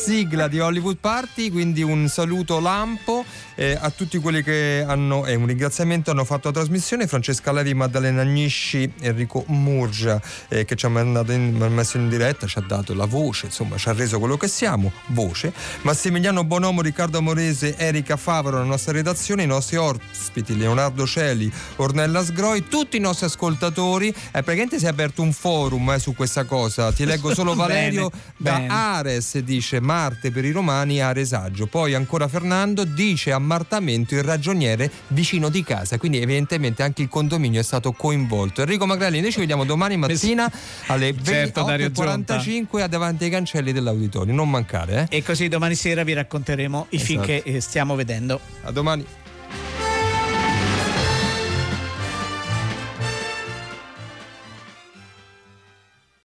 sigla 0.04 0.48
di 0.48 0.58
Hollywood 0.58 0.96
Party, 0.96 1.48
quindi 1.48 1.82
un 1.82 2.08
saluto 2.08 2.58
lampo 2.58 3.24
eh, 3.54 3.78
a 3.80 3.90
tutti 3.90 4.18
quelli 4.18 4.42
che 4.42 4.84
hanno, 4.84 5.26
e 5.26 5.36
un 5.36 5.46
ringraziamento 5.46 6.10
hanno 6.10 6.24
fatto 6.24 6.48
la 6.48 6.54
trasmissione, 6.54 7.06
Francesca 7.06 7.52
Levi, 7.52 7.72
Maddalena 7.72 8.22
Agnisci, 8.22 8.92
Enrico 9.00 9.44
Murgia 9.46 10.20
eh, 10.48 10.64
che 10.64 10.74
ci 10.74 10.86
ha 10.86 10.88
mandato 10.88 11.30
in, 11.30 11.56
messo 11.70 11.98
in 11.98 12.08
diretta, 12.08 12.48
ci 12.48 12.58
ha 12.58 12.64
dato 12.66 12.94
la 12.94 13.04
voce, 13.04 13.46
insomma 13.46 13.76
ci 13.76 13.88
ha 13.88 13.92
reso 13.92 14.18
quello 14.18 14.36
che 14.36 14.48
siamo, 14.48 14.90
voce. 15.08 15.52
Massimiliano 15.82 16.42
Bonomo, 16.42 16.82
Riccardo 16.82 17.18
Amorese, 17.18 17.76
Erika 17.76 18.16
Favaro, 18.16 18.58
la 18.58 18.64
nostra 18.64 18.92
redazione, 18.92 19.44
i 19.44 19.46
nostri 19.46 19.76
ospiti, 19.76 20.56
Leonardo 20.56 21.06
Celi, 21.06 21.52
Ornella 21.76 22.24
Sgroi, 22.24 22.66
tutti 22.66 22.96
i 22.96 23.00
nostri 23.00 23.18
ascoltatori. 23.24 24.08
Eh, 24.08 24.14
praticamente 24.30 24.78
si 24.78 24.84
è 24.86 24.88
aperto 24.88 25.22
un 25.22 25.32
forum 25.32 25.90
eh, 25.90 25.98
su 25.98 26.14
questa 26.14 26.44
cosa. 26.44 26.92
Ti 26.92 27.04
leggo 27.04 27.32
solo 27.34 27.54
Valerio 27.54 28.10
Bene, 28.10 28.22
da 28.36 28.52
bene. 28.54 28.68
Ares, 28.72 29.38
dice 29.38 29.80
Marte 29.80 30.30
per 30.30 30.44
i 30.44 30.50
romani, 30.50 31.00
Aresaggio. 31.00 31.66
Poi 31.66 31.94
ancora 31.94 32.28
Fernando 32.28 32.84
dice 32.84 33.32
ammartamento 33.32 34.14
il 34.14 34.22
ragioniere 34.22 34.90
vicino 35.08 35.48
di 35.48 35.62
casa. 35.62 35.98
Quindi 35.98 36.20
evidentemente 36.20 36.82
anche 36.82 37.02
il 37.02 37.08
condominio 37.08 37.60
è 37.60 37.64
stato 37.64 37.92
coinvolto. 37.92 38.62
Enrico 38.62 38.86
Magrelli, 38.86 39.20
noi 39.20 39.32
ci 39.32 39.40
vediamo 39.40 39.64
domani 39.64 39.96
mattina 39.96 40.50
alle 40.86 41.14
Certo, 41.22 41.62
Dario 41.62 41.90
Zonta. 41.92 42.36
20.45 42.36 42.86
davanti 42.86 43.24
ai 43.24 43.30
cancelli 43.30 43.72
dell'auditorio. 43.72 44.32
Non 44.34 44.50
mancare, 44.50 45.08
eh? 45.10 45.18
E 45.18 45.22
così 45.22 45.48
domani 45.48 45.74
sera 45.74 46.02
vi 46.02 46.12
racconteremo 46.12 46.86
i 46.90 46.98
film 46.98 47.22
Esatto. 47.22 47.42
che 47.42 47.56
eh, 47.56 47.60
stiamo 47.60 47.94
vedendo. 47.94 48.40
A 48.62 48.70
domani. 48.70 49.04